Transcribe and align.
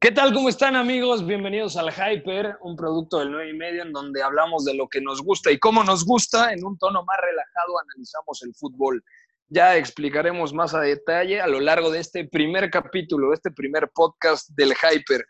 ¿Qué 0.00 0.10
tal? 0.10 0.34
¿Cómo 0.34 0.48
están 0.48 0.74
amigos? 0.74 1.24
Bienvenidos 1.24 1.76
al 1.76 1.92
Hyper, 1.92 2.56
un 2.62 2.74
producto 2.74 3.20
del 3.20 3.30
9 3.30 3.50
y 3.50 3.56
medio 3.56 3.82
en 3.82 3.92
donde 3.92 4.20
hablamos 4.20 4.64
de 4.64 4.74
lo 4.74 4.88
que 4.88 5.00
nos 5.00 5.22
gusta 5.22 5.52
y 5.52 5.60
cómo 5.60 5.84
nos 5.84 6.04
gusta. 6.04 6.52
En 6.52 6.64
un 6.64 6.76
tono 6.76 7.04
más 7.04 7.16
relajado 7.20 7.78
analizamos 7.78 8.42
el 8.42 8.52
fútbol. 8.54 9.04
Ya 9.48 9.76
explicaremos 9.76 10.52
más 10.52 10.74
a 10.74 10.80
detalle 10.80 11.40
a 11.40 11.46
lo 11.46 11.60
largo 11.60 11.90
de 11.92 12.00
este 12.00 12.26
primer 12.26 12.68
capítulo, 12.68 13.32
este 13.32 13.52
primer 13.52 13.90
podcast 13.94 14.48
del 14.56 14.74
Hyper. 14.74 15.24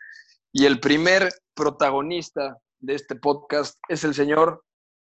Y 0.51 0.65
el 0.65 0.79
primer 0.79 1.29
protagonista 1.53 2.57
de 2.79 2.95
este 2.95 3.15
podcast 3.15 3.77
es 3.89 4.03
el 4.03 4.15
señor 4.15 4.63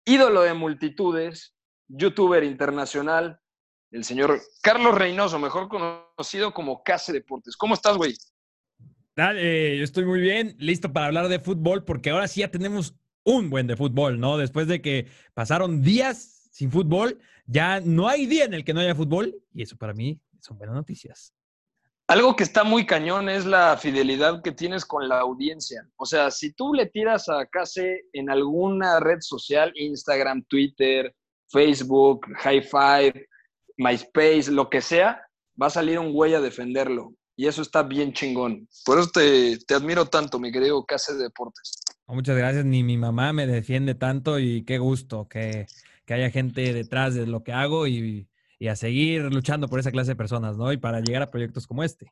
ídolo 0.04 0.42
de 0.42 0.54
multitudes, 0.54 1.54
youtuber 1.88 2.44
internacional, 2.44 3.41
el 3.92 4.04
señor 4.04 4.42
Carlos 4.62 4.98
Reynoso, 4.98 5.38
mejor 5.38 5.68
conocido 5.68 6.54
como 6.54 6.82
Case 6.84 7.14
Deportes. 7.14 7.56
¿Cómo 7.58 7.74
estás, 7.74 7.98
güey? 7.98 8.16
Dale, 9.16 9.78
yo 9.78 9.84
estoy 9.84 10.06
muy 10.06 10.22
bien, 10.22 10.56
listo 10.58 10.92
para 10.92 11.08
hablar 11.08 11.28
de 11.28 11.40
fútbol, 11.40 11.84
porque 11.84 12.10
ahora 12.10 12.28
sí 12.28 12.40
ya 12.40 12.50
tenemos 12.50 12.96
un 13.24 13.50
buen 13.50 13.68
de 13.68 13.76
fútbol, 13.76 14.20
¿no? 14.20 14.38
Después 14.38 14.68
de 14.68 14.82
que 14.82 15.08
pasaron 15.34 15.82
días 15.82 16.50
sin 16.52 16.72
fútbol, 16.72 17.20
ya 17.46 17.82
no 17.82 18.08
hay 18.08 18.26
día 18.26 18.46
en 18.46 18.54
el 18.54 18.64
que 18.64 18.74
no 18.74 18.80
haya 18.80 18.96
fútbol, 18.96 19.36
y 19.54 19.64
eso 19.64 19.76
para 19.78 19.94
mí 19.94 20.20
son 20.40 20.58
buenas 20.58 20.76
noticias. 20.76 21.34
Algo 22.08 22.36
que 22.36 22.44
está 22.44 22.64
muy 22.64 22.86
cañón 22.86 23.30
es 23.30 23.46
la 23.46 23.78
fidelidad 23.78 24.42
que 24.42 24.52
tienes 24.52 24.86
con 24.86 25.08
la 25.08 25.20
audiencia. 25.20 25.88
O 25.98 26.06
sea, 26.06 26.32
si 26.32 26.54
tú 26.54 26.74
le 26.74 26.88
tiras 26.88 27.30
a 27.30 27.46
Case 27.46 28.06
en 28.14 28.30
alguna 28.30 29.00
red 29.00 29.20
social, 29.20 29.72
Instagram, 29.76 30.44
Twitter, 30.44 31.14
Facebook, 31.48 32.28
High 32.40 32.64
Five, 32.64 33.28
MySpace, 33.78 34.52
lo 34.52 34.70
que 34.70 34.82
sea, 34.82 35.22
va 35.62 35.68
a 35.68 35.72
salir 35.72 36.00
un 36.00 36.14
güey 36.14 36.34
a 36.34 36.42
defenderlo. 36.42 37.14
Y 37.36 37.48
eso 37.48 37.62
está 37.62 37.84
bien 37.84 38.14
chingón. 38.14 38.68
Por 38.86 39.00
eso 39.00 39.10
te, 39.12 39.58
te 39.66 39.74
admiro 39.74 40.06
tanto, 40.06 40.40
mi 40.40 40.52
querido 40.52 40.86
Case 40.86 41.16
Deportes. 41.16 41.82
Muchas 42.08 42.38
gracias. 42.38 42.66
Ni 42.66 42.84
mi 42.84 42.98
mamá 42.98 43.34
me 43.34 43.48
defiende 43.48 43.96
tanto 43.96 44.38
y 44.38 44.64
qué 44.66 44.78
gusto 44.78 45.28
que, 45.28 45.66
que 46.06 46.14
haya 46.14 46.30
gente 46.30 46.74
detrás 46.74 47.16
de 47.16 47.26
lo 47.26 47.44
que 47.44 47.54
hago 47.54 47.88
y, 47.88 48.28
y, 48.60 48.68
a 48.68 48.76
seguir 48.76 49.24
luchando 49.34 49.68
por 49.68 49.80
esa 49.80 49.92
clase 49.92 50.12
de 50.12 50.16
personas, 50.18 50.58
¿no? 50.58 50.72
Y 50.74 50.78
para 50.78 51.00
llegar 51.00 51.22
a 51.22 51.32
proyectos 51.32 51.68
como 51.68 51.84
este. 51.84 52.12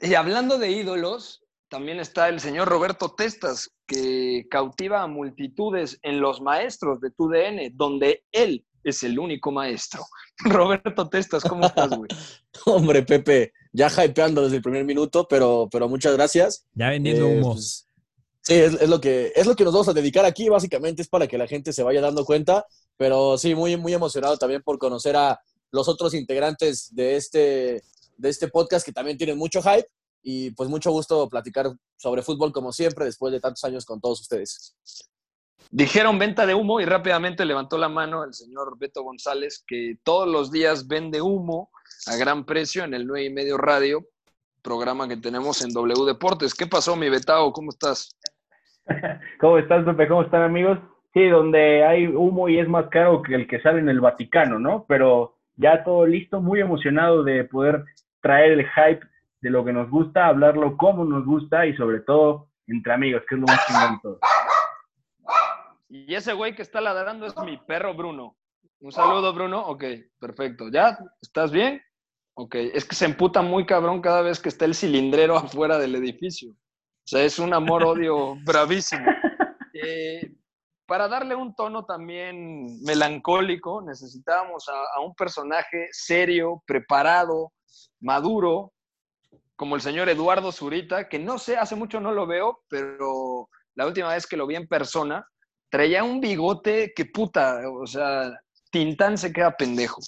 Y 0.00 0.14
hablando 0.14 0.58
de 0.58 0.70
ídolos, 0.70 1.42
también 1.68 1.98
está 1.98 2.28
el 2.28 2.40
señor 2.40 2.68
Roberto 2.68 3.14
Testas, 3.14 3.70
que 3.86 4.46
cautiva 4.50 5.02
a 5.02 5.08
multitudes 5.08 5.98
en 6.02 6.20
Los 6.20 6.40
Maestros 6.40 7.00
de 7.00 7.10
TUDN, 7.10 7.76
donde 7.76 8.24
él 8.32 8.64
es 8.84 9.02
el 9.02 9.18
único 9.18 9.50
maestro. 9.52 10.04
Roberto 10.44 11.08
Testas, 11.08 11.42
¿cómo 11.44 11.66
estás, 11.66 11.90
güey? 11.90 12.08
Hombre, 12.66 13.02
Pepe, 13.02 13.52
ya 13.72 13.88
hypeando 13.88 14.42
desde 14.42 14.56
el 14.56 14.62
primer 14.62 14.84
minuto, 14.84 15.26
pero, 15.28 15.68
pero 15.70 15.88
muchas 15.88 16.14
gracias. 16.14 16.66
Ya 16.74 16.90
vendiendo 16.90 17.26
Eh, 17.26 17.38
humo. 17.38 17.54
pues, 17.54 17.86
sí, 18.42 18.54
es, 18.54 18.74
es 18.74 18.88
lo 18.88 19.00
que, 19.00 19.32
es 19.34 19.46
lo 19.46 19.54
que 19.56 19.64
nos 19.64 19.72
vamos 19.72 19.88
a 19.88 19.92
dedicar 19.92 20.24
aquí, 20.24 20.48
básicamente 20.48 21.02
es 21.02 21.08
para 21.08 21.26
que 21.26 21.38
la 21.38 21.46
gente 21.46 21.72
se 21.72 21.82
vaya 21.82 22.00
dando 22.00 22.24
cuenta, 22.24 22.66
pero 22.96 23.36
sí, 23.38 23.54
muy, 23.54 23.76
muy 23.76 23.94
emocionado 23.94 24.36
también 24.36 24.62
por 24.62 24.78
conocer 24.78 25.16
a 25.16 25.40
los 25.70 25.88
otros 25.88 26.14
integrantes 26.14 26.94
de 26.94 27.16
este, 27.16 27.82
de 28.16 28.28
este 28.28 28.48
podcast 28.48 28.84
que 28.84 28.92
también 28.92 29.18
tienen 29.18 29.36
mucho 29.36 29.60
hype 29.62 29.88
y 30.22 30.50
pues 30.52 30.68
mucho 30.68 30.90
gusto 30.90 31.28
platicar 31.28 31.72
sobre 31.96 32.22
fútbol 32.22 32.52
como 32.52 32.72
siempre 32.72 33.04
después 33.04 33.32
de 33.32 33.40
tantos 33.40 33.62
años 33.64 33.84
con 33.84 34.00
todos 34.00 34.20
ustedes. 34.20 34.74
Dijeron 35.70 36.18
venta 36.18 36.46
de 36.46 36.54
humo 36.54 36.80
y 36.80 36.86
rápidamente 36.86 37.44
levantó 37.44 37.76
la 37.76 37.88
mano 37.88 38.24
el 38.24 38.32
señor 38.32 38.78
Beto 38.78 39.02
González, 39.02 39.64
que 39.66 39.96
todos 40.02 40.26
los 40.26 40.50
días 40.50 40.88
vende 40.88 41.20
humo 41.20 41.70
a 42.06 42.16
gran 42.16 42.44
precio 42.44 42.84
en 42.84 42.94
el 42.94 43.06
9 43.06 43.26
y 43.26 43.30
medio 43.30 43.58
radio, 43.58 44.04
programa 44.62 45.08
que 45.08 45.16
tenemos 45.16 45.62
en 45.62 45.70
W 45.70 46.06
Deportes. 46.06 46.54
¿Qué 46.54 46.66
pasó, 46.66 46.96
mi 46.96 47.10
Betao? 47.10 47.52
¿Cómo 47.52 47.70
estás? 47.70 48.16
¿Cómo 49.40 49.58
estás, 49.58 49.84
Pepe? 49.84 50.08
¿Cómo 50.08 50.22
están, 50.22 50.42
amigos? 50.42 50.78
Sí, 51.12 51.28
donde 51.28 51.84
hay 51.84 52.06
humo 52.06 52.48
y 52.48 52.58
es 52.58 52.68
más 52.68 52.86
caro 52.88 53.22
que 53.22 53.34
el 53.34 53.46
que 53.46 53.60
sale 53.60 53.80
en 53.80 53.88
el 53.88 54.00
Vaticano, 54.00 54.58
¿no? 54.58 54.84
Pero 54.88 55.36
ya 55.56 55.84
todo 55.84 56.06
listo, 56.06 56.40
muy 56.40 56.60
emocionado 56.60 57.24
de 57.24 57.44
poder 57.44 57.84
traer 58.20 58.52
el 58.52 58.66
hype 58.66 59.06
de 59.40 59.50
lo 59.50 59.64
que 59.64 59.72
nos 59.72 59.90
gusta, 59.90 60.26
hablarlo 60.26 60.76
como 60.76 61.04
nos 61.04 61.24
gusta 61.24 61.66
y 61.66 61.76
sobre 61.76 62.00
todo 62.00 62.48
entre 62.66 62.92
amigos, 62.92 63.22
que 63.28 63.34
es 63.34 63.40
lo 63.40 63.46
más 63.46 63.66
chingón 63.66 64.00
todo. 64.02 64.18
Y 65.88 66.14
ese 66.14 66.32
güey 66.34 66.54
que 66.54 66.62
está 66.62 66.80
ladrando 66.80 67.26
es 67.26 67.36
mi 67.38 67.56
perro 67.56 67.94
Bruno. 67.94 68.36
Un 68.80 68.92
saludo, 68.92 69.32
Bruno. 69.32 69.66
Ok, 69.66 69.84
perfecto. 70.18 70.68
¿Ya? 70.70 70.98
¿Estás 71.20 71.50
bien? 71.50 71.82
Ok, 72.34 72.54
es 72.54 72.84
que 72.84 72.94
se 72.94 73.06
emputa 73.06 73.42
muy 73.42 73.66
cabrón 73.66 74.00
cada 74.00 74.22
vez 74.22 74.38
que 74.38 74.48
está 74.48 74.64
el 74.64 74.74
cilindrero 74.74 75.36
afuera 75.38 75.78
del 75.78 75.94
edificio. 75.96 76.50
O 76.52 77.10
sea, 77.10 77.24
es 77.24 77.38
un 77.38 77.54
amor-odio 77.54 78.36
bravísimo. 78.44 79.06
Eh, 79.80 80.34
para 80.86 81.06
darle 81.06 81.36
un 81.36 81.54
tono 81.54 81.84
también 81.84 82.82
melancólico, 82.82 83.80
necesitábamos 83.80 84.68
a, 84.68 84.72
a 84.96 85.00
un 85.00 85.14
personaje 85.14 85.86
serio, 85.92 86.64
preparado, 86.66 87.52
maduro, 88.00 88.72
como 89.54 89.76
el 89.76 89.82
señor 89.82 90.08
Eduardo 90.08 90.50
Zurita, 90.50 91.08
que 91.08 91.20
no 91.20 91.38
sé, 91.38 91.56
hace 91.56 91.76
mucho 91.76 92.00
no 92.00 92.10
lo 92.10 92.26
veo, 92.26 92.64
pero 92.68 93.48
la 93.76 93.86
última 93.86 94.12
vez 94.12 94.26
que 94.26 94.36
lo 94.36 94.48
vi 94.48 94.56
en 94.56 94.66
persona, 94.66 95.24
traía 95.70 96.04
un 96.04 96.20
bigote 96.20 96.92
que 96.94 97.04
puta, 97.06 97.60
o 97.70 97.86
sea, 97.86 98.30
Tintán 98.70 99.18
se 99.18 99.32
queda 99.32 99.56
pendejo. 99.56 100.00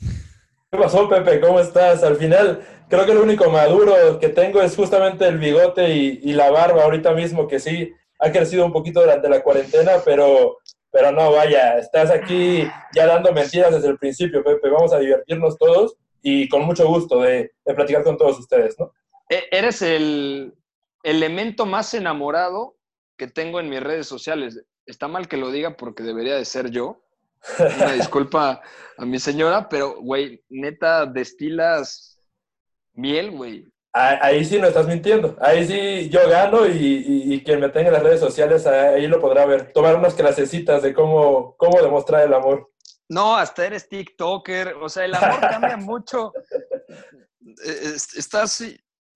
¿Qué 0.00 0.78
pasó, 0.78 1.08
Pepe? 1.08 1.40
¿Cómo 1.40 1.60
estás? 1.60 2.02
Al 2.02 2.16
final, 2.16 2.66
creo 2.88 3.06
que 3.06 3.14
lo 3.14 3.22
único 3.22 3.48
maduro 3.50 4.18
que 4.18 4.28
tengo 4.28 4.60
es 4.60 4.74
justamente 4.74 5.26
el 5.26 5.38
bigote 5.38 5.94
y, 5.94 6.20
y 6.22 6.32
la 6.32 6.50
barba 6.50 6.82
ahorita 6.84 7.12
mismo, 7.12 7.46
que 7.46 7.60
sí 7.60 7.92
ha 8.18 8.32
crecido 8.32 8.66
un 8.66 8.72
poquito 8.72 9.00
durante 9.00 9.28
la 9.28 9.42
cuarentena, 9.42 9.92
pero, 10.04 10.58
pero 10.90 11.12
no, 11.12 11.30
vaya, 11.30 11.78
estás 11.78 12.10
aquí 12.10 12.64
ya 12.94 13.06
dando 13.06 13.32
mentiras 13.32 13.72
desde 13.74 13.88
el 13.88 13.98
principio, 13.98 14.42
Pepe. 14.42 14.68
Vamos 14.68 14.92
a 14.92 14.98
divertirnos 14.98 15.56
todos 15.58 15.96
y 16.22 16.48
con 16.48 16.62
mucho 16.62 16.88
gusto 16.88 17.20
de, 17.20 17.52
de 17.64 17.74
platicar 17.74 18.02
con 18.02 18.16
todos 18.16 18.38
ustedes, 18.38 18.76
¿no? 18.78 18.92
E- 19.28 19.46
Eres 19.52 19.80
el 19.82 20.54
elemento 21.04 21.66
más 21.66 21.94
enamorado 21.94 22.76
que 23.16 23.28
tengo 23.28 23.60
en 23.60 23.68
mis 23.68 23.80
redes 23.80 24.08
sociales. 24.08 24.60
Está 24.86 25.08
mal 25.08 25.28
que 25.28 25.36
lo 25.36 25.50
diga 25.50 25.76
porque 25.76 26.02
debería 26.02 26.36
de 26.36 26.44
ser 26.44 26.70
yo. 26.70 27.00
Una 27.58 27.92
disculpa 27.92 28.62
a 28.96 29.04
mi 29.04 29.18
señora, 29.18 29.68
pero, 29.68 30.00
güey, 30.00 30.42
neta, 30.48 31.04
destilas 31.06 32.18
miel, 32.94 33.30
güey. 33.32 33.70
Ah, 33.92 34.18
Ahí 34.22 34.44
sí 34.44 34.58
no 34.58 34.66
estás 34.66 34.86
mintiendo. 34.88 35.36
Ahí 35.40 35.66
sí 35.66 36.08
yo 36.10 36.28
gano 36.28 36.66
y, 36.66 36.70
y- 36.72 37.34
y 37.34 37.44
quien 37.44 37.60
me 37.60 37.68
tenga 37.68 37.88
en 37.88 37.92
las 37.94 38.02
redes 38.02 38.20
sociales 38.20 38.66
ahí 38.66 39.06
lo 39.06 39.20
podrá 39.20 39.46
ver. 39.46 39.72
Tomar 39.72 39.94
unas 39.96 40.14
clasecitas 40.14 40.82
de 40.82 40.92
cómo, 40.94 41.54
cómo 41.56 41.80
demostrar 41.80 42.22
el 42.26 42.34
amor. 42.34 42.70
No, 43.08 43.36
hasta 43.36 43.66
eres 43.66 43.88
TikToker. 43.88 44.74
O 44.80 44.88
sea, 44.88 45.04
el 45.04 45.14
amor 45.14 45.40
cambia 45.40 45.76
mucho. 45.76 46.32
Eh, 47.62 47.92
es- 47.94 48.14
Estás. 48.16 48.64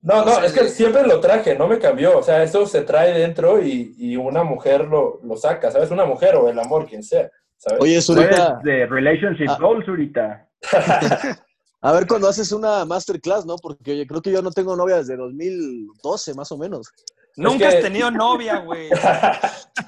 No, 0.00 0.24
No 0.24 0.40
es 0.44 0.52
que 0.52 0.68
siempre 0.68 1.04
lo 1.06 1.20
traje, 1.20 1.56
no 1.56 1.66
me 1.66 1.78
cambió. 1.78 2.18
O 2.18 2.22
sea, 2.22 2.42
eso 2.42 2.66
se 2.66 2.82
trae 2.82 3.18
dentro 3.18 3.60
y, 3.62 3.94
y 3.98 4.16
una 4.16 4.44
mujer 4.44 4.86
lo, 4.86 5.20
lo 5.24 5.36
saca, 5.36 5.70
¿sabes? 5.72 5.90
Una 5.90 6.04
mujer 6.04 6.36
o 6.36 6.48
el 6.48 6.58
amor, 6.58 6.86
quien 6.86 7.02
sea, 7.02 7.28
¿sabes? 7.56 7.80
Oye, 7.80 8.00
Zurita, 8.00 8.60
de 8.62 8.86
Relationship 8.86 9.48
Ah. 9.48 9.58
Goals 9.60 9.88
ahorita. 9.88 10.48
a 11.80 11.92
ver 11.92 12.06
cuando 12.06 12.28
haces 12.28 12.52
una 12.52 12.84
masterclass, 12.84 13.44
¿no? 13.44 13.56
Porque 13.56 13.92
oye, 13.92 14.06
creo 14.06 14.22
que 14.22 14.30
yo 14.32 14.40
no 14.42 14.50
tengo 14.52 14.76
novia 14.76 14.96
desde 14.98 15.16
2012, 15.16 16.34
más 16.34 16.52
o 16.52 16.58
menos. 16.58 16.88
Nunca 17.36 17.68
que- 17.70 17.76
has 17.78 17.82
tenido 17.82 18.10
novia, 18.10 18.58
güey. 18.58 18.88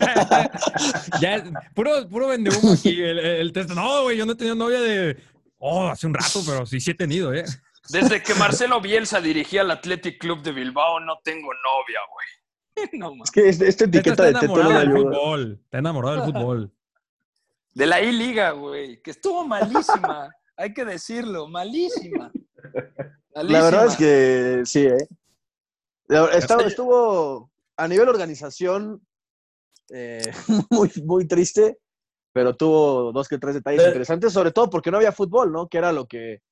ya, 1.21 1.37
es 1.37 1.45
puro, 1.75 2.09
puro 2.09 2.29
vende 2.29 2.51
humo 2.51 2.73
aquí. 2.73 3.01
El, 3.03 3.19
el 3.19 3.53
test. 3.53 3.71
No, 3.71 4.05
güey, 4.05 4.17
yo 4.17 4.27
no 4.27 4.33
he 4.33 4.37
tenido 4.37 4.55
novia 4.57 4.81
de. 4.81 5.17
Oh, 5.59 5.89
hace 5.89 6.07
un 6.07 6.15
rato, 6.15 6.41
pero 6.47 6.65
sí, 6.67 6.81
sí 6.81 6.93
he 6.93 6.95
tenido, 6.95 7.35
¿eh? 7.35 7.45
Desde 7.93 8.23
que 8.23 8.35
Marcelo 8.35 8.81
Bielsa 8.81 9.21
dirigía 9.21 9.63
al 9.63 9.71
Athletic 9.71 10.19
Club 10.21 10.43
de 10.43 10.53
Bilbao, 10.53 11.01
no 11.01 11.19
tengo 11.25 11.49
novia, 11.53 12.01
güey. 12.13 12.27
No, 12.99 13.13
Es 13.25 13.31
que 13.31 13.49
este- 13.49 13.69
esta 13.69 13.85
Teta 13.87 13.99
etiqueta 13.99 14.29
está 14.29 14.41
de 14.41 14.47
Teto 14.49 14.63
no 14.63 14.71
me 14.71 14.77
ayuda. 14.77 14.97
fútbol. 14.99 15.61
Está 15.65 15.79
enamorado 15.79 16.17
del 16.17 16.25
fútbol. 16.33 16.73
De 17.75 17.87
la 17.87 18.01
I-Liga, 18.01 18.51
güey, 18.53 19.01
que 19.03 19.11
estuvo 19.11 19.47
malísima. 19.47 20.31
Hay 20.57 20.73
que 20.75 20.85
decirlo, 20.85 21.49
malísima. 21.49 22.31
La 23.35 23.63
verdad 23.63 23.87
es 23.87 23.97
que 23.97 24.63
sí, 24.65 24.87
¿eh? 24.87 25.09
Estaba- 26.33 26.63
estuvo 26.65 27.51
a 27.77 27.89
nivel 27.89 28.09
organización 28.09 29.01
eh, 29.91 30.23
muy, 30.71 30.91
muy 31.05 31.27
triste, 31.27 31.79
pero 32.33 32.55
tuvo 32.57 33.13
dos 33.13 33.29
que 33.29 33.39
tres 33.39 33.55
detalles 33.55 33.87
interesantes, 33.87 34.33
sobre 34.33 34.53
todo 34.53 34.69
porque 34.71 34.91
no 34.91 34.97
había 34.99 35.13
fútbol, 35.13 35.51
¿no? 35.53 35.69
Que 35.69 35.79
era 35.79 35.93
lo 35.93 36.07
que, 36.07 36.43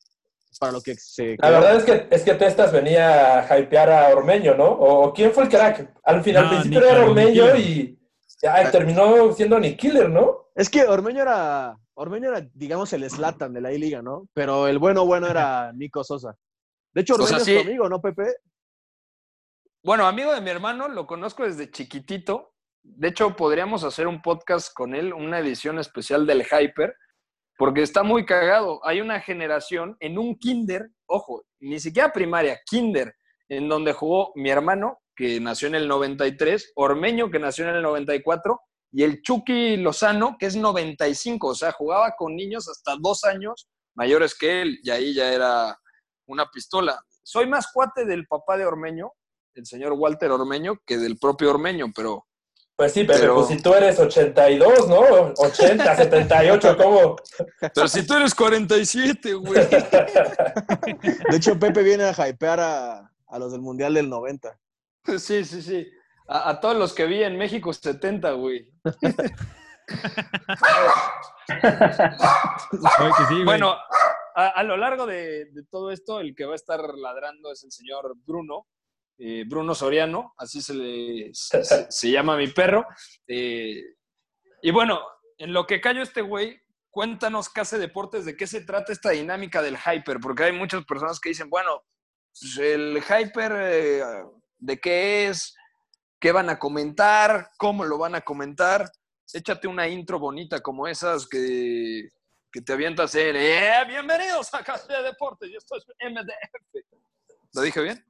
para 0.58 0.72
lo 0.72 0.80
que 0.80 0.94
se... 0.94 1.36
La 1.38 1.50
verdad 1.50 1.76
es 1.76 1.84
que, 1.84 2.06
es 2.10 2.22
que 2.22 2.34
Testas 2.34 2.72
venía 2.72 3.40
a 3.40 3.58
hypear 3.58 3.90
a 3.90 4.08
Ormeño, 4.08 4.54
¿no? 4.54 4.66
¿O 4.66 5.12
quién 5.12 5.32
fue 5.32 5.44
el 5.44 5.48
crack? 5.48 5.94
Al 6.04 6.22
final, 6.22 6.44
No, 6.44 6.50
al 6.50 6.56
principio 6.60 6.88
era 6.88 7.04
Ormeño 7.04 7.56
y 7.56 7.98
ay, 8.42 8.66
terminó 8.70 9.32
siendo 9.32 9.58
Nick 9.58 9.78
Killer, 9.78 10.08
¿no? 10.08 10.48
Es 10.54 10.68
que 10.68 10.84
Ormeño 10.84 11.22
era, 11.22 11.76
Ormeño 11.94 12.30
era, 12.30 12.46
digamos, 12.54 12.92
el 12.92 13.08
Slatan 13.08 13.52
de 13.52 13.60
la 13.60 13.72
I-Liga, 13.72 14.02
¿no? 14.02 14.28
Pero 14.32 14.68
el 14.68 14.78
bueno, 14.78 15.06
bueno 15.06 15.26
era 15.28 15.72
Nico 15.72 16.02
Sosa. 16.04 16.34
De 16.92 17.02
hecho, 17.02 17.14
O 17.14 17.26
sea, 17.26 17.38
Ormeño 17.38 17.44
sí. 17.44 17.56
es 17.56 17.62
tu 17.62 17.68
amigo, 17.68 17.88
¿no, 17.88 18.00
Pepe? 18.00 18.34
Bueno, 19.84 20.06
amigo 20.06 20.34
de 20.34 20.40
mi 20.40 20.50
hermano, 20.50 20.88
lo 20.88 21.06
conozco 21.06 21.44
desde 21.44 21.70
chiquitito. 21.70 22.54
De 22.82 23.08
hecho, 23.08 23.36
podríamos 23.36 23.84
hacer 23.84 24.06
un 24.06 24.22
podcast 24.22 24.72
con 24.72 24.94
él, 24.94 25.12
una 25.12 25.38
edición 25.38 25.78
especial 25.78 26.26
del 26.26 26.44
Hyper, 26.44 26.94
porque 27.58 27.82
está 27.82 28.04
muy 28.04 28.24
cagado. 28.24 28.80
Hay 28.86 29.00
una 29.00 29.20
generación 29.20 29.96
en 29.98 30.16
un 30.16 30.38
kinder, 30.38 30.90
ojo, 31.06 31.44
ni 31.60 31.80
siquiera 31.80 32.12
primaria, 32.12 32.60
kinder, 32.64 33.14
en 33.48 33.68
donde 33.68 33.92
jugó 33.92 34.30
mi 34.36 34.48
hermano, 34.48 35.00
que 35.16 35.40
nació 35.40 35.66
en 35.66 35.74
el 35.74 35.88
93, 35.88 36.72
Ormeño, 36.76 37.30
que 37.30 37.40
nació 37.40 37.68
en 37.68 37.74
el 37.74 37.82
94, 37.82 38.60
y 38.92 39.02
el 39.02 39.20
Chucky 39.22 39.76
Lozano, 39.76 40.36
que 40.38 40.46
es 40.46 40.54
95, 40.54 41.48
o 41.48 41.54
sea, 41.54 41.72
jugaba 41.72 42.14
con 42.16 42.36
niños 42.36 42.68
hasta 42.68 42.96
dos 43.00 43.24
años 43.24 43.68
mayores 43.94 44.38
que 44.38 44.62
él, 44.62 44.78
y 44.84 44.90
ahí 44.90 45.12
ya 45.12 45.32
era 45.32 45.76
una 46.28 46.48
pistola. 46.50 47.02
Soy 47.24 47.48
más 47.48 47.72
cuate 47.72 48.04
del 48.04 48.28
papá 48.28 48.56
de 48.56 48.66
Ormeño, 48.66 49.10
el 49.54 49.66
señor 49.66 49.94
Walter 49.94 50.30
Ormeño, 50.30 50.78
que 50.86 50.96
del 50.98 51.18
propio 51.18 51.50
Ormeño, 51.50 51.86
pero 51.94 52.27
Pues 52.78 52.92
sí, 52.92 53.02
Pepe, 53.02 53.18
Pero- 53.18 53.34
pues 53.34 53.48
si 53.48 53.60
tú 53.60 53.74
eres 53.74 53.98
82, 53.98 54.86
¿no? 54.88 55.00
80, 55.36 55.96
78, 55.96 56.76
¿cómo? 56.76 57.16
Pero 57.74 57.88
si 57.88 58.06
tú 58.06 58.14
eres 58.14 58.32
47, 58.36 59.34
güey. 59.34 59.66
De 59.68 61.36
hecho, 61.36 61.58
Pepe 61.58 61.82
viene 61.82 62.04
a 62.04 62.28
hypear 62.28 62.60
a, 62.60 63.10
a 63.26 63.38
los 63.40 63.50
del 63.50 63.62
Mundial 63.62 63.94
del 63.94 64.08
90. 64.08 64.56
Sí, 65.18 65.44
sí, 65.44 65.60
sí. 65.60 65.90
A, 66.28 66.50
a 66.50 66.60
todos 66.60 66.76
los 66.76 66.92
que 66.94 67.06
vi 67.06 67.24
en 67.24 67.36
México 67.36 67.72
70, 67.72 68.30
güey. 68.32 68.70
Oye, 68.94 69.14
que 73.16 73.24
sí, 73.28 73.34
güey. 73.34 73.44
Bueno, 73.44 73.74
a, 74.36 74.48
a 74.48 74.62
lo 74.62 74.76
largo 74.76 75.06
de, 75.06 75.46
de 75.46 75.62
todo 75.70 75.90
esto, 75.90 76.20
el 76.20 76.34
que 76.34 76.44
va 76.44 76.52
a 76.52 76.56
estar 76.56 76.80
ladrando 76.96 77.52
es 77.52 77.64
el 77.64 77.72
señor 77.72 78.14
Bruno, 78.24 78.66
eh, 79.18 79.44
Bruno 79.46 79.74
Soriano, 79.74 80.34
así 80.38 80.62
se, 80.62 80.74
le, 80.74 81.30
se, 81.32 82.10
llama 82.10 82.36
mi 82.36 82.46
perro. 82.48 82.86
Eh, 83.26 83.82
y 84.62 84.70
bueno, 84.70 85.00
en 85.38 85.52
lo 85.52 85.66
que 85.66 85.80
cayó 85.80 86.02
este 86.02 86.22
güey, 86.22 86.60
cuéntanos, 86.90 87.48
Case 87.48 87.78
Deportes, 87.78 88.24
de 88.24 88.36
qué 88.36 88.46
se 88.46 88.60
trata 88.60 88.92
esta 88.92 89.10
dinámica 89.10 89.60
del 89.60 89.76
hyper, 89.76 90.20
porque 90.20 90.44
hay 90.44 90.52
muchas 90.52 90.84
personas 90.84 91.18
que 91.18 91.30
dicen, 91.30 91.50
bueno, 91.50 91.82
pues, 92.40 92.56
el 92.58 93.02
hyper, 93.02 93.52
eh, 93.56 94.02
¿de 94.58 94.78
qué 94.78 95.26
es? 95.28 95.54
¿Qué 96.20 96.32
van 96.32 96.48
a 96.50 96.58
comentar? 96.58 97.50
¿Cómo 97.58 97.84
lo 97.84 97.98
van 97.98 98.14
a 98.14 98.20
comentar? 98.20 98.90
Échate 99.32 99.68
una 99.68 99.88
intro 99.88 100.18
bonita 100.18 100.60
como 100.60 100.86
esas 100.86 101.28
que, 101.28 102.08
que 102.50 102.60
te 102.60 102.72
avientas 102.72 103.14
en, 103.14 103.36
¡eh! 103.36 103.84
Bienvenidos 103.86 104.52
a 104.54 104.62
Case 104.62 104.92
Deportes, 105.02 105.50
yo 105.50 105.58
estoy 105.58 105.80
MDF. 106.00 106.84
¿Lo 107.52 107.62
dije 107.62 107.80
bien? 107.82 108.07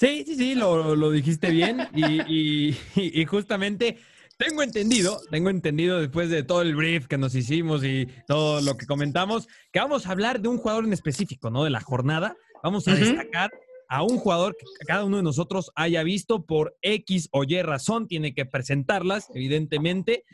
Sí, 0.00 0.24
sí, 0.26 0.34
sí, 0.34 0.54
lo, 0.54 0.96
lo 0.96 1.10
dijiste 1.10 1.50
bien. 1.50 1.86
Y, 1.94 2.22
y- 2.70 2.76
y 2.96 3.24
justamente 3.26 3.98
tengo 4.38 4.62
entendido, 4.62 5.20
tengo 5.30 5.50
entendido 5.50 6.00
después 6.00 6.30
de 6.30 6.42
todo 6.42 6.62
el 6.62 6.74
brief 6.74 7.06
que 7.06 7.18
nos 7.18 7.34
hicimos 7.34 7.84
y 7.84 8.08
todo 8.26 8.62
lo 8.62 8.78
que 8.78 8.86
comentamos, 8.86 9.46
que 9.70 9.78
vamos 9.80 10.06
a 10.06 10.12
hablar 10.12 10.40
de 10.40 10.48
un 10.48 10.56
jugador 10.56 10.84
en 10.84 10.94
específico, 10.94 11.50
¿no? 11.50 11.64
De 11.64 11.70
la 11.70 11.82
jornada. 11.82 12.34
Vamos 12.62 12.88
a 12.88 12.94
destacar 12.94 13.50
a 13.90 14.02
un 14.02 14.16
jugador 14.16 14.56
que 14.56 14.86
cada 14.86 15.04
uno 15.04 15.18
de 15.18 15.22
nosotros 15.22 15.70
haya 15.74 16.02
visto 16.02 16.46
por 16.46 16.76
X 16.80 17.28
o 17.32 17.44
Y 17.44 17.60
razón, 17.60 18.06
tiene 18.08 18.32
que 18.32 18.46
presentarlas, 18.46 19.28
evidentemente, 19.34 20.24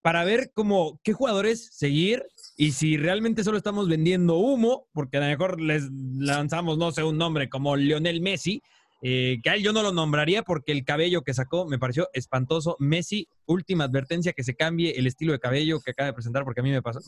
para 0.00 0.22
ver 0.22 0.52
cómo 0.54 1.00
qué 1.02 1.12
jugadores 1.12 1.70
seguir 1.72 2.24
y 2.56 2.72
si 2.72 2.96
realmente 2.96 3.42
solo 3.42 3.56
estamos 3.56 3.88
vendiendo 3.88 4.36
humo, 4.36 4.86
porque 4.92 5.16
a 5.16 5.20
lo 5.20 5.26
mejor 5.26 5.60
les 5.60 5.90
lanzamos, 5.90 6.78
no 6.78 6.92
sé, 6.92 7.02
un 7.02 7.18
nombre 7.18 7.48
como 7.48 7.74
Lionel 7.76 8.20
Messi, 8.20 8.62
eh, 9.00 9.38
que 9.42 9.50
a 9.50 9.54
él 9.54 9.62
yo 9.62 9.72
no 9.72 9.82
lo 9.82 9.92
nombraría 9.92 10.42
porque 10.42 10.72
el 10.72 10.84
cabello 10.84 11.22
que 11.22 11.34
sacó 11.34 11.66
me 11.66 11.78
pareció 11.78 12.08
espantoso. 12.12 12.76
Messi, 12.80 13.28
última 13.46 13.84
advertencia 13.84 14.32
que 14.32 14.42
se 14.42 14.56
cambie 14.56 14.92
el 14.98 15.06
estilo 15.06 15.32
de 15.32 15.38
cabello 15.38 15.80
que 15.80 15.92
acaba 15.92 16.08
de 16.08 16.14
presentar 16.14 16.44
porque 16.44 16.60
a 16.60 16.64
mí 16.64 16.70
me, 16.70 16.82
pasó- 16.82 17.00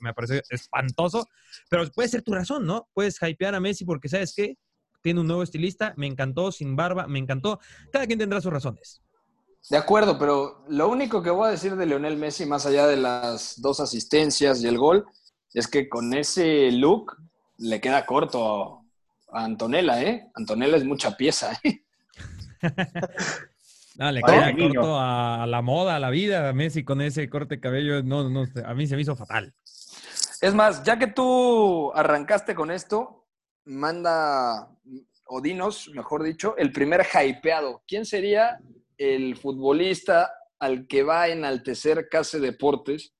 me, 0.00 0.12
pareció 0.12 0.42
espantoso. 0.50 1.26
Pero 1.70 1.88
puede 1.92 2.08
ser 2.08 2.22
tu 2.22 2.34
razón, 2.34 2.66
¿no? 2.66 2.88
Puedes 2.94 3.18
hypear 3.22 3.54
a 3.54 3.60
Messi 3.60 3.84
porque, 3.84 4.08
¿sabes 4.08 4.34
qué? 4.34 4.58
Tiene 5.02 5.20
un 5.20 5.26
nuevo 5.28 5.42
estilista, 5.42 5.94
me 5.96 6.06
encantó, 6.06 6.50
sin 6.50 6.74
barba, 6.74 7.06
me 7.06 7.18
encantó. 7.20 7.60
Cada 7.92 8.06
quien 8.06 8.18
tendrá 8.18 8.40
sus 8.40 8.52
razones. 8.52 9.02
De 9.70 9.76
acuerdo, 9.76 10.18
pero 10.18 10.64
lo 10.68 10.88
único 10.88 11.22
que 11.22 11.30
voy 11.30 11.48
a 11.48 11.50
decir 11.50 11.76
de 11.76 11.86
Lionel 11.86 12.16
Messi, 12.16 12.46
más 12.46 12.66
allá 12.66 12.86
de 12.86 12.96
las 12.96 13.60
dos 13.60 13.80
asistencias 13.80 14.62
y 14.62 14.68
el 14.68 14.78
gol, 14.78 15.06
es 15.54 15.66
que 15.68 15.88
con 15.88 16.12
ese 16.14 16.70
look 16.72 17.16
le 17.58 17.80
queda 17.80 18.06
corto 18.06 18.85
a 19.32 19.44
Antonella, 19.44 20.02
¿eh? 20.02 20.30
Antonella 20.34 20.76
es 20.76 20.84
mucha 20.84 21.16
pieza, 21.16 21.52
¿eh? 21.62 21.82
No, 23.98 24.12
le 24.12 24.20
queda 24.22 24.52
niño. 24.52 24.80
corto 24.80 24.98
a, 24.98 25.44
a 25.44 25.46
la 25.46 25.62
moda, 25.62 25.96
a 25.96 25.98
la 25.98 26.10
vida. 26.10 26.52
Messi 26.52 26.84
con 26.84 27.00
ese 27.00 27.30
corte 27.30 27.54
de 27.56 27.60
cabello, 27.60 28.02
no, 28.02 28.28
no, 28.28 28.44
a 28.64 28.74
mí 28.74 28.86
se 28.86 28.94
me 28.94 29.02
hizo 29.02 29.16
fatal. 29.16 29.54
Es 30.42 30.54
más, 30.54 30.82
ya 30.82 30.98
que 30.98 31.06
tú 31.06 31.90
arrancaste 31.94 32.54
con 32.54 32.70
esto, 32.70 33.26
manda, 33.64 34.68
o 35.26 35.40
dinos, 35.40 35.90
mejor 35.94 36.22
dicho, 36.22 36.56
el 36.58 36.72
primer 36.72 37.06
hypeado. 37.06 37.82
¿Quién 37.86 38.04
sería 38.04 38.58
el 38.98 39.36
futbolista 39.36 40.30
al 40.58 40.86
que 40.86 41.02
va 41.02 41.22
a 41.22 41.28
enaltecer 41.28 42.08
Case 42.10 42.38
Deportes 42.38 43.14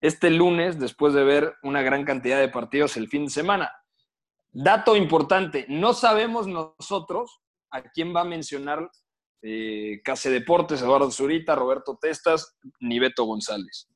este 0.00 0.30
lunes 0.30 0.78
después 0.78 1.12
de 1.12 1.24
ver 1.24 1.56
una 1.62 1.82
gran 1.82 2.04
cantidad 2.04 2.38
de 2.38 2.48
partidos 2.48 2.96
el 2.96 3.08
fin 3.08 3.26
de 3.26 3.30
semana? 3.30 3.70
Dato 4.52 4.96
importante, 4.96 5.66
no 5.68 5.94
sabemos 5.94 6.46
nosotros 6.46 7.40
a 7.70 7.82
quién 7.82 8.14
va 8.14 8.22
a 8.22 8.24
mencionar 8.24 8.90
eh, 9.42 10.00
Case 10.04 10.28
Deportes, 10.30 10.82
Eduardo 10.82 11.10
Zurita, 11.10 11.54
Roberto 11.54 11.98
Testas, 12.00 12.56
ni 12.80 12.98
Beto 12.98 13.24
González. 13.24 13.88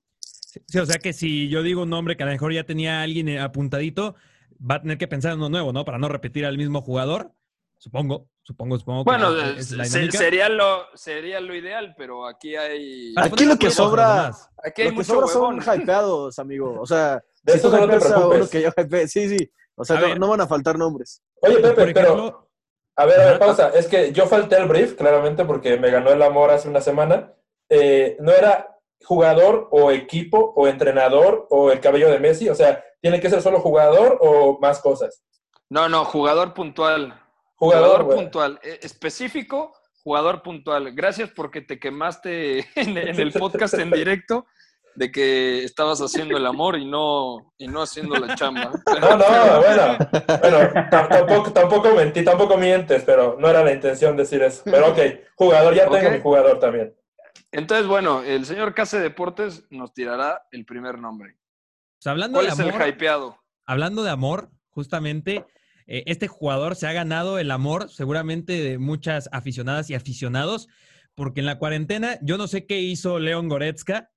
Sí, 0.69 0.79
o 0.79 0.87
sea 0.87 0.99
que 0.99 1.13
si 1.13 1.49
yo 1.49 1.63
digo 1.63 1.83
un 1.83 1.91
nombre 1.91 2.17
que 2.17 2.23
a 2.23 2.27
lo 2.27 2.33
mejor 2.33 2.53
ya 2.53 2.65
tenía 2.65 3.03
alguien 3.03 3.29
eh, 3.29 3.41
apuntadito, 3.41 4.15
va 4.59 4.77
a 4.77 4.83
tener 4.83 4.97
que 4.99 5.09
pensar 5.09 5.33
en 5.33 5.39
uno 5.39 5.49
nuevo, 5.49 5.73
¿no? 5.73 5.85
Para 5.85 5.99
no 5.99 6.09
repetir 6.09 6.47
al 6.47 6.57
mismo 6.57 6.81
jugador. 6.81 7.33
Supongo, 7.77 8.31
supongo, 8.45 8.79
supongo. 8.79 9.05
que 9.05 9.11
Bueno, 9.11 9.37
esa 9.37 9.59
es 9.59 9.71
la 9.73 9.85
sería 9.85 10.49
lo, 10.49 10.87
sería 10.95 11.41
lo 11.41 11.55
ideal, 11.55 11.95
pero 11.99 12.27
aquí 12.27 12.55
hay, 12.57 13.13
Aquí 13.17 13.45
lo 13.45 13.59
que 13.59 13.71
sobra- 13.71 14.31
aquí 14.63 14.83
hay 14.83 14.89
Lo 14.89 14.93
que 14.93 14.97
mucho 14.99 15.27
sobra 15.27 15.27
son 15.27 15.61
hypeados, 15.81 16.39
amigo. 16.39 16.81
O 16.81 16.87
sea, 16.87 17.23
De 17.43 17.53
si 17.53 17.59
eso 17.59 17.71
no 17.71 17.89
te 17.89 17.99
preocupes. 18.01 18.49
que 18.51 18.63
yo 18.63 18.71
sí, 19.09 19.29
sí. 19.37 19.51
O 19.77 19.85
sea, 19.85 20.15
no, 20.17 20.29
van 20.29 20.41
a 20.41 20.47
faltar 20.47 20.79
nombres. 20.79 21.23
Oye, 21.41 21.59
Pepe, 21.59 21.93
pero 21.93 22.49
A 22.97 23.07
ver, 23.07 23.21
a 23.21 23.25
ver, 23.25 23.39
pausa. 23.39 23.71
Es 23.71 23.89
que 23.89 24.13
yo 24.13 24.27
falté 24.27 24.57
al 24.57 24.69
brief, 24.69 24.95
claramente, 24.95 25.45
porque 25.45 25.77
me 25.79 25.91
ganó 25.91 26.11
el 26.11 26.23
amor 26.23 26.51
hace 26.51 26.69
una 26.69 26.81
semana. 26.81 27.33
Eh, 27.69 28.17
no 28.21 28.31
era 28.33 28.79
jugador 29.05 29.69
o 29.73 29.91
equipo 29.91 30.53
o 30.57 30.69
entrenador 30.69 31.47
o 31.51 31.73
el 31.73 31.81
cabello 31.81 32.11
de 32.11 32.21
Messi. 32.21 32.49
O 32.49 32.55
sea, 32.55 32.85
¿tiene 33.01 33.21
que 33.21 33.31
ser 33.31 33.43
solo 33.43 33.61
jugador 33.61 34.19
o 34.21 34.59
más 34.61 34.81
cosas? 34.81 35.23
No, 35.69 35.89
no, 35.89 36.05
jugador 36.05 36.55
puntual. 36.55 37.21
Jugador, 37.57 38.09
puntual. 38.09 38.61
Eh, 38.63 38.81
Específico, 38.83 39.73
jugador 40.03 40.43
puntual. 40.43 40.95
Gracias 40.95 41.31
porque 41.35 41.63
te 41.63 41.81
quemaste 41.81 42.59
en, 42.77 42.97
en 42.97 43.21
el 43.21 43.33
podcast 43.33 43.75
en 43.75 43.91
directo 43.91 44.47
de 44.97 45.11
que 45.11 45.65
estabas 45.65 46.01
haciendo 46.01 46.37
el 46.37 46.47
amor 46.47 46.79
y 46.79 46.85
no, 46.85 47.53
y 47.59 47.67
no 47.69 47.83
haciendo 47.83 48.17
la 48.17 48.35
chamba. 48.35 48.71
No, 49.01 49.17
no, 49.17 49.61
bueno. 49.61 49.99
Bueno, 50.41 50.89
ta- 50.91 51.09
tampoco, 51.09 51.53
tampoco 51.53 51.95
mentí, 51.95 52.23
tampoco 52.25 52.57
mientes, 52.57 53.03
pero 53.05 53.37
no 53.39 53.49
era 53.49 53.65
la 53.65 53.73
intención 53.73 54.17
decir 54.17 54.43
eso. 54.43 54.63
Pero 54.65 54.89
ok, 54.93 54.99
jugador, 55.37 55.75
ya 55.75 55.89
tengo 55.89 56.11
mi 56.11 56.21
jugador 56.21 56.59
también. 56.59 56.95
Entonces, 57.53 57.87
bueno, 57.87 58.23
el 58.23 58.45
señor 58.47 58.75
Case 58.75 58.99
Deportes 59.01 59.65
nos 59.71 59.93
tirará 59.95 60.43
el 60.51 60.65
primer 60.65 60.99
nombre. 60.99 61.37
pues, 61.99 62.07
hablando 62.07 62.37
¿Cuál 62.39 62.47
de 62.47 62.53
es 62.53 62.61
amor, 62.61 62.83
el 62.83 62.89
hypeado? 62.89 63.39
hablando 63.67 64.03
de 64.03 64.11
amor, 64.11 64.51
justamente, 64.71 65.45
eh, 65.87 66.03
este 66.07 66.29
jugador 66.29 66.75
se 66.77 66.87
ha 66.87 66.93
ganado 66.93 67.39
el 67.39 67.51
amor 67.51 67.89
seguramente 67.91 68.55
de 68.61 68.79
muchas 68.79 69.29
aficionadas 69.33 69.89
y 69.91 69.95
aficionados, 69.95 70.69
porque 71.15 71.41
en 71.41 71.47
la 71.47 71.59
cuarentena 71.59 72.19
yo 72.23 72.39
no 72.39 72.49
sé 72.49 72.67
qué 72.67 72.81
hizo 72.81 73.19
León 73.21 73.49
Goretzka, 73.49 74.11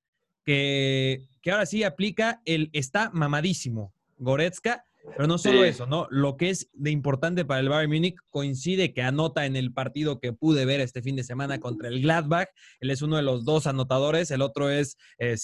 que, 0.48 1.28
que 1.42 1.52
ahora 1.52 1.66
sí 1.66 1.84
aplica 1.84 2.42
el 2.46 2.70
está 2.72 3.12
mamadísimo 3.14 3.94
Goretzka, 4.18 4.86
pero 5.16 5.28
no 5.28 5.38
solo 5.38 5.62
Sí. 5.64 5.68
eso, 5.70 5.86
¿no? 5.88 6.08
Lo 6.10 6.38
que 6.38 6.50
es 6.50 6.70
de 6.74 6.90
importante 6.92 7.44
para 7.44 7.60
el 7.60 7.68
Bayern 7.70 7.92
Múnich 7.92 8.16
coincide 8.30 8.94
que 8.94 9.02
anota 9.02 9.46
en 9.46 9.58
el 9.58 9.74
partido 9.74 10.20
que 10.22 10.32
pude 10.34 10.66
ver 10.66 10.80
este 10.80 11.02
fin 11.02 11.18
de 11.18 11.24
semana 11.26 11.60
contra 11.60 11.90
el 11.90 12.02
Gladbach. 12.02 12.48
Él 12.80 12.92
es 12.92 13.02
uno 13.02 13.18
de 13.18 13.24
los 13.24 13.44
dos 13.44 13.68
anotadores, 13.68 14.32
el 14.32 14.42
otro 14.42 14.70
es 14.70 14.98
eh, 15.20 15.36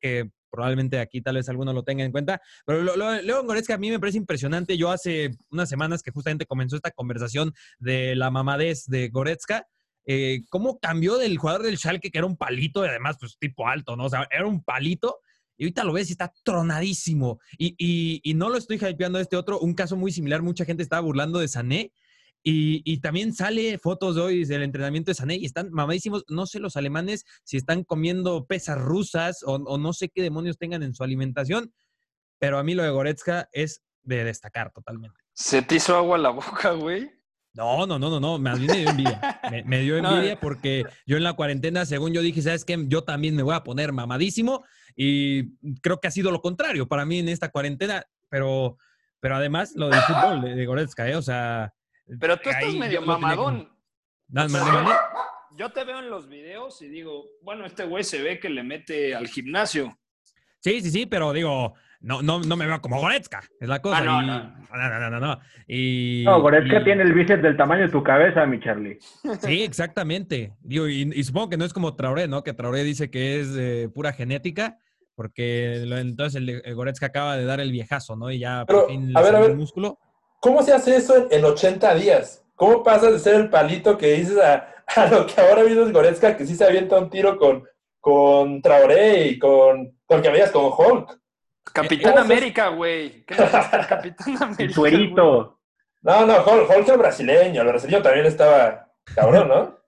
que 0.00 0.28
probablemente 0.50 0.98
aquí 0.98 1.20
tal 1.20 1.36
vez 1.36 1.48
alguno 1.48 1.72
lo 1.72 1.82
tenga 1.84 2.04
en 2.04 2.10
cuenta. 2.12 2.40
Pero 2.66 2.82
lo, 2.82 2.96
lo- 2.96 3.22
León 3.22 3.46
Goretzka 3.46 3.74
a 3.74 3.78
mí 3.78 3.90
me 3.90 4.00
parece 4.00 4.18
impresionante. 4.18 4.76
Yo 4.76 4.90
hace 4.90 5.30
unas 5.50 5.68
semanas 5.68 6.02
que 6.02 6.10
justamente 6.10 6.46
comenzó 6.46 6.74
esta 6.76 6.90
conversación 6.90 7.52
de 7.78 8.16
la 8.16 8.30
mamadez 8.30 8.86
de 8.86 9.08
Goretzka, 9.08 9.66
eh, 10.10 10.46
cómo 10.48 10.78
cambió 10.78 11.18
del 11.18 11.36
jugador 11.36 11.62
del 11.62 11.76
Schalke, 11.76 12.10
que 12.10 12.16
era 12.16 12.26
un 12.26 12.38
palito 12.38 12.82
y 12.82 12.88
además 12.88 13.18
pues 13.20 13.36
tipo 13.38 13.68
alto, 13.68 13.94
¿no? 13.94 14.06
O 14.06 14.08
sea, 14.08 14.26
era 14.30 14.46
un 14.46 14.64
palito. 14.64 15.20
Y 15.58 15.64
ahorita 15.64 15.84
lo 15.84 15.92
ves 15.92 16.08
y 16.08 16.12
está 16.12 16.32
tronadísimo. 16.42 17.40
Y, 17.58 17.74
y, 18.24 18.34
no 18.34 18.48
lo 18.48 18.56
estoy 18.56 18.78
hypeando 18.78 19.18
a 19.18 19.20
este 19.20 19.36
otro, 19.36 19.58
un 19.60 19.74
caso 19.74 19.96
muy 19.96 20.10
similar, 20.10 20.40
mucha 20.40 20.64
gente 20.64 20.82
estaba 20.82 21.02
burlando 21.02 21.40
de 21.40 21.48
Sané. 21.48 21.92
Y, 22.42 23.00
también 23.00 23.34
sale 23.34 23.76
fotos 23.76 24.16
hoy 24.16 24.46
del 24.46 24.62
entrenamiento 24.62 25.10
de 25.10 25.16
Sané 25.16 25.36
y 25.36 25.44
están 25.44 25.70
mamadísimos. 25.72 26.24
No 26.28 26.46
sé 26.46 26.58
los 26.58 26.78
alemanes 26.78 27.26
si 27.44 27.58
están 27.58 27.84
comiendo 27.84 28.46
pesas 28.46 28.78
rusas 28.78 29.42
o, 29.42 29.56
o, 29.56 29.76
no 29.76 29.92
sé 29.92 30.08
qué 30.08 30.22
demonios 30.22 30.56
tengan 30.56 30.82
en 30.82 30.94
su 30.94 31.04
alimentación, 31.04 31.74
pero 32.38 32.56
a 32.58 32.64
mí 32.64 32.74
lo 32.74 32.82
de 32.82 32.90
Goretzka 32.90 33.50
es 33.52 33.82
de 34.04 34.24
destacar 34.24 34.72
totalmente. 34.72 35.20
¿Se 35.34 35.60
te 35.60 35.74
hizo 35.74 35.94
agua 35.96 36.16
la 36.16 36.30
boca, 36.30 36.70
güey? 36.72 37.17
No, 37.58 37.88
no, 37.88 37.98
no, 37.98 38.08
no, 38.08 38.20
no, 38.20 38.38
me, 38.38 38.54
me 38.54 38.72
dio 38.76 38.88
envidia. 38.88 39.40
Me, 39.50 39.64
me 39.64 39.80
dio 39.80 39.96
envidia 39.98 40.34
no, 40.34 40.40
porque 40.40 40.84
yo 41.06 41.16
en 41.16 41.24
la 41.24 41.32
cuarentena, 41.32 41.84
según 41.86 42.12
yo 42.12 42.22
dije, 42.22 42.40
¿sabes 42.40 42.64
qué? 42.64 42.78
Yo 42.86 43.02
también 43.02 43.34
me 43.34 43.42
voy 43.42 43.56
a 43.56 43.64
poner 43.64 43.92
mamadísimo 43.92 44.64
y 44.94 45.56
creo 45.80 45.98
que 45.98 46.06
ha 46.06 46.12
sido 46.12 46.30
lo 46.30 46.40
contrario 46.40 46.86
para 46.86 47.04
mí 47.04 47.18
en 47.18 47.28
esta 47.28 47.50
cuarentena, 47.50 48.04
pero, 48.28 48.78
pero 49.18 49.34
además 49.34 49.72
lo 49.74 49.88
del 49.88 50.00
fútbol 50.02 50.40
de, 50.40 50.54
de 50.54 50.66
Goretzka, 50.66 51.08
¿eh? 51.08 51.16
O 51.16 51.22
sea... 51.22 51.74
Pero 52.20 52.36
tú 52.36 52.48
estás 52.48 52.72
medio 52.74 53.02
mamadón. 53.02 53.68
No, 54.28 54.46
yo 55.56 55.72
te 55.72 55.82
veo 55.82 55.98
en 55.98 56.10
los 56.10 56.28
videos 56.28 56.80
y 56.80 56.88
digo, 56.88 57.24
bueno, 57.42 57.66
este 57.66 57.86
güey 57.86 58.04
se 58.04 58.22
ve 58.22 58.38
que 58.38 58.50
le 58.50 58.62
mete 58.62 59.16
al 59.16 59.26
gimnasio. 59.26 59.98
Sí, 60.60 60.80
sí, 60.80 60.92
sí, 60.92 61.06
pero 61.06 61.32
digo, 61.32 61.74
no, 62.00 62.22
no, 62.22 62.40
no 62.40 62.56
me 62.56 62.66
veo 62.66 62.80
como 62.80 63.00
Goretzka, 63.00 63.40
es 63.60 63.68
la 63.68 63.80
cosa. 63.82 63.98
Ah, 63.98 64.02
no, 64.04 64.22
y, 64.22 64.26
no. 64.26 64.42
no, 64.42 65.00
no, 65.00 65.10
no, 65.10 65.20
no. 65.20 65.38
Y, 65.66 66.22
No, 66.24 66.40
Goretzka 66.40 66.80
y- 66.80 66.84
tiene 66.84 67.02
el 67.02 67.12
bíceps 67.12 67.42
del 67.42 67.56
tamaño 67.56 67.82
de 67.82 67.88
tu 67.88 68.02
cabeza, 68.02 68.46
mi 68.46 68.60
Charlie. 68.60 68.98
Sí, 69.40 69.62
exactamente. 69.62 70.52
Digo, 70.60 70.86
y, 70.88 71.10
y 71.14 71.24
supongo 71.24 71.50
que 71.50 71.56
no 71.56 71.64
es 71.64 71.72
como 71.72 71.96
Traoré, 71.96 72.28
¿no? 72.28 72.42
Que 72.44 72.52
Traoré 72.54 72.84
dice 72.84 73.10
que 73.10 73.40
es 73.40 73.48
eh, 73.58 73.88
pura 73.92 74.12
genética, 74.12 74.78
porque 75.16 75.82
lo- 75.86 75.98
entonces 75.98 76.40
el, 76.40 76.62
el 76.64 76.74
Goretzka 76.74 77.06
acaba 77.06 77.36
de 77.36 77.44
dar 77.44 77.60
el 77.60 77.72
viejazo, 77.72 78.14
¿no? 78.16 78.30
Y 78.30 78.38
ya 78.38 78.64
Pero, 78.66 78.82
por 78.82 78.90
fin 78.90 79.16
a 79.16 79.20
le 79.20 79.26
ver, 79.26 79.36
a 79.36 79.40
ver. 79.40 79.50
el 79.50 79.56
músculo. 79.56 79.98
¿Cómo 80.40 80.62
se 80.62 80.72
hace 80.72 80.94
eso 80.96 81.16
en, 81.16 81.26
en 81.38 81.44
80 81.44 81.94
días? 81.96 82.44
¿Cómo 82.54 82.84
pasas 82.84 83.12
de 83.12 83.18
ser 83.18 83.34
el 83.34 83.50
palito 83.50 83.98
que 83.98 84.12
dices 84.12 84.38
a, 84.38 84.68
a 84.96 85.06
lo 85.10 85.26
que 85.26 85.40
ahora 85.40 85.64
mismo 85.64 85.82
es 85.82 85.92
Goretzka, 85.92 86.36
que 86.36 86.46
sí 86.46 86.54
se 86.54 86.64
avienta 86.64 86.96
un 86.98 87.10
tiro 87.10 87.36
con, 87.38 87.64
con 88.00 88.62
Traoré 88.62 89.26
y 89.28 89.38
con, 89.40 89.98
con 90.06 90.22
que 90.22 90.30
veías 90.30 90.52
con 90.52 90.66
Hulk? 90.66 91.18
Capitán 91.72 92.12
¿Cómo 92.12 92.26
se- 92.26 92.32
América, 92.32 92.68
güey. 92.68 93.24
¿Qué 93.24 93.34
Capitán 93.36 94.36
América? 94.42 94.62
El 94.64 94.72
suerito. 94.74 95.60
No, 96.02 96.26
no, 96.26 96.36
Hulk, 96.44 96.70
Hulk 96.70 96.88
es 96.88 96.98
brasileño. 96.98 97.62
El 97.62 97.68
brasileño 97.68 98.02
también 98.02 98.26
estaba 98.26 98.92
cabrón, 99.14 99.48
¿no? 99.48 99.78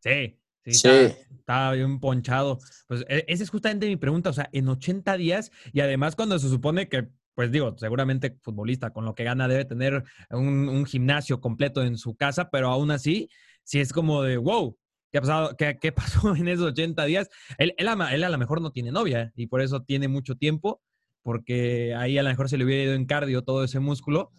Sí, 0.00 0.38
sí, 0.64 0.72
Sí. 0.74 0.88
Está, 0.88 1.16
está 1.38 1.72
bien 1.72 2.00
ponchado. 2.00 2.58
Pues 2.88 3.04
e- 3.08 3.24
esa 3.28 3.42
es 3.44 3.50
justamente 3.50 3.86
mi 3.86 3.96
pregunta, 3.96 4.30
o 4.30 4.32
sea, 4.32 4.48
en 4.52 4.68
80 4.68 5.16
días 5.16 5.50
y 5.72 5.80
además 5.80 6.16
cuando 6.16 6.38
se 6.38 6.48
supone 6.48 6.88
que, 6.88 7.08
pues 7.34 7.50
digo, 7.52 7.76
seguramente 7.78 8.36
futbolista 8.42 8.90
con 8.90 9.04
lo 9.04 9.14
que 9.14 9.24
gana 9.24 9.48
debe 9.48 9.64
tener 9.64 10.02
un, 10.30 10.68
un 10.68 10.84
gimnasio 10.86 11.40
completo 11.40 11.82
en 11.82 11.96
su 11.96 12.16
casa, 12.16 12.50
pero 12.50 12.68
aún 12.68 12.90
así, 12.90 13.28
sí 13.62 13.80
es 13.80 13.92
como 13.92 14.22
de, 14.22 14.36
wow, 14.38 14.76
¿qué 15.12 15.18
ha 15.18 15.20
pasado? 15.20 15.56
¿Qué, 15.56 15.78
qué 15.80 15.92
pasó 15.92 16.34
en 16.36 16.48
esos 16.48 16.66
80 16.72 17.04
días? 17.04 17.28
Él, 17.58 17.74
él, 17.78 17.88
a, 17.88 18.14
él 18.14 18.24
a 18.24 18.28
lo 18.28 18.38
mejor 18.38 18.60
no 18.60 18.72
tiene 18.72 18.90
novia 18.90 19.32
y 19.36 19.46
por 19.46 19.60
eso 19.62 19.82
tiene 19.82 20.08
mucho 20.08 20.34
tiempo, 20.36 20.82
porque 21.22 21.94
ahí 21.94 22.18
a 22.18 22.22
lo 22.22 22.28
mejor 22.28 22.48
se 22.48 22.58
le 22.58 22.64
hubiera 22.64 22.84
ido 22.84 22.94
en 22.94 23.06
cardio 23.06 23.42
todo 23.42 23.64
ese 23.64 23.80
músculo. 23.80 24.32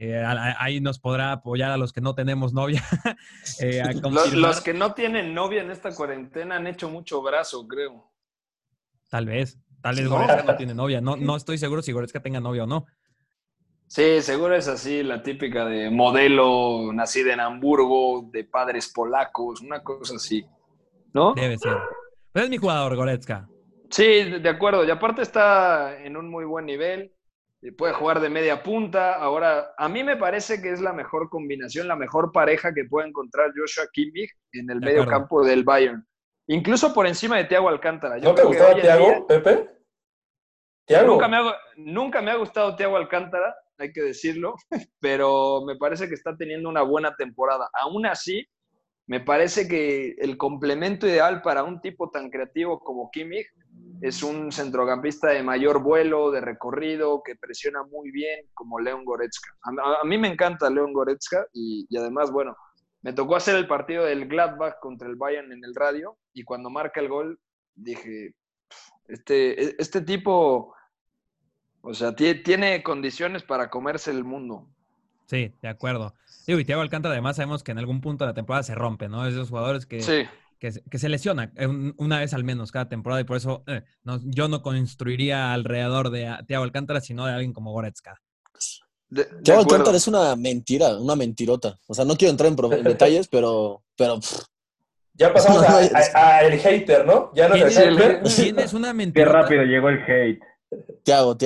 Eh, 0.00 0.22
ahí 0.58 0.80
nos 0.80 1.00
podrá 1.00 1.32
apoyar 1.32 1.72
a 1.72 1.76
los 1.76 1.92
que 1.92 2.00
no 2.00 2.14
tenemos 2.14 2.52
novia. 2.52 2.82
eh, 3.60 3.82
Los, 4.32 4.60
que 4.60 4.72
no 4.72 4.94
tienen 4.94 5.34
novia 5.34 5.62
en 5.62 5.72
esta 5.72 5.92
cuarentena 5.92 6.56
han 6.56 6.68
hecho 6.68 6.88
mucho 6.88 7.20
brazo, 7.20 7.66
creo. 7.66 8.12
Tal 9.08 9.26
vez. 9.26 9.58
Tal 9.82 9.96
vez. 9.96 10.08
Goretzka 10.08 10.44
no 10.44 10.56
tiene 10.56 10.74
novia. 10.74 11.00
No, 11.00 11.16
no 11.16 11.34
estoy 11.36 11.58
seguro 11.58 11.82
si 11.82 11.90
Goretzka 11.90 12.20
tenga 12.20 12.38
novia 12.38 12.62
o 12.62 12.66
no. 12.66 12.86
Sí, 13.88 14.20
seguro 14.20 14.54
es 14.54 14.68
así, 14.68 15.02
la 15.02 15.22
típica 15.22 15.64
de 15.64 15.90
modelo 15.90 16.92
nacida 16.92 17.32
en 17.32 17.40
Hamburgo, 17.40 18.28
de 18.30 18.44
padres 18.44 18.92
polacos, 18.94 19.62
una 19.62 19.82
cosa 19.82 20.16
así. 20.16 20.46
¿No? 21.12 21.32
Debe 21.34 21.58
ser. 21.58 21.76
Pero 22.30 22.44
es 22.44 22.50
mi 22.50 22.58
jugador, 22.58 22.94
Goretzka. 22.94 23.48
Sí, 23.90 24.24
de 24.40 24.48
acuerdo. 24.48 24.84
Y 24.84 24.90
aparte 24.90 25.22
está 25.22 25.98
en 26.02 26.16
un 26.16 26.28
muy 26.30 26.44
buen 26.44 26.66
nivel. 26.66 27.12
y 27.62 27.70
Puede 27.70 27.92
jugar 27.94 28.20
de 28.20 28.28
media 28.28 28.62
punta. 28.62 29.14
Ahora, 29.14 29.72
a 29.78 29.88
mí 29.88 30.04
me 30.04 30.16
parece 30.16 30.60
que 30.60 30.70
es 30.72 30.80
la 30.80 30.92
mejor 30.92 31.28
combinación, 31.30 31.88
la 31.88 31.96
mejor 31.96 32.30
pareja 32.32 32.72
que 32.74 32.84
puede 32.84 33.08
encontrar 33.08 33.52
Joshua 33.56 33.84
Kimmich 33.92 34.30
en 34.52 34.70
el 34.70 34.80
De 34.80 34.86
medio 34.86 35.02
acuerdo. 35.02 35.20
campo 35.20 35.44
del 35.44 35.64
Bayern. 35.64 36.06
Incluso 36.46 36.94
por 36.94 37.06
encima 37.06 37.36
de 37.36 37.44
Thiago 37.44 37.68
Alcántara. 37.68 38.18
Yo 38.18 38.30
¿No 38.30 38.34
te 38.34 38.44
gustaba 38.44 38.74
día- 38.74 38.82
Thiago, 38.82 39.26
Pepe? 39.26 39.68
¿Thiago? 40.86 41.06
Nunca 41.12 41.28
me, 41.28 41.36
ha, 41.36 41.54
nunca 41.76 42.22
me 42.22 42.30
ha 42.30 42.36
gustado 42.36 42.74
Thiago 42.74 42.96
Alcántara, 42.96 43.54
hay 43.76 43.92
que 43.92 44.00
decirlo, 44.02 44.54
pero 45.00 45.62
me 45.66 45.76
parece 45.76 46.08
que 46.08 46.14
está 46.14 46.36
teniendo 46.36 46.68
una 46.68 46.82
buena 46.82 47.14
temporada. 47.16 47.68
Aún 47.74 48.06
así, 48.06 48.46
me 49.06 49.20
parece 49.20 49.68
que 49.68 50.12
el 50.18 50.36
complemento 50.38 51.06
ideal 51.06 51.42
para 51.42 51.62
un 51.64 51.80
tipo 51.82 52.10
tan 52.10 52.30
creativo 52.30 52.78
como 52.80 53.10
Kimmich 53.10 53.46
es 54.00 54.22
un 54.22 54.52
centrocampista 54.52 55.28
de 55.28 55.42
mayor 55.42 55.82
vuelo, 55.82 56.30
de 56.30 56.40
recorrido, 56.40 57.22
que 57.24 57.36
presiona 57.36 57.82
muy 57.84 58.10
bien, 58.10 58.46
como 58.54 58.78
León 58.80 59.04
Goretzka. 59.04 59.50
A, 59.62 60.04
mí 60.04 60.18
me 60.18 60.28
encanta 60.28 60.70
León 60.70 60.92
Goretzka 60.92 61.46
y, 61.52 61.86
y 61.90 61.96
además, 61.96 62.30
bueno, 62.30 62.56
me 63.02 63.12
tocó 63.12 63.36
hacer 63.36 63.56
el 63.56 63.66
partido 63.66 64.04
del 64.04 64.26
Gladbach 64.28 64.78
contra 64.80 65.08
el 65.08 65.16
Bayern 65.16 65.52
en 65.52 65.64
el 65.64 65.74
radio 65.74 66.16
y 66.32 66.42
cuando 66.44 66.70
marca 66.70 67.00
el 67.00 67.08
gol 67.08 67.38
dije, 67.74 68.34
este, 69.06 69.80
este 69.80 70.00
tipo, 70.02 70.74
o 71.80 71.94
sea, 71.94 72.14
tie- 72.14 72.42
tiene 72.42 72.82
condiciones 72.82 73.42
para 73.42 73.70
comerse 73.70 74.10
el 74.10 74.24
mundo. 74.24 74.68
Sí, 75.26 75.52
de 75.62 75.68
acuerdo. 75.68 76.14
Y 76.46 76.64
Thiago 76.64 76.80
Alcántara 76.82 77.12
además 77.12 77.36
sabemos 77.36 77.62
que 77.62 77.72
en 77.72 77.78
algún 77.78 78.00
punto 78.00 78.24
de 78.24 78.30
la 78.30 78.34
temporada 78.34 78.62
se 78.62 78.74
rompe, 78.74 79.08
¿no? 79.08 79.26
Es 79.26 79.34
de 79.34 79.40
esos 79.40 79.50
jugadores 79.50 79.84
que, 79.86 80.00
Sí, 80.00 80.24
que, 80.58 80.72
se- 80.72 80.82
que 80.84 80.98
se 80.98 81.08
lesiona 81.08 81.52
eh, 81.56 81.66
un- 81.66 81.94
una 81.98 82.18
vez 82.20 82.34
al 82.34 82.44
menos 82.44 82.72
cada 82.72 82.88
temporada 82.88 83.20
y 83.20 83.24
por 83.24 83.36
eso 83.36 83.62
eh, 83.66 83.82
no- 84.02 84.20
yo 84.24 84.48
no 84.48 84.62
construiría 84.62 85.52
alrededor 85.52 86.10
de 86.10 86.34
Thiago 86.46 86.64
Alcántara, 86.64 87.00
sino 87.00 87.26
de 87.26 87.32
alguien 87.32 87.52
como 87.52 87.72
Goretzka. 87.72 88.20
de, 89.08 89.24
de 89.24 89.42
Thiago 89.42 89.62
acuerdo. 89.62 89.74
Alcántara 89.76 89.96
es 89.96 90.08
una 90.08 90.36
mentira, 90.36 90.96
una 90.98 91.16
mentirota. 91.16 91.78
O 91.86 91.94
sea, 91.94 92.04
no 92.04 92.16
quiero 92.16 92.30
entrar 92.32 92.50
en, 92.50 92.84
detalles, 92.84 93.28
pero, 93.32 93.82
pero 93.96 94.16
pff, 94.20 94.42
Ya 95.14 95.32
pasamos 95.32 95.62
a, 95.64 95.70
no, 95.70 95.78
es- 95.78 96.14
a- 96.14 96.36
a 96.36 96.40
el 96.42 96.58
hater, 96.60 97.06
¿no? 97.06 97.32
Ya 97.34 97.48
no 97.48 97.54
es 97.54 97.74
¿Tienes, 97.74 97.76
el 97.78 97.98
hater. 97.98 98.22
tienes 98.34 98.72
una 98.74 98.88
Qué 98.88 98.94
mentira? 98.94 99.32
rápido 99.32 99.62
llegó 99.62 99.88
el 99.88 100.02
hate. 100.02 100.40
Thiago. 101.04 101.36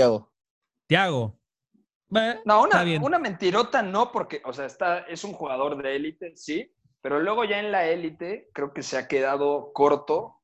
Thiago. 0.88 1.38
Eh, 2.14 2.40
No, 2.44 2.64
una, 2.64 2.84
una 3.00 3.18
mentirota 3.18 3.82
no, 3.82 4.12
porque, 4.12 4.42
o 4.44 4.52
sea, 4.52 4.66
está, 4.66 4.98
es 5.00 5.24
un 5.24 5.32
jugador 5.32 5.80
de 5.82 5.96
élite, 5.96 6.32
sí, 6.36 6.70
pero 7.02 7.20
luego 7.20 7.44
ya 7.44 7.58
en 7.58 7.72
la 7.72 7.86
élite 7.88 8.48
creo 8.54 8.72
que 8.72 8.82
se 8.82 8.96
ha 8.96 9.08
quedado 9.08 9.72
corto 9.72 10.36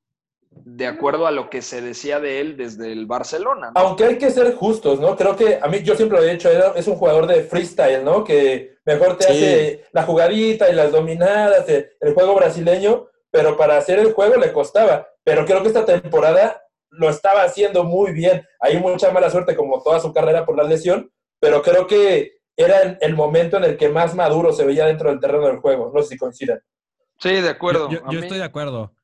de 0.51 0.87
acuerdo 0.87 1.27
a 1.27 1.31
lo 1.31 1.51
que 1.51 1.61
se 1.63 1.83
decía 1.83 2.21
de 2.21 2.41
él 2.41 2.57
desde 2.57 2.91
el 2.91 3.07
Barcelona. 3.07 3.71
¿no? 3.71 3.81
Aunque 3.81 4.05
hay 4.05 4.19
que 4.19 4.31
ser 4.31 4.55
justos, 4.55 4.99
¿no? 4.99 5.15
Creo 5.17 5.37
que 5.37 5.59
a 5.61 5.69
mí, 5.69 5.83
yo 5.83 5.95
siempre 5.95 6.19
lo 6.19 6.25
he 6.25 6.33
dicho, 6.33 6.51
es 6.75 6.87
un 6.89 6.97
jugador 6.97 7.27
de 7.27 7.43
freestyle, 7.45 8.03
¿no? 8.03 8.25
Que 8.25 8.77
mejor 8.85 9.19
te 9.19 9.25
Sí. 9.25 9.31
hace 9.33 9.85
la 9.93 10.05
jugadita 10.05 10.71
y 10.71 10.75
las 10.75 10.91
dominadas, 10.91 11.69
el, 11.69 11.91
el 12.01 12.15
juego 12.15 12.35
brasileño, 12.35 13.09
pero 13.31 13.57
para 13.59 13.77
hacer 13.77 13.99
el 13.99 14.15
juego 14.15 14.37
le 14.37 14.53
costaba. 14.53 15.07
Pero 15.23 15.45
creo 15.45 15.61
que 15.63 15.69
esta 15.69 15.85
temporada 15.85 16.63
lo 16.91 17.11
estaba 17.11 17.43
haciendo 17.43 17.85
muy 17.85 18.13
bien. 18.13 18.43
Hay 18.61 18.79
mucha 18.79 19.11
mala 19.13 19.31
suerte, 19.31 19.55
como 19.55 19.83
toda 19.83 20.01
su 20.01 20.13
carrera 20.15 20.47
por 20.47 20.57
la 20.57 20.65
lesión, 20.65 21.13
pero 21.39 21.61
creo 21.61 21.87
que 21.87 22.38
era 22.59 22.81
el, 22.83 22.99
el 23.01 23.15
momento 23.15 23.57
en 23.57 23.65
el 23.65 23.77
que 23.79 23.89
más 23.89 24.15
maduro 24.15 24.53
se 24.53 24.67
veía 24.67 24.85
dentro 24.87 25.09
del 25.09 25.21
terreno 25.21 25.47
del 25.47 25.59
juego. 25.61 25.91
No 25.95 26.03
sé 26.03 26.09
si 26.11 26.19
coinciden. 26.19 26.61
Sí, 27.19 27.31
de 27.31 27.49
acuerdo. 27.49 27.89
Yo, 27.89 28.01
yo- 28.01 28.07
A 28.07 28.13
yo 28.13 28.19
mí- 28.21 28.27
estoy 28.27 28.39
de 28.39 28.45
acuerdo. 28.45 28.95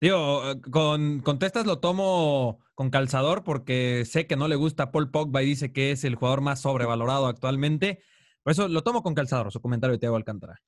Digo, 0.00 0.42
con, 0.70 1.20
con 1.20 1.38
Testas 1.38 1.64
lo 1.66 1.78
tomo 1.80 2.60
con 2.74 2.90
calzador 2.90 3.42
porque 3.42 4.04
sé 4.04 4.26
que 4.26 4.36
no 4.36 4.46
le 4.46 4.54
gusta 4.56 4.84
a 4.84 4.90
Paul 4.92 5.10
Pogba 5.10 5.42
y 5.42 5.46
dice 5.46 5.72
que 5.72 5.90
es 5.90 6.04
el 6.04 6.14
jugador 6.14 6.40
más 6.40 6.60
sobrevalorado 6.60 7.26
actualmente. 7.26 8.00
Por 8.44 8.52
eso 8.52 8.68
lo 8.68 8.82
tomo 8.82 9.02
con 9.02 9.14
calzador, 9.14 9.50
su 9.52 9.60
comentario 9.60 9.92
de 9.94 9.98
Thiago 9.98 10.16
Alcántara. 10.16 10.60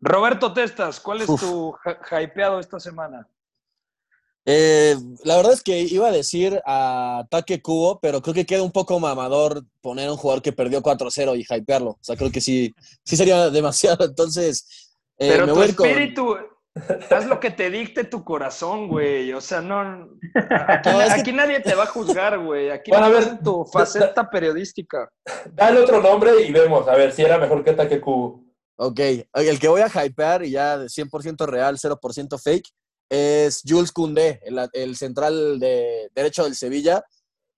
Roberto 0.00 0.52
Testas, 0.52 1.00
¿cuál 1.00 1.20
es 1.22 1.28
Uf. 1.28 1.40
tu 1.40 1.74
hypeado 2.18 2.58
esta 2.60 2.78
semana? 2.80 3.26
Eh, 4.50 4.96
la 5.24 5.36
verdad 5.36 5.52
es 5.52 5.62
que 5.62 5.78
iba 5.80 6.08
a 6.08 6.10
decir 6.12 6.58
a 6.64 7.18
ataque 7.18 7.60
cubo, 7.60 8.00
pero 8.00 8.22
creo 8.22 8.32
que 8.32 8.46
queda 8.46 8.62
un 8.62 8.72
poco 8.72 8.98
mamador 8.98 9.62
poner 9.82 10.08
a 10.08 10.12
un 10.12 10.16
jugador 10.16 10.40
que 10.42 10.52
perdió 10.54 10.80
4-0 10.82 11.36
y 11.36 11.44
hypearlo. 11.54 11.90
O 11.90 11.98
sea, 12.00 12.16
creo 12.16 12.30
que 12.32 12.40
sí, 12.40 12.74
sí 13.04 13.14
sería 13.16 13.50
demasiado. 13.50 14.06
Entonces, 14.06 14.96
eh, 15.18 15.28
Pero 15.32 15.46
me 15.46 15.52
tu 15.52 15.54
voy 15.58 15.64
a 15.64 15.68
ir 15.68 15.76
con- 15.76 15.86
espíritu, 15.88 16.36
haz 17.10 17.26
lo 17.26 17.38
que 17.40 17.50
te 17.50 17.68
dicte 17.68 18.04
tu 18.04 18.24
corazón, 18.24 18.88
güey. 18.88 19.30
O 19.34 19.40
sea, 19.42 19.60
no. 19.60 20.08
Aquí, 20.66 20.88
No, 20.88 21.24
que- 21.24 21.32
nadie 21.34 21.60
te 21.60 21.74
va 21.74 21.82
a 21.82 21.86
juzgar, 21.88 22.38
güey. 22.38 22.70
Aquí 22.70 22.90
Bueno, 22.90 23.04
a 23.04 23.08
no 23.10 23.14
ver, 23.16 23.22
estás 23.24 23.38
en 23.38 23.44
tu 23.44 23.64
faceta 23.66 24.30
periodística. 24.30 25.10
Dale 25.52 25.80
otro 25.80 26.00
nombre 26.00 26.40
y 26.40 26.50
vemos, 26.52 26.88
a 26.88 26.94
ver 26.94 27.12
si 27.12 27.20
era 27.20 27.36
mejor 27.36 27.62
que 27.62 27.74
Taque 27.74 28.00
Cubo. 28.00 28.44
Ok, 28.80 29.00
el 29.34 29.58
que 29.58 29.68
voy 29.68 29.82
a 29.82 30.04
hypear 30.06 30.44
y 30.44 30.52
ya 30.52 30.78
de 30.78 30.86
100% 30.88 31.44
real, 31.46 31.76
0% 31.76 32.38
fake, 32.38 32.68
es 33.08 33.62
Jules 33.66 33.92
Koundé, 33.92 34.40
el, 34.44 34.58
el 34.72 34.96
central 34.96 35.58
de 35.58 36.10
derecho 36.14 36.44
del 36.44 36.54
Sevilla. 36.54 37.04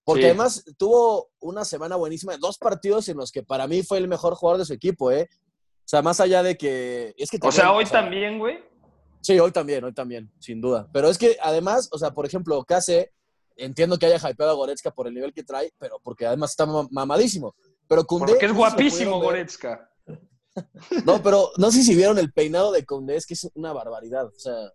Porque 0.05 0.23
Sí. 0.23 0.29
además 0.29 0.65
tuvo 0.79 1.31
una 1.41 1.65
semana 1.65 1.97
buenísima, 1.97 2.37
dos 2.39 2.59
partidos 2.59 3.09
en 3.09 3.17
los 3.19 3.31
que 3.31 3.43
para 3.43 3.67
mí 3.69 3.83
fue 3.83 3.99
el 3.99 4.09
mejor 4.09 4.35
jugador 4.35 4.59
de 4.59 4.65
su 4.65 4.73
equipo, 4.73 5.11
¿eh? 5.13 5.29
O 5.31 5.89
sea, 5.91 6.03
más 6.03 6.21
allá 6.21 6.43
de 6.43 6.57
que... 6.57 7.15
Es 7.19 7.31
que 7.31 7.39
O 7.43 7.53
sea, 7.53 7.73
hoy 7.73 7.85
también, 7.85 8.39
güey. 8.39 8.59
Sí, 9.21 9.39
hoy 9.39 9.53
también, 9.53 9.85
hoy 9.85 9.93
también, 9.93 10.31
sin 10.41 10.61
duda. 10.61 10.89
Pero 10.93 11.09
es 11.11 11.19
que 11.19 11.37
además, 11.43 11.89
o 11.93 11.99
sea, 11.99 12.13
por 12.13 12.25
ejemplo, 12.27 12.65
Case, 12.65 13.13
entiendo 13.57 13.99
que 13.99 14.07
haya 14.07 14.17
hypeado 14.31 14.53
a 14.53 14.55
Goretzka 14.55 14.91
por 14.93 15.07
el 15.07 15.15
nivel 15.15 15.33
que 15.35 15.45
trae, 15.45 15.73
pero 15.79 16.01
porque 16.03 16.27
además 16.27 16.51
está 16.53 16.65
ma- 16.65 16.89
mamadísimo. 16.91 17.55
Pero 17.87 18.05
Koundé... 18.05 18.33
Porque 18.33 18.47
es 18.47 18.55
guapísimo. 18.55 19.21
Goretzka. 19.21 19.89
No, 21.07 21.23
pero 21.23 21.51
no 21.59 21.71
sé 21.71 21.83
si 21.83 21.95
vieron 21.95 22.19
el 22.19 22.33
peinado 22.33 22.73
de 22.73 22.85
Koundé, 22.85 23.17
es 23.17 23.25
que 23.27 23.35
es 23.35 23.49
una 23.55 23.73
barbaridad. 23.73 24.27
O 24.27 24.39
sea, 24.39 24.73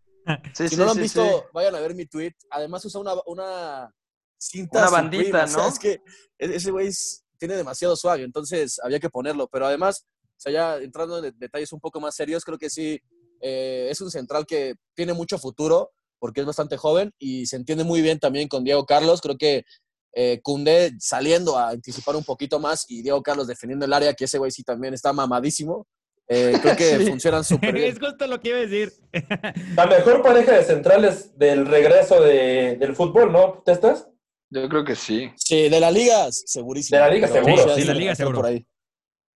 Sí, 0.54 0.70
si 0.70 0.76
no 0.78 0.86
lo 0.86 0.92
han 0.92 0.98
visto, 0.98 1.50
vayan 1.54 1.76
a 1.76 1.80
ver 1.80 1.96
mi 1.96 2.06
tweet. 2.06 2.34
Además 2.50 2.84
usa 2.86 3.02
una, 3.02 3.14
una 3.26 3.94
cinta 4.38 4.80
Una 4.80 4.88
Supreme, 4.88 5.18
bandita, 5.32 5.44
o 5.44 5.48
sea, 5.48 5.58
¿no? 5.64 5.70
es 5.70 5.80
que 5.80 5.92
e- 6.38 6.56
ese 6.56 6.72
güey 6.72 6.88
es- 6.88 7.24
tiene 7.38 7.56
demasiado 7.56 7.96
swag, 7.96 8.22
entonces 8.22 8.80
había 8.84 9.00
que 9.00 9.10
ponerlo. 9.10 9.48
Pero 9.48 9.66
además, 9.68 10.06
o 10.24 10.38
sea, 10.38 10.52
ya 10.52 10.78
entrando 10.78 11.18
en 11.18 11.24
de- 11.26 11.32
detalles 11.38 11.72
un 11.74 11.80
poco 11.80 12.00
más 12.00 12.16
serios, 12.16 12.44
creo 12.44 12.58
que 12.58 12.70
sí, 12.70 13.00
eh, 13.42 13.88
es 13.92 14.00
un 14.02 14.10
central 14.10 14.46
que 14.46 14.76
tiene 14.96 15.14
mucho 15.14 15.38
futuro, 15.38 15.92
porque 16.20 16.40
es 16.42 16.46
bastante 16.48 16.78
joven 16.78 17.14
y 17.20 17.46
se 17.46 17.58
entiende 17.58 17.84
muy 17.84 18.02
bien 18.02 18.20
también 18.20 18.48
con 18.48 18.64
Diego 18.64 18.86
Carlos. 18.86 19.22
Creo 19.22 19.38
que 19.38 19.64
eh, 20.14 20.42
saliendo 21.00 21.58
a 21.58 21.70
anticipar 21.72 22.16
un 22.16 22.24
poquito 22.24 22.58
más 22.60 22.86
y 22.88 23.02
Diego 23.02 23.22
Carlos 23.22 23.48
defendiendo 23.48 23.86
el 23.86 23.92
área, 23.94 24.14
que 24.14 24.24
ese 24.26 24.38
güey 24.38 24.50
sí 24.50 24.64
también 24.64 24.94
está 24.94 25.12
mamadísimo. 25.12 25.86
Eh, 26.28 26.58
creo 26.62 26.76
que 26.76 26.84
Sí. 27.00 27.06
funcionan 27.08 27.44
súper 27.44 27.74
bien. 27.74 27.88
es 27.92 28.00
justo 28.00 28.26
lo 28.28 28.40
que 28.40 28.50
iba 28.50 28.58
a 28.58 28.62
decir. 28.62 28.92
La 29.76 29.86
mejor 29.86 30.22
pareja 30.24 30.54
de 30.54 30.64
centrales 30.64 31.38
del 31.38 31.66
regreso 31.68 32.22
de- 32.22 32.78
del 32.78 32.96
fútbol, 32.96 33.32
¿no? 33.32 33.62
¿Testas? 33.66 34.08
Yo 34.50 34.68
creo 34.70 34.84
que 34.84 34.96
sí. 34.96 35.32
Sí, 35.36 35.70
de 35.70 35.80
la 35.80 35.92
liga, 35.92 36.32
segurísimo. 36.32 37.00
De 37.00 37.06
la 37.08 37.14
liga, 37.14 37.28
seguro. 37.28 37.76
sí, 37.76 37.82
de 37.82 37.86
la 37.88 37.94
liga, 37.94 38.12
está 38.12 38.24
seguro. 38.24 38.40
Por 38.42 38.48
ahí. 38.48 38.66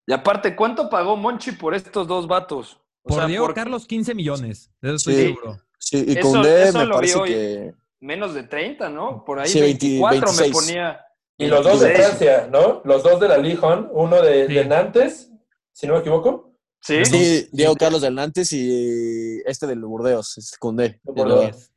Y 0.07 0.13
aparte, 0.13 0.55
¿cuánto 0.57 0.89
pagó 0.89 1.17
Monchi 1.17 1.53
por 1.53 1.75
estos 1.75 2.07
dos 2.07 2.27
vatos? 2.27 2.79
O 3.03 3.09
Por 3.11 3.19
sea, 3.19 3.27
Diego 3.27 3.45
por 3.47 3.55
Carlos, 3.55 3.87
15 3.87 4.15
millones. 4.15 4.71
De 4.81 4.89
eso 4.89 4.97
estoy 4.97 5.15
Sí. 5.15 5.23
seguro. 5.29 5.61
Sí, 5.79 6.05
y 6.09 6.13
Eso- 6.19 6.21
Koundé 6.33 6.63
eso 6.69 6.79
me 6.79 6.85
lo 6.87 6.95
vi 6.95 6.97
parece 6.97 7.19
hoy. 7.19 7.29
que... 7.31 7.75
menos 8.01 8.35
de 8.35 8.43
30, 8.45 8.89
¿no? 8.91 9.25
Por 9.25 9.41
ahí 9.41 9.49
Sí, 9.49 9.61
20 9.61 9.87
24 9.87 10.33
me 10.33 10.39
26. 10.43 10.53
ponía. 10.53 11.05
Y 11.39 11.47
los 11.47 11.65
dos 11.65 11.81
de 11.81 11.87
26. 11.89 12.07
Francia, 12.19 12.49
¿no? 12.51 12.83
Los 12.85 13.03
dos 13.03 13.21
de 13.21 13.29
la 13.29 13.39
1, 13.39 13.89
uno 13.93 14.23
de, 14.23 14.47
Sí. 14.47 14.55
de 14.55 14.65
Nantes, 14.65 15.31
si 15.73 15.87
no 15.87 15.95
me 15.95 16.01
equivoco. 16.01 16.48
Sí. 16.89 17.05
Sí, 17.05 17.49
Diego 17.53 17.77
Carlos 17.77 18.01
del 18.01 18.15
Nantes 18.15 18.51
y 18.51 19.43
este 19.45 19.67
del 19.67 19.81
Burdeos, 19.81 20.39
es 20.39 20.57
Burdeos. 20.59 21.71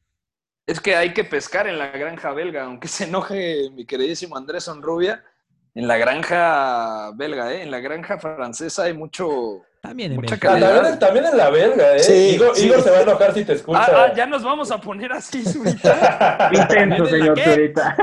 Es 0.65 0.79
que 0.79 0.95
hay 0.95 1.13
que 1.13 1.25
pescar 1.25 1.67
en 1.67 1.77
la 1.77 1.87
granja 1.89 2.31
belga, 2.31 2.63
aunque 2.63 2.87
se 2.87 3.03
enoje 3.03 3.69
mi 3.73 3.85
queridísimo 3.85 4.37
Andrés 4.37 4.63
Sonrubia. 4.63 5.21
En 5.75 5.85
la 5.89 5.97
granja 5.97 7.11
belga, 7.11 7.51
¿eh? 7.51 7.63
En 7.63 7.71
la 7.71 7.79
granja 7.81 8.19
francesa 8.19 8.83
hay 8.83 8.93
mucho. 8.93 9.65
También 9.81 10.13
en 10.13 10.21
Mucha. 10.21 10.35
Ah, 10.35 10.39
calidad. 10.39 10.99
también, 10.99 11.25
en 11.25 11.37
la 11.37 11.49
belga, 11.49 11.97
¿eh? 11.97 11.99
Sí, 11.99 12.13
Igor, 12.35 12.55
sí. 12.55 12.67
Igor 12.67 12.81
se 12.81 12.91
va 12.91 12.99
a 12.99 13.01
enojar 13.01 13.33
si 13.33 13.43
te 13.43 13.53
escucha. 13.53 13.81
Ah, 13.81 14.05
ah, 14.05 14.13
ya 14.15 14.25
nos 14.25 14.43
vamos 14.43 14.71
a 14.71 14.79
poner 14.79 15.11
así, 15.11 15.43
Zurita. 15.43 16.49
Intenso, 16.53 16.95
¿En 16.95 16.99
la 17.03 17.09
señor? 17.09 17.39
Zurita. 17.41 17.97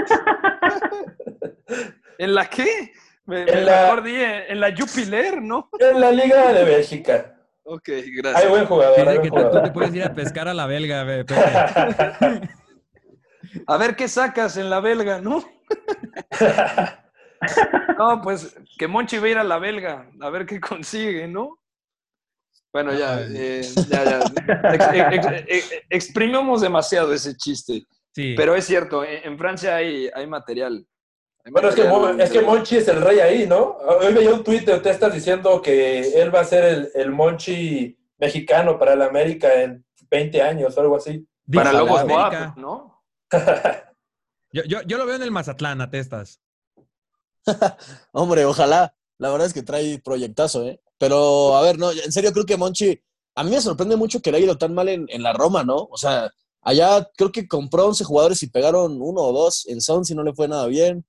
¿En 2.19 2.35
la 2.35 2.51
qué? 2.51 2.93
Me, 3.29 3.41
En 3.43 3.45
me 3.47 3.61
la- 3.61 4.01
di 4.01 4.15
en, 4.17 4.59
la 4.59 4.75
Jupiler, 4.75 5.43
¿no? 5.43 5.69
En 5.79 6.01
la 6.01 6.11
Liga 6.11 6.51
de 6.53 6.65
Bélgica. 6.65 7.35
Ok, 7.63 7.89
Hay 7.91 8.11
gracias. 8.11 8.49
buen 8.49 8.65
jugador. 8.65 9.07
Hay 9.07 9.21
que 9.21 9.29
buen 9.29 9.51
tú, 9.51 9.59
tú 9.59 9.63
te 9.63 9.71
puedes 9.71 9.95
ir 9.95 10.03
a 10.03 10.15
pescar 10.15 10.49
a 10.49 10.55
la 10.55 10.67
belga, 10.67 11.05
Pepe. 11.05 11.35
A 13.67 13.77
ver 13.77 13.97
qué 13.97 14.09
sacas 14.09 14.57
en 14.57 14.71
la 14.71 14.81
belga, 14.81 15.21
¿no? 15.21 15.45
No, 17.99 18.21
pues 18.21 18.57
que 18.79 18.89
Monchi 18.89 19.19
va 19.19 19.27
a 19.27 19.31
ir 19.31 19.39
a 19.39 19.45
la 19.45 19.59
belga, 19.61 20.11
a 20.21 20.31
ver 20.31 20.45
qué 20.45 20.59
consigue, 20.61 21.29
¿no? 21.29 21.59
Bueno, 22.73 22.93
ya, 22.93 23.17
Ay. 23.17 23.33
eh, 23.37 23.63
ya, 23.89 24.05
ya. 24.05 24.19
Ex- 24.75 24.89
ex- 24.93 25.27
ex- 25.27 25.45
ex- 25.49 25.73
exprimimos 25.89 26.61
demasiado 26.63 27.13
ese 27.15 27.37
chiste. 27.37 27.85
Sí. 28.13 28.35
Pero 28.37 28.55
es 28.57 28.65
cierto, 28.65 29.05
en, 29.05 29.25
en 29.33 29.39
Francia 29.39 29.77
hay, 29.77 30.11
hay 30.15 30.27
material. 30.27 30.85
Bueno, 31.51 31.69
es 31.69 31.75
que, 31.75 32.23
es 32.23 32.31
que 32.31 32.41
Monchi 32.41 32.77
es 32.77 32.89
el 32.89 33.01
rey 33.01 33.21
ahí, 33.21 33.47
¿no? 33.47 33.77
Hoy 34.01 34.13
veía 34.13 34.33
un 34.33 34.45
tuit 34.45 34.65
de 34.65 34.81
Testas 34.81 35.13
diciendo 35.13 35.61
que 35.63 36.21
él 36.21 36.35
va 36.35 36.41
a 36.41 36.45
ser 36.45 36.65
el, 36.65 36.91
el 36.95 37.11
Monchi 37.11 37.99
mexicano 38.19 38.79
para 38.79 38.95
el 38.95 39.03
América 39.03 39.63
en 39.63 39.85
20 40.11 40.43
años 40.43 40.77
o 40.77 40.81
algo 40.81 40.97
así. 40.97 41.27
Para 41.53 41.73
Lobos 41.73 42.01
América. 42.01 42.55
¿no? 42.57 43.03
Yo, 44.51 44.63
yo, 44.65 44.81
yo 44.87 44.97
lo 44.97 45.05
veo 45.05 45.17
en 45.17 45.23
el 45.23 45.31
Mazatlán, 45.31 45.83
a 45.83 45.91
testas. 45.91 46.41
Hombre, 48.13 48.47
ojalá. 48.47 48.95
La 49.19 49.31
verdad 49.31 49.47
es 49.47 49.53
que 49.53 49.63
trae 49.63 49.99
proyectazo, 49.99 50.65
¿eh? 50.65 50.81
Pero, 50.97 51.55
a 51.55 51.61
ver, 51.61 51.79
no, 51.79 51.91
en 51.91 52.11
serio 52.11 52.33
creo 52.33 52.47
que 52.47 52.57
Monchi... 52.57 52.99
A 53.35 53.45
mí 53.45 53.51
me 53.51 53.61
sorprende 53.61 53.95
mucho 53.97 54.23
que 54.23 54.33
le 54.33 54.39
haya 54.39 54.47
ido 54.47 54.57
tan 54.57 54.73
mal 54.73 54.89
en, 54.89 55.05
en 55.11 55.23
la 55.23 55.35
Roma, 55.35 55.65
¿no? 55.65 55.87
O 55.91 55.99
sea, 55.99 56.31
allá 56.63 57.09
creo 57.15 57.31
que 57.31 57.47
compró 57.47 57.87
11 57.87 58.05
jugadores 58.05 58.43
y 58.43 58.49
pegaron 58.49 58.99
uno 59.01 59.21
o 59.21 59.33
dos. 59.33 59.67
En 59.69 59.83
Sound 59.83 60.07
si 60.07 60.15
no 60.15 60.23
le 60.23 60.33
fue 60.33 60.49
nada 60.49 60.67
bien. 60.67 61.05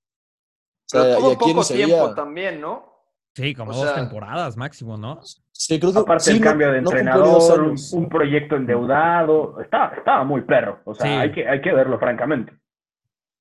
O 0.92 0.98
sea, 0.98 1.02
Pero 1.04 1.14
y 1.14 1.22
tuvo 1.22 1.32
aquí 1.32 1.50
en 1.52 1.56
poco 1.56 1.68
tiempo 1.68 2.16
también, 2.16 2.62
¿no? 2.62 2.90
Sí, 3.36 3.54
como 3.54 3.72
O 3.72 3.74
dos 3.76 3.84
sea- 3.84 3.96
temporadas 3.96 4.58
máximo, 4.58 4.98
¿no? 4.98 5.20
Sí, 5.52 5.80
creo 5.80 5.94
que 5.94 6.00
Aparte 6.00 6.26
sí, 6.26 6.38
el 6.38 6.42
cambio 6.42 6.72
de 6.72 6.82
no 6.82 6.90
entrenador, 6.90 7.62
un, 7.94 8.10
proyecto 8.10 8.56
endeudado, 8.56 9.60
estaba, 9.62 9.96
estaba 9.96 10.24
muy 10.24 10.42
perro. 10.42 10.80
O 10.86 10.96
sea, 10.96 11.06
Sí. 11.06 11.12
hay, 11.14 11.32
que, 11.32 11.48
hay 11.48 11.62
que 11.62 11.72
verlo 11.74 12.00
francamente. 12.00 12.54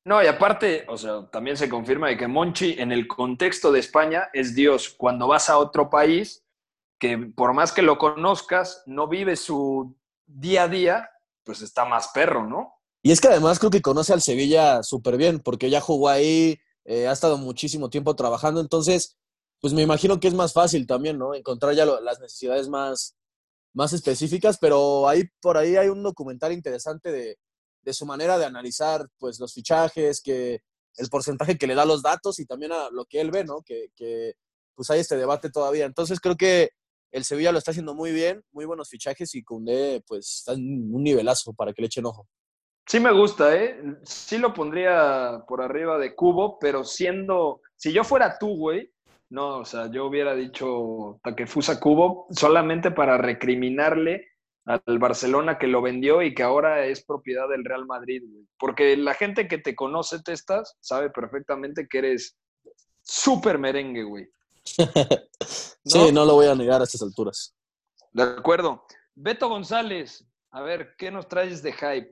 No, 0.04 0.22
y 0.22 0.26
aparte, 0.26 0.84
o 0.88 0.96
sea, 0.96 1.28
también 1.30 1.56
se 1.56 1.68
confirma 1.68 2.08
de 2.08 2.16
que 2.16 2.28
Monchi 2.28 2.76
en 2.78 2.92
el 2.92 3.06
contexto 3.06 3.72
de 3.72 3.80
España 3.80 4.28
es 4.32 4.54
Dios. 4.54 4.90
Cuando 4.90 5.26
vas 5.26 5.48
a 5.48 5.58
otro 5.58 5.90
país, 5.90 6.44
que 6.98 7.16
por 7.18 7.52
más 7.54 7.72
que 7.72 7.82
lo 7.82 7.98
conozcas, 7.98 8.82
no 8.86 9.06
vives 9.08 9.40
su 9.40 9.96
día 10.26 10.64
a 10.64 10.68
día, 10.68 11.10
pues 11.44 11.62
está 11.62 11.84
más 11.84 12.08
perro, 12.08 12.46
¿no? 12.46 12.74
Y 13.02 13.12
es 13.12 13.20
que 13.20 13.28
además 13.28 13.58
creo 13.58 13.70
que 13.70 13.80
conoce 13.82 14.12
al 14.12 14.20
Sevilla 14.20 14.82
súper 14.82 15.16
bien, 15.16 15.40
porque 15.40 15.70
ya 15.70 15.80
jugó 15.80 16.08
ahí, 16.08 16.58
eh, 16.88 17.06
ha 17.06 17.12
estado 17.12 17.36
muchísimo 17.36 17.90
tiempo 17.90 18.16
trabajando, 18.16 18.62
entonces, 18.62 19.18
pues 19.60 19.74
me 19.74 19.82
imagino 19.82 20.18
que 20.18 20.28
es 20.28 20.34
más 20.34 20.54
fácil 20.54 20.86
también, 20.86 21.18
¿no? 21.18 21.34
Encontrar 21.34 21.74
ya 21.74 21.84
las 21.84 22.18
necesidades 22.18 22.68
más, 22.68 23.14
más 23.74 23.92
específicas, 23.92 24.56
pero 24.58 25.06
ahí 25.06 25.24
por 25.42 25.58
ahí 25.58 25.76
hay 25.76 25.88
un 25.88 26.02
documental 26.02 26.52
interesante 26.52 27.12
de, 27.12 27.38
de 27.82 27.92
su 27.92 28.06
manera 28.06 28.38
de 28.38 28.46
analizar, 28.46 29.06
pues, 29.18 29.38
los 29.38 29.52
fichajes, 29.52 30.22
que 30.22 30.62
el 30.96 31.08
porcentaje 31.10 31.58
que 31.58 31.66
le 31.66 31.74
da 31.74 31.84
los 31.84 32.02
datos 32.02 32.38
y 32.40 32.46
también 32.46 32.72
a 32.72 32.88
lo 32.90 33.04
que 33.04 33.20
él 33.20 33.30
ve, 33.30 33.44
¿no? 33.44 33.60
Que, 33.62 33.88
que 33.94 34.34
pues 34.74 34.88
hay 34.90 35.00
este 35.00 35.16
debate 35.16 35.50
todavía. 35.50 35.84
Entonces 35.84 36.20
creo 36.20 36.36
que 36.36 36.70
el 37.12 37.24
Sevilla 37.24 37.52
lo 37.52 37.58
está 37.58 37.72
haciendo 37.72 37.94
muy 37.94 38.12
bien, 38.12 38.42
muy 38.50 38.64
buenos 38.64 38.88
fichajes 38.88 39.34
y 39.34 39.42
Cundé, 39.42 40.02
pues, 40.06 40.38
está 40.38 40.54
en 40.54 40.94
un 40.94 41.02
nivelazo 41.02 41.52
para 41.52 41.74
que 41.74 41.82
le 41.82 41.86
echen 41.86 42.06
ojo. 42.06 42.26
Sí 42.88 43.00
me 43.00 43.12
gusta, 43.12 43.54
¿eh? 43.54 43.78
Sí 44.02 44.38
lo 44.38 44.54
pondría 44.54 45.44
por 45.46 45.60
arriba 45.60 45.98
de 45.98 46.14
Cubo, 46.14 46.58
pero 46.58 46.84
siendo, 46.84 47.60
si 47.76 47.92
yo 47.92 48.02
fuera 48.02 48.38
tú, 48.38 48.56
güey, 48.56 48.90
no, 49.28 49.58
o 49.58 49.64
sea, 49.66 49.90
yo 49.90 50.06
hubiera 50.06 50.34
dicho 50.34 51.20
Takefusa 51.22 51.78
Cubo 51.80 52.26
solamente 52.30 52.90
para 52.90 53.18
recriminarle 53.18 54.26
al 54.64 54.98
Barcelona 54.98 55.58
que 55.58 55.66
lo 55.66 55.82
vendió 55.82 56.22
y 56.22 56.34
que 56.34 56.42
ahora 56.42 56.86
es 56.86 57.04
propiedad 57.04 57.46
del 57.48 57.64
Real 57.64 57.84
Madrid, 57.84 58.22
güey. 58.26 58.46
Porque 58.58 58.96
la 58.96 59.12
gente 59.12 59.48
que 59.48 59.58
te 59.58 59.76
conoce, 59.76 60.22
Testas, 60.22 60.76
sabe 60.80 61.10
perfectamente 61.10 61.86
que 61.88 61.98
eres 61.98 62.38
súper 63.02 63.58
merengue, 63.58 64.04
güey. 64.04 64.28
Sí, 65.84 66.12
no 66.12 66.26
lo 66.26 66.34
voy 66.34 66.46
a 66.46 66.54
negar 66.54 66.82
a 66.82 66.84
estas 66.84 67.00
alturas. 67.00 67.56
De 68.12 68.22
acuerdo. 68.22 68.84
Beto 69.14 69.48
González, 69.48 70.22
a 70.50 70.60
ver, 70.60 70.94
¿qué 70.98 71.10
nos 71.10 71.28
traes 71.28 71.62
de 71.62 71.72
hype? 71.72 72.10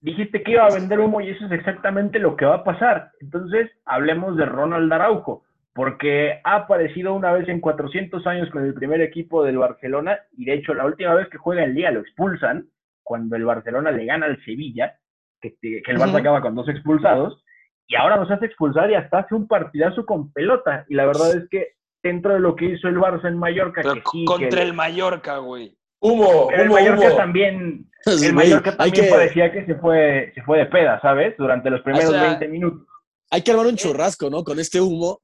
Dijiste 0.00 0.42
que 0.42 0.52
iba 0.52 0.64
a 0.66 0.72
vender 0.74 0.98
humo 1.00 1.20
y 1.20 1.28
eso 1.30 1.44
es 1.46 1.52
exactamente 1.52 2.18
lo 2.18 2.36
que 2.36 2.46
va 2.46 2.56
a 2.56 2.64
pasar. 2.64 3.10
Entonces, 3.20 3.70
hablemos 3.84 4.36
de 4.36 4.46
Ronald 4.46 4.90
Araujo, 4.92 5.42
porque 5.74 6.40
ha 6.42 6.56
aparecido 6.56 7.14
una 7.14 7.32
vez 7.32 7.48
en 7.48 7.60
400 7.60 8.26
años 8.26 8.48
con 8.50 8.64
el 8.64 8.74
primer 8.74 9.00
equipo 9.02 9.44
del 9.44 9.58
Barcelona 9.58 10.18
y 10.36 10.44
de 10.46 10.54
hecho 10.54 10.74
la 10.74 10.84
última 10.86 11.14
vez 11.14 11.28
que 11.28 11.38
juega 11.38 11.64
el 11.64 11.74
día 11.74 11.90
lo 11.90 12.00
expulsan 12.00 12.66
cuando 13.02 13.36
el 13.36 13.44
Barcelona 13.44 13.90
le 13.92 14.04
gana 14.04 14.26
al 14.26 14.42
Sevilla, 14.44 14.96
que, 15.40 15.56
que 15.60 15.82
el 15.86 15.96
Barça 15.98 16.18
acaba 16.20 16.40
con 16.40 16.54
dos 16.54 16.68
expulsados 16.68 17.44
y 17.86 17.94
ahora 17.96 18.16
nos 18.16 18.30
hace 18.30 18.46
expulsar 18.46 18.90
y 18.90 18.94
hasta 18.94 19.20
hace 19.20 19.34
un 19.34 19.46
partidazo 19.46 20.04
con 20.06 20.32
pelota 20.32 20.84
y 20.88 20.94
la 20.94 21.06
verdad 21.06 21.36
es 21.36 21.48
que 21.48 21.68
dentro 22.02 22.34
de 22.34 22.40
lo 22.40 22.56
que 22.56 22.66
hizo 22.66 22.88
el 22.88 22.96
Barça 22.98 23.28
en 23.28 23.38
Mallorca, 23.38 23.82
que 23.82 24.02
sí, 24.12 24.24
contra 24.24 24.48
que- 24.48 24.62
el 24.62 24.72
Mallorca, 24.74 25.38
güey. 25.38 25.76
Humo, 26.00 26.48
pero 26.48 26.62
el 26.62 26.70
Mallorca 26.70 27.06
humo. 27.08 27.16
también 27.16 27.90
Sí, 28.02 28.10
el 28.12 28.18
güey, 28.18 28.32
Mallorca 28.32 28.70
hay, 28.78 28.90
también 28.90 29.04
que, 29.04 29.10
parecía 29.10 29.52
que 29.52 29.66
se 29.66 29.74
fue, 29.74 30.32
se 30.34 30.42
fue 30.42 30.58
de 30.58 30.66
peda, 30.66 31.00
¿sabes? 31.02 31.34
Durante 31.36 31.68
los 31.68 31.82
primeros 31.82 32.08
O 32.08 32.12
sea, 32.12 32.22
20 32.22 32.48
minutos. 32.48 32.88
hay 33.30 33.42
que 33.42 33.50
armar 33.50 33.66
un 33.66 33.76
churrasco, 33.76 34.30
¿no? 34.30 34.42
Con 34.42 34.58
este 34.58 34.80
humo. 34.80 35.20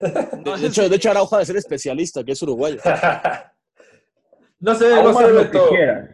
De 0.00 0.66
hecho, 0.66 0.88
de 0.88 0.96
hecho 0.96 1.10
Araujo 1.10 1.38
de 1.38 1.46
ser 1.46 1.56
especialista, 1.56 2.24
que 2.24 2.32
es 2.32 2.42
uruguayo. 2.42 2.78
no 4.58 4.74
sé, 4.74 4.90
no 5.02 5.14
sé, 5.14 5.28
lo 5.28 5.38
que 5.38 5.44
Beto. 5.44 5.68
quieras. 5.68 6.10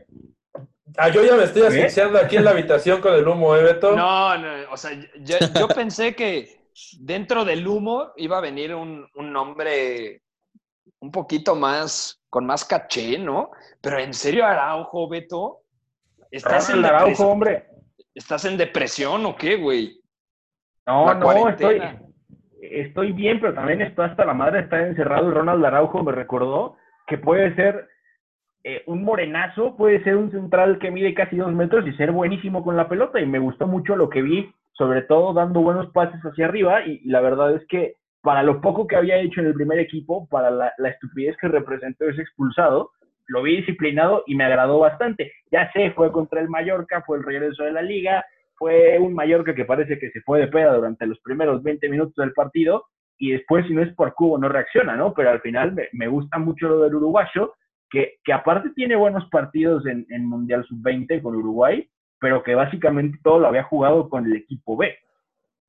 Ah, 0.99 1.09
yo 1.09 1.25
ya 1.25 1.35
me 1.35 1.45
estoy 1.45 1.63
asfixiando 1.63 2.19
aquí 2.19 2.37
en 2.37 2.45
la 2.45 2.51
habitación 2.51 3.01
con 3.01 3.15
el 3.15 3.27
humo, 3.27 3.57
¿eh, 3.57 3.63
Beto? 3.63 3.97
No, 3.97 4.37
no, 4.37 4.71
o 4.71 4.77
sea, 4.77 4.91
yo, 5.21 5.37
yo 5.59 5.69
pensé 5.69 6.15
que 6.15 6.67
dentro 6.99 7.45
del 7.45 7.67
humo 7.67 8.13
iba 8.17 8.37
a 8.39 8.43
venir 8.43 8.75
un, 8.75 9.09
un 9.15 9.33
nombre 9.33 10.23
un 11.01 11.11
poquito 11.11 11.55
más, 11.55 12.23
con 12.29 12.47
más 12.47 12.65
caché, 12.65 13.19
¿no? 13.19 13.51
Pero 13.81 13.99
en 13.99 14.15
serio, 14.15 14.47
Araujo, 14.47 15.09
Beto, 15.09 15.61
¿estás 16.31 16.71
en, 16.71 16.85
Araujo, 16.85 17.29
hombre. 17.29 17.67
¿Estás 18.15 18.45
en 18.45 18.57
depresión 18.57 19.25
o 19.27 19.37
qué, 19.37 19.57
güey? 19.57 20.01
No, 20.87 21.07
La 21.07 21.15
no, 21.15 21.49
estoy, 21.49 21.79
cuarentena. 21.79 22.03
estoy 22.61 23.13
bien, 23.13 23.41
pero 23.41 23.55
también 23.55 23.81
estoy 23.83 24.07
hasta 24.07 24.25
la 24.25 24.35
madre 24.35 24.61
estar 24.61 24.81
encerrado. 24.81 25.29
Y 25.29 25.33
Ronald 25.33 25.65
Araujo 25.65 26.03
me 26.03 26.13
recordó 26.13 26.77
que 27.07 27.19
puede 27.19 27.55
ser 27.55 27.89
eh, 28.63 28.83
un 28.87 29.05
morenazo, 29.05 29.77
puede 29.77 30.03
ser 30.05 30.17
un 30.17 30.31
central 30.31 30.79
que 30.79 30.91
mide 30.91 31.15
casi 31.15 31.37
dos 31.37 31.53
metros 31.53 31.87
y 31.87 31.93
ser 31.95 32.13
buenísimo 32.13 32.63
con 32.63 32.77
la 32.77 32.89
pelota. 32.89 33.21
Y 33.21 33.27
me 33.27 33.39
gustó 33.39 33.67
mucho 33.67 33.97
lo 33.97 34.11
que 34.11 34.23
vi, 34.23 34.53
sobre 34.73 35.03
todo 35.03 35.33
dando 35.33 35.61
buenos 35.61 35.91
pases 35.93 36.21
hacia 36.21 36.47
arriba. 36.47 36.85
Y, 36.85 37.01
la 37.09 37.21
verdad 37.21 37.55
es 37.55 37.67
que 37.69 37.95
para 38.23 38.43
lo 38.43 38.61
poco 38.61 38.87
que 38.87 38.97
había 38.97 39.19
hecho 39.19 39.41
en 39.41 39.47
el 39.47 39.55
primer 39.55 39.79
equipo, 39.79 40.29
para 40.29 40.51
la, 40.51 40.73
estupidez 40.89 41.37
que 41.39 41.49
representó 41.49 42.09
ese 42.09 42.23
expulsado, 42.23 42.91
lo 43.27 43.43
vi 43.43 43.57
disciplinado 43.57 44.25
y 44.27 44.35
me 44.35 44.45
agradó 44.45 44.79
bastante. 44.81 45.33
Ya 45.51 45.71
sé, 45.73 45.93
fue 45.93 46.13
contra 46.13 46.41
el 46.41 46.49
Mallorca, 46.49 47.03
fue 47.07 47.19
el 47.19 47.25
regreso 47.25 47.65
de 47.65 47.73
la 47.73 47.83
liga, 47.83 48.25
fue 48.57 48.99
un 48.99 49.15
Mallorca 49.15 49.55
que 49.55 49.65
parece 49.65 49.99
que 49.99 50.11
se 50.11 50.21
fue 50.23 50.41
de 50.41 50.49
peda 50.49 50.75
durante 50.75 51.07
los 51.07 51.19
primeros 51.21 51.63
20 51.63 51.89
minutos 51.89 52.15
del 52.17 52.33
partido 52.33 52.85
y 53.19 53.33
después, 53.33 53.67
si 53.67 53.75
no 53.75 53.83
es 53.83 53.95
por 53.95 54.15
cubo, 54.15 54.39
no 54.39 54.49
reacciona, 54.49 54.97
¿no? 54.97 55.15
Pero 55.15 55.31
al 55.31 55.41
final 55.41 55.77
me, 55.93 56.09
gusta 56.09 56.39
mucho 56.39 56.69
lo 56.69 56.81
del 56.81 56.95
uruguayo, 56.95 57.55
que, 57.91 58.19
que 58.25 58.33
aparte 58.33 58.71
tiene 58.75 58.97
buenos 58.97 59.29
partidos 59.31 59.87
en, 59.87 60.07
en 60.11 60.27
Mundial 60.27 60.65
Sub-20 60.65 61.23
con 61.23 61.37
Uruguay, 61.37 61.89
pero 62.19 62.43
que 62.43 62.55
básicamente 62.55 63.19
todo 63.23 63.39
lo 63.39 63.49
había 63.49 63.65
jugado 63.65 64.09
con 64.09 64.27
el 64.27 64.37
equipo 64.37 64.77
B. 64.77 64.95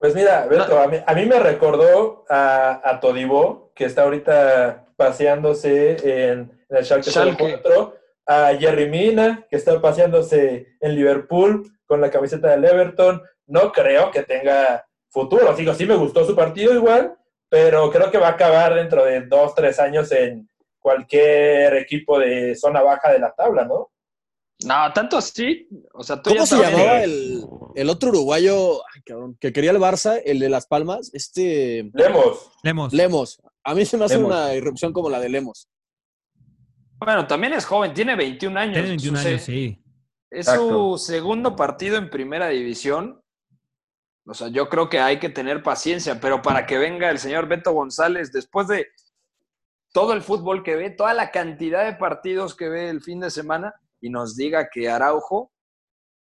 Pues 0.01 0.15
mira, 0.15 0.47
Beto, 0.47 0.79
a 0.79 0.87
mí, 0.87 0.97
a 1.05 1.13
mí 1.13 1.25
me 1.27 1.39
recordó 1.39 2.25
a, 2.27 2.81
a 2.83 2.99
Todibo, 2.99 3.71
que 3.75 3.85
está 3.85 4.01
ahorita 4.01 4.87
paseándose 4.95 5.91
en, 6.31 6.39
en 6.69 6.75
el 6.75 6.83
Schalke, 6.83 7.11
Schalke. 7.11 7.59
04, 7.61 7.95
a 8.25 8.55
Jerry 8.59 8.89
Mina, 8.89 9.45
que 9.47 9.57
está 9.57 9.79
paseándose 9.79 10.69
en 10.79 10.95
Liverpool 10.95 11.71
con 11.85 12.01
la 12.01 12.09
camiseta 12.09 12.49
del 12.49 12.65
Everton. 12.65 13.21
No 13.45 13.71
creo 13.71 14.09
que 14.09 14.23
tenga 14.23 14.87
futuro. 15.07 15.53
Digo, 15.53 15.75
sí 15.75 15.85
me 15.85 15.95
gustó 15.95 16.25
su 16.25 16.35
partido 16.35 16.73
igual, 16.73 17.15
pero 17.47 17.91
creo 17.91 18.09
que 18.09 18.17
va 18.17 18.29
a 18.29 18.31
acabar 18.31 18.73
dentro 18.73 19.05
de 19.05 19.21
dos, 19.21 19.53
tres 19.53 19.79
años 19.79 20.11
en 20.11 20.49
cualquier 20.79 21.75
equipo 21.75 22.17
de 22.17 22.55
zona 22.55 22.81
baja 22.81 23.11
de 23.11 23.19
la 23.19 23.33
tabla, 23.33 23.65
¿no? 23.65 23.90
No, 24.65 24.93
tanto 24.93 25.17
así. 25.17 25.67
O 25.93 26.03
sea, 26.03 26.21
tú 26.21 26.29
¿Cómo 26.31 26.41
ya 26.41 26.45
se 26.45 26.57
llamaba 26.57 27.03
el, 27.03 27.43
el 27.75 27.89
otro 27.89 28.09
uruguayo 28.09 28.81
ay, 28.93 29.01
cabrón, 29.03 29.35
que 29.39 29.51
quería 29.51 29.71
el 29.71 29.77
Barça, 29.77 30.21
el 30.23 30.39
de 30.39 30.49
Las 30.49 30.67
Palmas? 30.67 31.09
Este. 31.13 31.89
Lemos. 31.93 32.51
Lemos. 32.63 32.93
Lemos. 32.93 33.41
A 33.63 33.73
mí 33.73 33.85
se 33.85 33.97
me 33.97 34.05
hace 34.05 34.15
Lemos. 34.15 34.31
una 34.31 34.53
irrupción 34.53 34.93
como 34.93 35.09
la 35.09 35.19
de 35.19 35.29
Lemos. 35.29 35.67
Bueno, 36.97 37.25
también 37.25 37.53
es 37.53 37.65
joven, 37.65 37.93
tiene 37.93 38.15
21 38.15 38.59
años. 38.59 38.73
Tiene 38.73 38.89
21 38.89 39.17
Su 39.17 39.23
se- 39.23 39.29
años, 39.29 39.41
sí. 39.41 39.83
Es 40.29 40.47
Exacto. 40.47 40.97
su 40.97 40.97
segundo 41.05 41.55
partido 41.55 41.97
en 41.97 42.09
primera 42.09 42.47
división. 42.49 43.21
O 44.27 44.33
sea, 44.35 44.49
yo 44.49 44.69
creo 44.69 44.87
que 44.87 44.99
hay 44.99 45.19
que 45.19 45.29
tener 45.29 45.63
paciencia, 45.63 46.19
pero 46.21 46.41
para 46.43 46.65
que 46.67 46.77
venga 46.77 47.09
el 47.09 47.17
señor 47.17 47.47
Beto 47.47 47.73
González, 47.73 48.31
después 48.31 48.67
de 48.67 48.87
todo 49.91 50.13
el 50.13 50.21
fútbol 50.21 50.63
que 50.63 50.75
ve, 50.75 50.91
toda 50.91 51.13
la 51.15 51.31
cantidad 51.31 51.83
de 51.83 51.93
partidos 51.95 52.55
que 52.55 52.69
ve 52.69 52.89
el 52.89 53.01
fin 53.01 53.19
de 53.19 53.31
semana, 53.31 53.73
y 54.01 54.09
nos 54.09 54.35
diga 54.35 54.69
que 54.69 54.89
Araujo, 54.89 55.51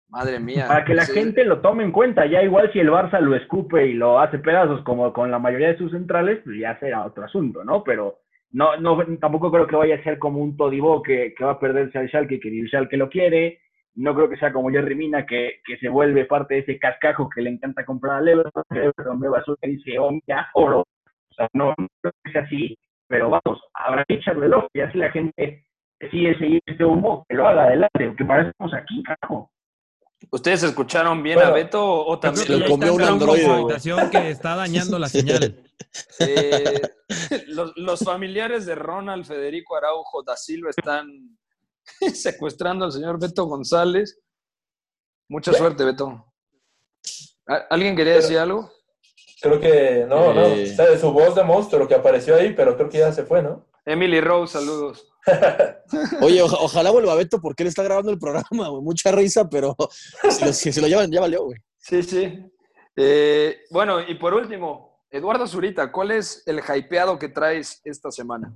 madre 0.09 0.39
mía. 0.39 0.67
Para 0.69 0.85
que 0.85 0.95
la 0.95 1.05
sí, 1.05 1.13
gente 1.13 1.45
lo 1.45 1.61
tome 1.61 1.85
en 1.85 1.93
cuenta, 1.93 2.27
ya 2.27 2.43
igual 2.43 2.71
si 2.73 2.79
el 2.79 2.91
Barça 2.91 3.21
lo 3.21 3.35
escupe 3.35 3.87
y 3.87 3.95
lo 3.95 4.21
hace 4.21 4.39
pedazos 4.39 4.83
como 4.83 5.13
con 5.13 5.31
la 5.31 5.39
mayoría 5.39 5.69
de 5.69 5.79
sus 5.79 5.91
centrales, 5.93 6.41
pues 6.45 6.59
ya 6.59 6.79
será 6.79 7.05
otro 7.05 7.25
asunto, 7.25 7.65
¿no? 7.65 7.83
Pero 7.83 8.21
no, 8.53 8.77
no 8.77 8.99
tampoco 9.19 9.51
creo 9.51 9.67
que 9.67 9.77
vaya 9.77 9.97
a 9.97 10.05
ser 10.05 10.19
como 10.19 10.41
un 10.41 10.57
Todibo 10.57 11.03
que, 11.03 11.35
que 11.37 11.45
va 11.45 11.53
a 11.53 11.61
perderse 11.61 11.99
al 11.99 12.09
Schalke, 12.09 12.41
que 12.41 12.49
el 12.49 12.69
Schalke 12.69 12.97
lo 12.97 13.09
quiere. 13.09 13.61
No 13.95 14.15
creo 14.15 14.29
que 14.29 14.37
sea 14.37 14.53
como 14.53 14.71
Jerry 14.71 14.95
Mina, 14.95 15.27
que, 15.27 15.61
que 15.65 15.77
se 15.79 15.89
vuelve 15.89 16.25
parte 16.25 16.55
de 16.55 16.61
ese 16.61 16.79
cascajo 16.79 17.29
que 17.29 17.43
le 17.43 17.51
encanta 17.51 17.85
comprar 17.85 18.19
al 18.19 18.29
Everton, 18.29 18.63
que 18.71 18.79
Everton 18.79 19.21
y 19.63 19.71
dice, 19.77 19.99
oh, 19.99 20.13
ya, 20.27 20.49
oro. 20.55 20.81
O 20.81 21.35
sea, 21.35 21.49
no, 21.55 21.75
no 21.77 21.89
creo 22.01 22.13
que 22.25 22.33
sea 22.33 22.43
así, 22.43 22.79
pero 23.09 23.31
vamos, 23.31 23.61
habrá 23.75 24.05
que 24.05 24.15
echarle 24.15 24.47
el 24.47 24.55
ojo, 24.55 24.69
y 24.73 24.81
así 24.81 24.99
la 24.99 25.11
gente 25.11 25.65
decide 26.01 26.39
seguir 26.39 26.61
este 26.67 26.85
humo, 26.85 27.25
que 27.29 27.35
lo 27.37 27.47
haga 27.47 27.65
adelante, 27.65 28.15
que 28.17 28.25
para 28.25 28.43
eso 28.43 28.51
estamos 28.51 28.75
aquí, 28.75 29.03
carajo. 29.03 29.51
¿Ustedes 30.33 30.63
escucharon 30.65 31.23
bien 31.23 31.37
Bueno, 31.37 31.51
a 31.51 31.55
Beto 31.55 32.07
o 32.07 32.19
también? 32.19 32.47
que 32.47 32.57
lo 32.57 32.67
comió 32.69 32.95
un 32.95 33.03
androide, 33.03 34.11
que 34.11 34.31
está 34.31 34.55
dañando 34.57 34.99
la 34.99 35.09
señal. 35.09 35.57
Eh, 36.19 36.81
los, 37.49 37.73
los 37.77 38.01
familiares 38.01 38.67
de 38.67 38.75
Ronald 38.75 39.25
Federico 39.25 39.77
Araujo 39.77 40.23
da 40.23 40.37
Silva 40.37 40.71
están 40.71 41.39
secuestrando 42.15 42.85
al 42.85 42.93
señor 42.93 43.19
Beto 43.19 43.47
González. 43.47 44.21
Mucha 45.29 45.53
suerte, 45.53 45.85
Beto. 45.85 46.27
¿Al- 47.47 47.67
¿Alguien 47.71 47.97
quería 47.97 48.15
decir 48.15 48.39
algo? 48.39 48.71
Creo 49.41 49.59
que 49.59 50.05
no, 50.07 50.35
no. 50.35 50.43
Eh. 50.47 50.65
O 50.71 50.77
sea, 50.77 50.87
de 50.91 50.99
su 50.99 51.11
voz 51.13 51.35
de 51.35 51.43
monstruo 51.45 51.89
que 51.89 51.95
apareció 51.95 52.37
ahí, 52.37 52.53
pero 52.55 52.77
creo 52.77 52.91
que 52.91 52.99
ya 52.99 53.11
se 53.13 53.25
fue, 53.25 53.43
¿no? 53.43 53.67
Emily 53.87 54.21
Rose, 54.21 54.59
saludos. 54.59 55.10
Oye, 56.21 56.43
oja- 56.43 56.57
ojalá 56.61 56.91
vuelva 56.91 57.15
Beto 57.15 57.41
porque 57.41 57.63
él 57.63 57.69
está 57.69 57.83
grabando 57.83 58.11
el 58.11 58.19
programa, 58.19 58.69
güey. 58.69 58.83
Mucha 58.83 59.11
risa, 59.13 59.49
pero 59.49 59.77
si 60.31 60.45
lo, 60.45 60.53
si 60.53 60.73
se 60.73 60.81
lo 60.81 60.87
llevan, 60.89 61.11
ya 61.11 61.21
valió, 61.21 61.45
güey. 61.45 61.59
Sí, 61.79 62.03
sí. 62.03 62.51
Eh, 62.97 63.61
bueno, 63.71 64.01
y 64.07 64.15
por 64.17 64.35
último, 64.35 65.05
Eduardo 65.11 65.47
Zurita, 65.47 65.91
¿cuál 65.91 66.11
es 66.13 66.43
el 66.47 66.61
hypeado 66.61 67.19
que 67.19 67.29
traes 67.29 67.81
esta 67.85 68.11
semana? 68.11 68.53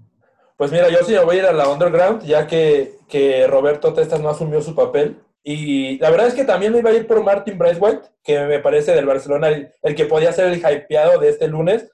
Pues 0.56 0.70
mira, 0.70 0.88
yo 0.88 0.98
sí 1.04 1.12
me 1.12 1.24
voy 1.24 1.36
a 1.36 1.38
ir 1.40 1.46
a 1.46 1.52
la 1.52 1.68
underground, 1.68 2.22
ya 2.22 2.46
que, 2.46 2.96
que 3.08 3.46
Roberto 3.46 3.92
Testas 3.92 4.20
no 4.20 4.28
asumió 4.30 4.60
su 4.62 4.74
papel. 4.74 5.20
Y 5.42 5.98
la 5.98 6.10
verdad 6.10 6.28
es 6.28 6.34
que 6.34 6.44
también 6.44 6.72
me 6.72 6.78
iba 6.78 6.90
a 6.90 6.94
ir 6.94 7.06
por 7.06 7.22
Martin 7.22 7.58
Braithwaite, 7.58 8.08
que 8.22 8.38
me 8.40 8.60
parece 8.60 8.94
del 8.94 9.04
Barcelona 9.04 9.48
el, 9.48 9.72
el 9.82 9.94
que 9.94 10.06
podía 10.06 10.32
ser 10.32 10.46
el 10.46 10.58
hypeado 10.58 11.18
de 11.20 11.28
este 11.30 11.48
lunes. 11.48 11.90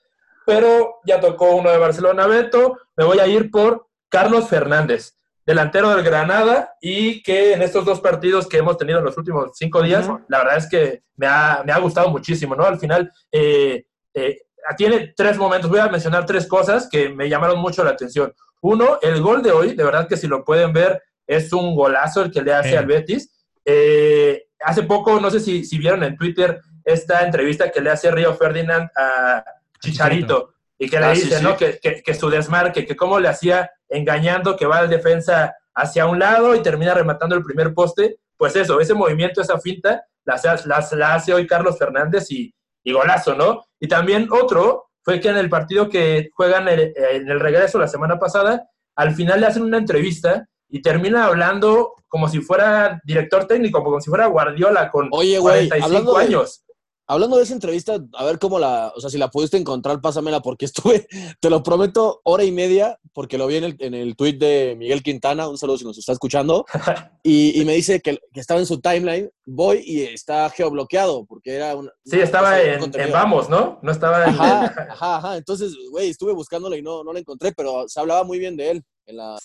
Pero 0.46 0.96
ya 1.04 1.20
tocó 1.20 1.54
uno 1.56 1.70
de 1.70 1.78
Barcelona, 1.78 2.26
Beto. 2.26 2.76
Me 2.96 3.04
voy 3.04 3.18
a 3.18 3.26
ir 3.26 3.50
por 3.50 3.86
Carlos 4.10 4.48
Fernández, 4.48 5.16
delantero 5.46 5.94
del 5.94 6.04
Granada, 6.04 6.74
y 6.80 7.22
que 7.22 7.54
en 7.54 7.62
estos 7.62 7.84
dos 7.86 8.00
partidos 8.00 8.46
que 8.46 8.58
hemos 8.58 8.76
tenido 8.76 8.98
en 8.98 9.04
los 9.06 9.16
últimos 9.16 9.52
cinco 9.54 9.82
días, 9.82 10.06
la 10.28 10.38
verdad 10.38 10.58
es 10.58 10.68
que 10.68 11.02
me 11.16 11.26
ha, 11.26 11.62
me 11.64 11.72
ha 11.72 11.78
gustado 11.78 12.10
muchísimo, 12.10 12.54
¿no? 12.54 12.64
Al 12.64 12.78
final, 12.78 13.10
eh, 13.32 13.86
eh, 14.12 14.38
tiene 14.76 15.14
tres 15.16 15.38
momentos. 15.38 15.70
Voy 15.70 15.80
a 15.80 15.88
mencionar 15.88 16.26
tres 16.26 16.46
cosas 16.46 16.88
que 16.90 17.08
me 17.08 17.28
llamaron 17.28 17.58
mucho 17.58 17.82
la 17.82 17.90
atención. 17.90 18.34
Uno, 18.60 18.98
el 19.00 19.22
gol 19.22 19.42
de 19.42 19.52
hoy, 19.52 19.74
de 19.74 19.84
verdad 19.84 20.06
que 20.06 20.16
si 20.18 20.26
lo 20.26 20.44
pueden 20.44 20.72
ver, 20.72 21.02
es 21.26 21.52
un 21.52 21.74
golazo 21.74 22.22
el 22.22 22.30
que 22.30 22.42
le 22.42 22.52
hace 22.52 22.70
Sí. 22.70 22.76
al 22.76 22.86
Betis. 22.86 23.46
Eh, 23.64 24.48
hace 24.60 24.82
poco, 24.82 25.20
no 25.20 25.30
sé 25.30 25.40
si, 25.40 25.64
si 25.64 25.78
vieron 25.78 26.02
en 26.02 26.16
Twitter 26.16 26.60
esta 26.84 27.24
entrevista 27.24 27.70
que 27.70 27.80
le 27.80 27.90
hace 27.90 28.10
Río 28.10 28.34
Ferdinand 28.34 28.90
a 28.96 29.44
Chicharito 29.80 30.54
y 30.82 30.88
que 30.88 30.98
le 30.98 31.06
Ah, 31.06 31.14
sí, 31.14 31.22
dice, 31.24 31.36
sí. 31.38 31.44
¿no? 31.44 31.56
Que, 31.56 31.78
que- 31.80 32.02
que 32.02 32.14
su 32.14 32.30
desmarque, 32.30 32.86
que 32.86 32.96
cómo 32.96 33.20
le 33.20 33.28
hacía 33.28 33.70
engañando, 33.88 34.56
que 34.56 34.64
va 34.66 34.80
el 34.80 34.88
defensa 34.88 35.54
hacia 35.74 36.06
un 36.06 36.18
lado 36.18 36.54
y 36.54 36.62
termina 36.62 36.94
rematando 36.94 37.36
el 37.36 37.44
primer 37.44 37.74
poste. 37.74 38.16
Pues 38.36 38.56
eso, 38.56 38.80
ese 38.80 38.94
movimiento, 38.94 39.42
esa 39.42 39.60
finta, 39.60 40.02
la, 40.24 40.34
hace- 40.34 40.66
la- 40.66 40.88
la 40.92 41.14
hace 41.14 41.34
hoy 41.34 41.46
Carlos 41.46 41.78
Fernández 41.78 42.30
y, 42.30 42.52
y 42.82 42.92
golazo, 42.92 43.34
¿no? 43.34 43.62
Y 43.78 43.88
también 43.88 44.26
otro 44.32 44.86
fue 45.02 45.20
que 45.20 45.28
en 45.28 45.36
el 45.36 45.50
partido 45.50 45.88
que 45.90 46.30
juegan 46.34 46.66
el- 46.68 46.94
en 46.96 47.28
el 47.28 47.38
regreso 47.40 47.78
la 47.78 47.86
semana 47.88 48.18
pasada, 48.18 48.66
al 48.96 49.14
final 49.14 49.40
le 49.40 49.46
hacen 49.46 49.62
una 49.62 49.76
entrevista 49.78 50.46
y 50.68 50.80
termina 50.80 51.26
hablando 51.26 51.94
como 52.08 52.28
si 52.28 52.40
fuera 52.40 53.00
director 53.04 53.46
técnico, 53.46 53.84
como 53.84 54.00
si 54.00 54.08
fuera 54.08 54.26
Guardiola 54.26 54.90
con 54.90 55.08
Oye, 55.12 55.38
güey, 55.38 55.68
45 55.68 55.84
hablando 55.86 56.14
de- 56.18 56.24
años. 56.24 56.64
Hablando 57.10 57.38
de 57.38 57.42
esa 57.42 57.54
entrevista, 57.54 57.98
a 58.14 58.24
ver 58.24 58.38
cómo 58.38 58.60
la, 58.60 58.92
o 58.94 59.00
sea, 59.00 59.10
si 59.10 59.18
la 59.18 59.32
pudiste 59.32 59.56
encontrar, 59.56 60.00
pásamela, 60.00 60.40
porque 60.40 60.64
estuve, 60.66 61.08
te 61.40 61.50
lo 61.50 61.60
prometo, 61.60 62.20
hora 62.22 62.44
y 62.44 62.52
media, 62.52 63.00
porque 63.12 63.36
lo 63.36 63.48
vi 63.48 63.56
en 63.56 63.64
el, 63.64 63.76
en 63.80 63.94
el 63.94 64.14
tweet 64.14 64.34
de 64.34 64.76
Miguel 64.78 65.02
Quintana, 65.02 65.48
un 65.48 65.58
saludo 65.58 65.78
si 65.78 65.84
nos 65.84 65.98
está 65.98 66.12
escuchando, 66.12 66.64
y, 67.24 67.60
y 67.60 67.64
me 67.64 67.74
dice 67.74 68.00
que, 68.00 68.20
que 68.32 68.38
estaba 68.38 68.60
en 68.60 68.66
su 68.66 68.80
timeline, 68.80 69.28
voy 69.44 69.82
y 69.84 70.02
está 70.02 70.48
geobloqueado, 70.50 71.26
porque 71.26 71.54
era 71.54 71.74
una... 71.74 71.90
Sí, 72.04 72.20
estaba 72.20 72.50
un 72.80 72.92
en 72.94 73.12
Vamos, 73.12 73.48
¿no? 73.48 73.80
No 73.82 73.90
estaba 73.90 74.26
en... 74.26 74.30
Ajá, 74.30 74.64
ajá, 74.90 75.16
ajá. 75.16 75.36
Entonces, 75.36 75.74
güey, 75.90 76.10
estuve 76.10 76.32
buscándola 76.32 76.76
y 76.76 76.82
no, 76.82 77.02
no 77.02 77.12
la 77.12 77.18
encontré, 77.18 77.50
pero 77.50 77.88
se 77.88 77.98
hablaba 77.98 78.22
muy 78.22 78.38
bien 78.38 78.56
de 78.56 78.70
él 78.70 78.84
en 79.06 79.16
la... 79.16 79.36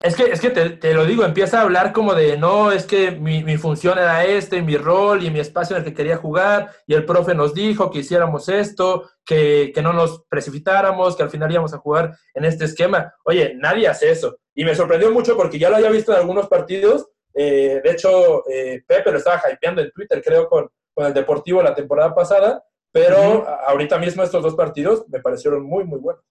Es 0.00 0.16
que, 0.16 0.24
es 0.24 0.40
que 0.40 0.50
te, 0.50 0.70
te 0.70 0.92
lo 0.92 1.06
digo, 1.06 1.24
empieza 1.24 1.58
a 1.58 1.62
hablar 1.62 1.92
como 1.92 2.14
de, 2.14 2.36
no, 2.36 2.72
es 2.72 2.84
que 2.84 3.12
mi, 3.12 3.42
mi 3.42 3.56
función 3.56 3.96
era 3.98 4.24
este, 4.26 4.60
mi 4.60 4.76
rol 4.76 5.22
y 5.24 5.30
mi 5.30 5.40
espacio 5.40 5.76
en 5.76 5.82
el 5.82 5.88
que 5.88 5.94
quería 5.94 6.18
jugar, 6.18 6.72
y 6.86 6.92
el 6.94 7.06
profe 7.06 7.34
nos 7.34 7.54
dijo 7.54 7.90
que 7.90 8.00
hiciéramos 8.00 8.48
esto, 8.50 9.08
que, 9.24 9.72
que 9.74 9.80
no 9.80 9.92
nos 9.94 10.24
precipitáramos, 10.28 11.16
que 11.16 11.22
al 11.22 11.30
final 11.30 11.50
íbamos 11.50 11.72
a 11.72 11.78
jugar 11.78 12.16
en 12.34 12.44
este 12.44 12.66
esquema. 12.66 13.14
Oye, 13.24 13.54
nadie 13.56 13.88
hace 13.88 14.10
eso. 14.10 14.36
Y 14.54 14.64
me 14.64 14.74
sorprendió 14.74 15.10
mucho 15.10 15.36
porque 15.36 15.58
ya 15.58 15.70
lo 15.70 15.76
había 15.76 15.90
visto 15.90 16.12
en 16.12 16.18
algunos 16.18 16.48
partidos, 16.48 17.08
Eh, 17.36 17.80
de 17.82 17.90
hecho, 17.90 18.46
eh, 18.48 18.84
Pepe 18.86 19.10
lo 19.10 19.18
estaba 19.18 19.42
hypeando 19.52 19.82
en 19.82 19.90
Twitter, 19.90 20.22
creo, 20.22 20.48
con, 20.48 20.68
con 20.94 21.06
el 21.06 21.12
Deportivo 21.12 21.62
la 21.62 21.74
temporada 21.74 22.14
pasada, 22.14 22.62
pero 22.92 23.44
ahorita 23.66 23.98
mismo 23.98 24.22
estos 24.22 24.40
dos 24.40 24.54
partidos 24.54 25.04
me 25.08 25.18
parecieron 25.18 25.64
muy, 25.64 25.82
muy 25.82 25.98
buenos. 25.98 26.22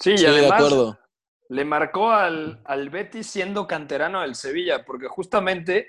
Sí, 0.00 0.14
y 0.14 0.18
Sí, 0.18 0.24
de 0.24 0.30
además 0.30 0.52
acuerdo. 0.52 0.98
Le 1.50 1.64
marcó 1.64 2.10
al, 2.12 2.60
al 2.64 2.90
Betis 2.90 3.26
siendo 3.26 3.66
canterano 3.66 4.20
del 4.22 4.36
Sevilla, 4.36 4.84
porque 4.84 5.08
justamente, 5.08 5.88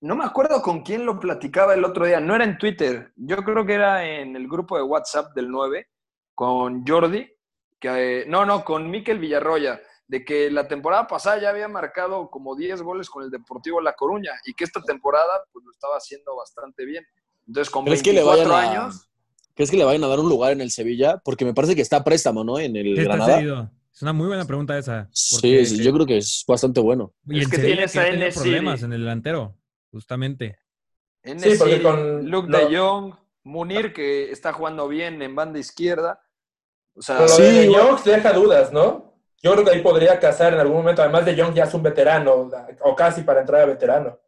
no 0.00 0.14
me 0.14 0.24
acuerdo 0.24 0.62
con 0.62 0.82
quién 0.82 1.04
lo 1.04 1.18
platicaba 1.18 1.74
el 1.74 1.84
otro 1.84 2.06
día, 2.06 2.20
no 2.20 2.34
era 2.36 2.44
en 2.44 2.58
Twitter, 2.58 3.12
yo 3.16 3.38
creo 3.38 3.66
que 3.66 3.74
era 3.74 4.04
en 4.08 4.36
el 4.36 4.46
grupo 4.46 4.76
de 4.76 4.84
WhatsApp 4.84 5.34
del 5.34 5.50
9, 5.50 5.88
con 6.32 6.86
Jordi, 6.86 7.28
que, 7.80 8.20
eh, 8.20 8.24
no, 8.28 8.46
no, 8.46 8.64
con 8.64 8.88
Miquel 8.88 9.18
Villarroya, 9.18 9.80
de 10.06 10.24
que 10.24 10.48
la 10.48 10.68
temporada 10.68 11.08
pasada 11.08 11.40
ya 11.40 11.50
había 11.50 11.66
marcado 11.66 12.30
como 12.30 12.54
10 12.54 12.82
goles 12.82 13.10
con 13.10 13.24
el 13.24 13.30
Deportivo 13.30 13.80
La 13.80 13.94
Coruña 13.94 14.32
y 14.46 14.54
que 14.54 14.62
esta 14.62 14.80
temporada 14.80 15.42
pues 15.52 15.64
lo 15.64 15.72
estaba 15.72 15.96
haciendo 15.96 16.36
bastante 16.36 16.84
bien. 16.84 17.04
Entonces, 17.48 17.68
con 17.70 17.84
¿Crees 17.84 18.02
que 18.02 18.12
le 18.12 18.22
24 18.22 18.50
vayan 18.52 18.68
a- 18.68 18.70
años... 18.82 19.10
¿Crees 19.54 19.70
que 19.70 19.76
le 19.76 19.84
vayan 19.84 20.04
a 20.04 20.08
dar 20.08 20.20
un 20.20 20.28
lugar 20.28 20.52
en 20.52 20.60
el 20.60 20.70
Sevilla? 20.70 21.20
Porque 21.24 21.44
me 21.44 21.54
parece 21.54 21.74
que 21.74 21.82
está 21.82 21.98
a 21.98 22.04
préstamo, 22.04 22.44
¿no? 22.44 22.58
En 22.58 22.76
el 22.76 22.94
¿Qué 22.94 23.02
está 23.02 23.16
Granada. 23.16 23.72
Es 23.94 24.02
una 24.02 24.12
muy 24.12 24.26
buena 24.26 24.44
pregunta 24.44 24.76
esa. 24.76 25.08
Sí, 25.12 25.36
porque- 25.36 25.66
sí, 25.66 25.82
yo 25.84 25.92
creo 25.92 26.06
que 26.06 26.16
es 26.18 26.44
bastante 26.48 26.80
bueno. 26.80 27.14
Y 27.28 27.38
Es 27.38 27.44
en 27.44 27.50
que 27.50 27.56
Sevilla 27.56 27.74
tienes 27.86 27.92
que 27.92 27.98
ha 28.00 28.02
a 28.02 28.42
problemas 28.42 28.82
en 28.82 28.92
el 28.92 29.00
delantero, 29.00 29.56
justamente. 29.92 30.58
Sí, 31.22 31.54
porque 31.58 31.80
con 31.80 32.28
Luke 32.28 32.48
lo- 32.50 32.58
de 32.68 32.76
Jong, 32.76 33.14
Munir, 33.44 33.92
que 33.92 34.30
está 34.32 34.52
jugando 34.52 34.88
bien 34.88 35.22
en 35.22 35.34
banda 35.34 35.58
izquierda. 35.58 36.20
O 36.94 37.02
sea, 37.02 37.18
Pero 37.18 37.28
lo 37.28 37.34
Sí, 37.36 37.42
de 37.42 37.74
Jong 37.74 38.02
deja 38.04 38.32
dudas, 38.32 38.72
¿no? 38.72 39.14
Yo 39.42 39.52
creo 39.52 39.64
que 39.64 39.70
ahí 39.72 39.82
podría 39.82 40.18
casar 40.18 40.54
en 40.54 40.60
algún 40.60 40.78
momento. 40.78 41.02
Además 41.02 41.24
de 41.26 41.36
Young 41.36 41.54
ya 41.54 41.64
es 41.64 41.74
un 41.74 41.82
veterano, 41.82 42.50
o 42.80 42.96
casi 42.96 43.22
para 43.22 43.40
entrar 43.40 43.60
a 43.62 43.66
veterano. 43.66 44.18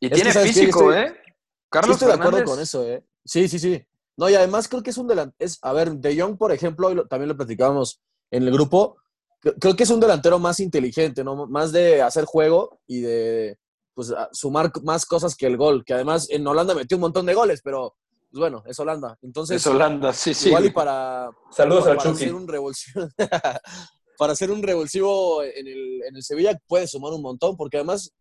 y 0.00 0.06
es 0.06 0.12
tiene 0.12 0.32
físico, 0.32 0.92
Estoy- 0.92 0.96
¿eh? 1.04 1.14
Sí, 1.24 1.32
Carlos 1.70 1.96
estoy 1.96 2.08
de 2.08 2.14
acuerdo 2.14 2.44
con 2.44 2.60
eso, 2.60 2.84
¿eh? 2.86 3.04
Sí, 3.24 3.48
sí, 3.48 3.58
sí. 3.58 3.84
No, 4.16 4.28
y 4.30 4.34
además 4.34 4.68
creo 4.68 4.82
que 4.82 4.90
es 4.90 4.98
un 4.98 5.06
delantero. 5.08 5.36
Es, 5.38 5.58
a 5.62 5.72
ver, 5.72 5.92
De 5.92 6.20
Jong, 6.20 6.36
por 6.38 6.52
ejemplo, 6.52 6.86
hoy 6.88 6.94
lo- 6.94 7.06
también 7.06 7.28
lo 7.28 7.36
platicábamos 7.36 8.00
en 8.30 8.42
el 8.42 8.50
grupo. 8.52 8.96
cre- 9.42 9.56
Creo 9.60 9.76
que 9.76 9.82
es 9.84 9.90
un 9.90 10.00
delantero 10.00 10.38
más 10.38 10.60
inteligente, 10.60 11.22
¿no? 11.24 11.46
Más 11.46 11.72
de 11.72 12.02
hacer 12.02 12.24
juego 12.24 12.80
y 12.86 13.00
de 13.00 13.56
pues, 13.94 14.12
sumar 14.32 14.70
más 14.82 15.04
cosas 15.06 15.34
que 15.36 15.46
el 15.46 15.56
gol. 15.56 15.84
Que 15.84 15.94
además 15.94 16.28
en 16.30 16.46
Holanda 16.46 16.74
metió 16.74 16.96
un 16.96 17.02
montón 17.02 17.26
de 17.26 17.34
goles, 17.34 17.60
pero 17.62 17.94
pues 18.30 18.40
bueno, 18.40 18.62
es 18.66 18.78
Holanda. 18.78 19.16
Entonces, 19.22 19.56
Es 19.56 19.66
Holanda, 19.66 20.12
sí, 20.12 20.34
sí. 20.34 20.48
igual 20.48 20.66
y 20.66 20.70
para, 20.70 21.30
Saludos 21.50 21.80
para, 21.84 21.92
al 21.92 21.96
para 21.98 22.10
Chucky. 22.10 22.24
hacer 22.24 22.34
un 22.34 22.46
revulsivo. 22.48 23.08
para 24.18 24.32
hacer 24.32 24.50
un 24.50 24.62
revulsivo 24.62 25.42
en 25.44 25.66
el, 25.66 26.02
en 26.08 26.16
el 26.16 26.22
Sevilla 26.22 26.58
puede 26.66 26.86
sumar 26.86 27.12
un 27.12 27.22
montón, 27.22 27.56
porque 27.56 27.76
además, 27.78 28.12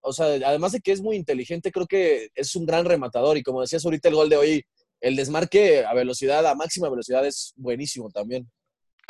o 0.00 0.12
sea, 0.12 0.26
además 0.26 0.72
de 0.72 0.80
que 0.80 0.92
es 0.92 1.02
muy 1.02 1.16
inteligente, 1.16 1.70
creo 1.72 1.86
que 1.86 2.28
es 2.34 2.56
un 2.56 2.64
gran 2.64 2.84
rematador. 2.86 3.36
Y 3.36 3.42
como 3.42 3.60
decías 3.60 3.84
ahorita, 3.84 4.08
el 4.08 4.14
gol 4.14 4.28
de 4.30 4.36
hoy, 4.36 4.64
el 5.00 5.16
desmarque 5.16 5.84
a 5.84 5.92
velocidad, 5.92 6.46
a 6.46 6.54
máxima 6.54 6.88
velocidad, 6.88 7.26
es 7.26 7.52
buenísimo 7.56 8.10
también. 8.10 8.50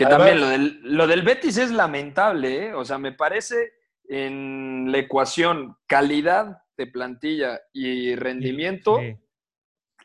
Que 0.01 0.07
Además- 0.07 0.29
también 0.29 0.41
lo 0.41 0.49
del, 0.49 0.81
lo 0.97 1.07
del 1.07 1.21
Betis 1.21 1.59
es 1.59 1.71
lamentable, 1.71 2.69
¿eh? 2.69 2.75
O 2.75 2.87
sea, 2.87 2.97
me 2.97 3.13
parece 3.13 3.73
en 4.09 4.91
la 4.91 4.97
ecuación 4.97 5.77
calidad 5.87 6.63
de 6.79 6.87
plantilla 6.87 7.61
y 7.75 8.15
rendimiento 8.15 8.99
Sí. 8.99 9.15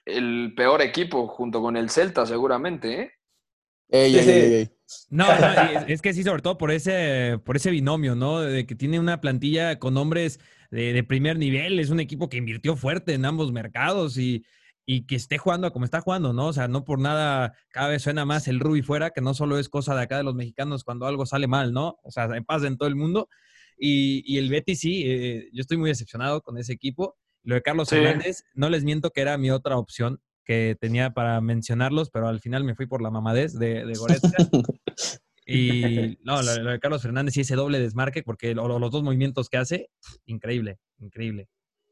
el 0.04 0.54
peor 0.54 0.82
equipo 0.82 1.28
junto 1.30 1.62
con 1.62 1.78
el 1.78 1.90
Celta 1.90 2.26
seguramente, 2.26 3.02
¿eh? 3.02 3.12
Ey, 3.88 4.12
Sí, 4.12 4.18
ey, 4.20 4.26
sí. 4.26 4.32
ey, 4.32 4.54
ey. 4.56 4.72
No, 5.12 5.28
no, 5.28 5.62
es, 5.80 5.86
es 5.88 6.02
que 6.02 6.14
sí, 6.14 6.24
sobre 6.24 6.42
todo 6.42 6.58
por 6.58 6.72
ese, 6.72 7.40
por 7.46 7.56
ese 7.56 7.72
binomio, 7.72 8.16
¿no? 8.16 8.42
De 8.42 8.66
que 8.66 8.76
tiene 8.76 9.00
una 9.00 9.22
plantilla 9.22 9.80
con 9.80 9.96
hombres 9.96 10.42
de, 10.72 10.92
de 10.92 11.04
primer 11.06 11.38
nivel, 11.40 11.80
es 11.80 11.90
un 11.90 12.02
equipo 12.02 12.28
que 12.28 12.36
invirtió 12.38 12.76
fuerte 12.76 13.14
en 13.14 13.24
ambos 13.24 13.54
mercados 13.54 14.18
y, 14.18 14.44
y 14.86 15.06
que 15.06 15.16
esté 15.16 15.38
jugando 15.38 15.72
como 15.74 15.86
está 15.86 16.02
jugando, 16.02 16.32
¿no? 16.34 16.48
O 16.48 16.54
sea, 16.54 16.68
no 16.68 16.84
por 16.84 17.00
nada 17.00 17.54
cada 17.70 17.90
vez 17.90 18.04
suena 18.04 18.24
más 18.26 18.48
el 18.48 18.60
Rubi 18.60 18.82
fuera, 18.82 19.10
que 19.12 19.22
no 19.22 19.34
solo 19.34 19.58
es 19.58 19.68
cosa 19.70 19.96
de 19.96 20.02
acá 20.04 20.18
de 20.18 20.24
los 20.24 20.36
mexicanos 20.36 20.84
cuando 20.84 21.08
algo 21.08 21.26
sale 21.26 21.48
mal, 21.48 21.74
¿no? 21.74 21.98
O 22.04 22.12
sea, 22.12 22.30
pasa 22.46 22.68
en 22.68 22.78
todo 22.78 22.88
el 22.88 22.96
mundo. 22.96 23.28
Y, 23.78 24.24
y 24.26 24.38
el 24.38 24.50
Betis 24.50 24.80
sí, 24.80 25.04
eh, 25.06 25.50
yo 25.52 25.62
estoy 25.62 25.78
muy 25.78 25.90
decepcionado 25.90 26.42
con 26.42 26.58
ese 26.58 26.74
equipo. 26.74 27.18
Lo 27.44 27.56
de 27.56 27.62
Carlos 27.62 27.90
Sí. 27.90 27.96
Hernández, 27.96 28.44
no 28.54 28.70
les 28.70 28.84
miento 28.84 29.12
que 29.12 29.22
era 29.22 29.38
mi 29.38 29.52
otra 29.52 29.78
opción 29.78 30.22
que 30.44 30.78
tenía 30.80 31.14
para 31.14 31.42
mencionarlos, 31.42 32.10
pero 32.12 32.28
al 32.28 32.40
final 32.40 32.64
me 32.64 32.76
fui 32.76 32.86
por 32.86 33.02
la 33.02 33.10
mamadez 33.10 33.54
de, 33.58 33.86
de 33.86 33.94
Goretzka. 33.98 34.38
Y 35.48 36.18
no, 36.24 36.42
lo, 36.42 36.56
lo 36.64 36.72
de 36.72 36.80
Carlos 36.80 37.04
Fernández 37.04 37.38
y 37.38 37.42
ese 37.42 37.56
doble 37.56 37.80
desmarque, 37.80 38.24
porque 38.24 38.56
lo- 38.56 38.68
lo- 38.68 38.80
los 38.80 38.90
dos 38.90 39.04
movimientos 39.04 39.48
que 39.48 39.58
hace, 39.58 39.90
increíble, 40.26 40.80
increíble. 40.98 41.50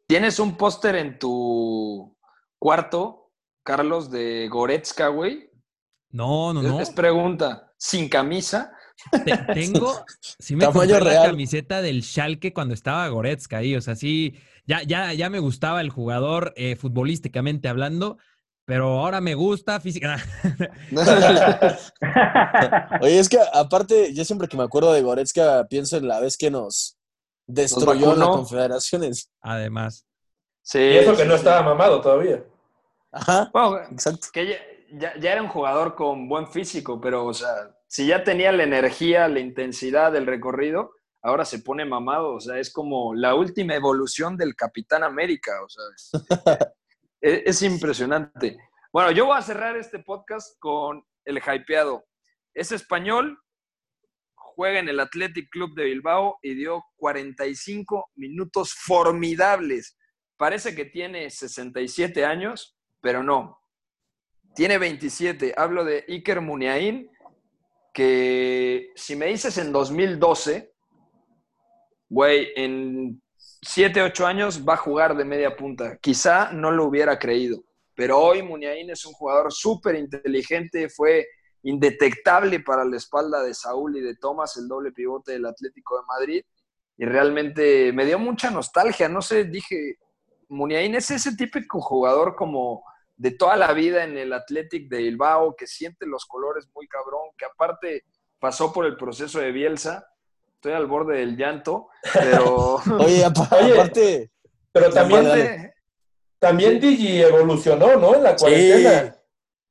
¿Tienes 0.07 0.39
un 0.39 0.57
póster 0.57 0.95
en 0.95 1.19
tu 1.19 2.17
cuarto, 2.63 3.29
Carlos, 3.65 4.09
de 4.09 4.47
Goretzka, 4.47 5.09
güey? 5.09 5.51
No, 6.11 6.53
no, 6.53 6.61
Es- 6.61 6.67
no. 6.67 6.79
Es, 6.79 6.91
pregunta. 6.91 7.73
¿Sin 7.77 8.07
camisa? 8.07 8.71
Te- 9.25 9.37
tengo, 9.53 9.93
sí 10.39 10.55
me 10.55 10.63
Tamaño 10.65 10.93
compré 10.93 11.13
la 11.13 11.21
real. 11.21 11.31
camiseta 11.31 11.81
del 11.81 12.03
Schalke 12.03 12.53
cuando 12.53 12.73
estaba 12.73 13.05
Goretzka 13.09 13.57
ahí, 13.57 13.75
o 13.75 13.81
sea, 13.81 13.97
sí, 13.97 14.35
ya, 14.65 14.81
ya, 14.83 15.11
ya 15.11 15.29
me 15.29 15.39
gustaba 15.39 15.81
el 15.81 15.89
jugador 15.89 16.53
eh, 16.55 16.77
futbolísticamente 16.77 17.67
hablando, 17.67 18.17
pero 18.65 18.99
ahora 18.99 19.19
me 19.19 19.35
gusta 19.35 19.81
física. 19.81 20.15
Oye, 23.01 23.19
es 23.19 23.27
que 23.27 23.39
aparte, 23.53 24.13
yo 24.13 24.23
siempre 24.23 24.47
que 24.47 24.55
me 24.55 24.63
acuerdo 24.63 24.93
de 24.93 25.01
Goretzka, 25.01 25.67
pienso 25.67 25.97
en 25.97 26.07
la 26.07 26.21
vez 26.21 26.37
que 26.37 26.49
nos 26.49 26.97
destruyó 27.45 28.15
las 28.15 28.29
confederaciones. 28.29 29.29
Además, 29.41 30.05
Sí. 30.65 30.79
Y 30.79 30.95
eso 30.95 31.11
que 31.11 31.23
sí, 31.23 31.27
no 31.27 31.33
sí. 31.33 31.39
estaba 31.39 31.61
mamado 31.61 31.99
todavía. 31.99 32.41
Ajá, 33.13 33.49
Bueno, 33.53 33.79
exacto. 33.91 34.27
que 34.33 34.47
ya, 34.47 34.55
ya- 34.91 35.17
ya 35.19 35.31
era 35.33 35.41
un 35.41 35.47
jugador 35.49 35.95
con 35.95 36.27
buen 36.27 36.47
físico, 36.47 36.99
pero, 36.99 37.25
o 37.25 37.33
sea, 37.33 37.75
si 37.87 38.07
ya 38.07 38.23
tenía 38.23 38.51
la 38.51 38.63
energía, 38.63 39.27
la 39.27 39.39
intensidad 39.39 40.11
del 40.11 40.25
recorrido, 40.25 40.91
ahora 41.21 41.45
se 41.45 41.59
pone 41.59 41.85
mamado. 41.85 42.33
O 42.33 42.39
sea, 42.41 42.57
es 42.59 42.71
como 42.73 43.13
la 43.15 43.35
última 43.35 43.75
evolución 43.75 44.35
del 44.35 44.55
Capitán 44.55 45.03
América. 45.03 45.51
O 45.63 45.69
sea, 45.69 45.83
es, 47.21 47.41
es 47.45 47.61
impresionante. 47.61 48.57
Bueno, 48.91 49.11
yo 49.11 49.25
voy 49.27 49.37
a 49.37 49.41
cerrar 49.41 49.77
este 49.77 49.99
podcast 49.99 50.57
con 50.59 51.03
el 51.25 51.37
hypeado. 51.37 52.03
Es 52.55 52.71
español, 52.71 53.39
juega 54.35 54.79
en 54.79 54.89
el 54.89 54.99
Athletic 54.99 55.49
Club 55.49 55.73
de 55.75 55.85
Bilbao 55.85 56.37
y 56.41 56.53
dio 56.55 56.83
45 56.97 58.11
minutos 58.15 58.73
formidables. 58.73 59.97
Parece 60.37 60.75
que 60.75 60.85
tiene 60.85 61.29
67 61.29 62.25
años, 62.25 62.72
pero 63.03 63.21
no. 63.21 63.59
Tiene 64.55 64.77
27. 64.77 65.53
Hablo 65.57 65.83
de 65.83 66.05
Iker 66.07 66.39
Muniain, 66.39 67.11
que 67.93 68.91
si 68.95 69.17
me 69.17 69.25
dices 69.25 69.57
en 69.57 69.73
2012, 69.73 70.73
güey, 72.07 72.47
en 72.55 73.21
7, 73.61 74.01
8 74.01 74.25
años 74.25 74.65
va 74.67 74.75
a 74.75 74.77
jugar 74.77 75.17
de 75.17 75.25
media 75.25 75.55
punta. 75.55 75.97
Quizá 75.97 76.53
no 76.53 76.71
lo 76.71 76.85
hubiera 76.85 77.19
creído, 77.19 77.61
pero 77.93 78.17
hoy 78.17 78.41
Muniain 78.41 78.89
es 78.89 79.05
un 79.05 79.13
jugador 79.13 79.51
súper 79.51 79.95
inteligente, 79.95 80.87
fue 80.89 81.27
indetectable 81.63 82.61
para 82.61 82.85
la 82.85 82.95
espalda 82.95 83.43
de 83.43 83.53
Saúl 83.53 83.97
y 83.97 84.01
de 84.01 84.15
Tomás, 84.15 84.55
el 84.55 84.69
doble 84.69 84.93
pivote 84.93 85.33
del 85.33 85.45
Atlético 85.45 85.97
de 85.97 86.05
Madrid, 86.07 86.43
y 86.97 87.05
realmente 87.05 87.91
me 87.91 88.05
dio 88.05 88.17
mucha 88.17 88.49
nostalgia, 88.49 89.09
no 89.09 89.21
sé, 89.21 89.43
dije, 89.43 89.97
Muniain 90.47 90.95
es 90.95 91.11
ese 91.11 91.35
típico 91.35 91.81
jugador 91.81 92.35
como 92.35 92.83
de 93.15 93.31
toda 93.31 93.55
la 93.55 93.73
vida 93.73 94.03
en 94.03 94.17
el 94.17 94.33
Athletic 94.33 94.89
de 94.89 94.97
Bilbao, 94.97 95.55
que 95.55 95.67
siente 95.67 96.05
los 96.05 96.25
colores 96.25 96.67
muy 96.73 96.87
cabrón, 96.87 97.29
que 97.37 97.45
aparte 97.45 98.03
pasó 98.39 98.73
por 98.73 98.85
el 98.85 98.97
proceso 98.97 99.39
de 99.39 99.51
Bielsa. 99.51 100.07
Estoy 100.55 100.73
al 100.73 100.87
borde 100.87 101.17
del 101.17 101.35
llanto, 101.37 101.87
pero 102.13 102.75
Oye, 102.99 103.23
apa- 103.23 103.49
Oye, 103.61 103.73
aparte, 103.73 104.31
Pero 104.71 104.89
también, 104.89 105.25
aparte, 105.27 105.73
también 106.39 106.79
Digi 106.79 107.21
evolucionó, 107.21 107.95
¿no? 107.97 108.15
En 108.15 108.23
la 108.23 108.35
cuarentena. 108.35 109.15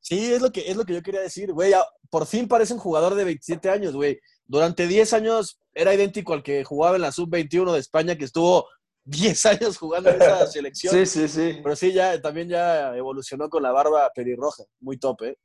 sí, 0.00 0.32
es 0.32 0.40
lo 0.42 0.50
que, 0.52 0.70
es 0.70 0.76
lo 0.76 0.84
que 0.84 0.94
yo 0.94 1.02
quería 1.02 1.20
decir, 1.20 1.52
güey. 1.52 1.72
Por 2.10 2.26
fin 2.26 2.46
parece 2.46 2.74
un 2.74 2.80
jugador 2.80 3.14
de 3.14 3.24
27 3.24 3.70
años, 3.70 3.94
güey. 3.94 4.20
Durante 4.46 4.86
10 4.86 5.12
años 5.14 5.58
era 5.74 5.94
idéntico 5.94 6.34
al 6.34 6.42
que 6.42 6.62
jugaba 6.62 6.96
en 6.96 7.02
la 7.02 7.12
sub-21 7.12 7.72
de 7.72 7.78
España, 7.78 8.16
que 8.16 8.24
estuvo 8.26 8.68
10 9.04 9.46
años 9.46 9.78
jugando 9.78 10.10
en 10.10 10.22
esa 10.22 10.46
selección. 10.46 10.94
sí, 10.94 11.06
sí, 11.06 11.28
sí. 11.28 11.60
Pero 11.62 11.76
sí, 11.76 11.92
ya 11.92 12.20
también 12.20 12.48
ya 12.48 12.96
evolucionó 12.96 13.48
con 13.48 13.62
la 13.62 13.72
barba 13.72 14.10
pelirroja. 14.14 14.64
Muy 14.80 14.98
top, 14.98 15.22
¿eh? 15.22 15.38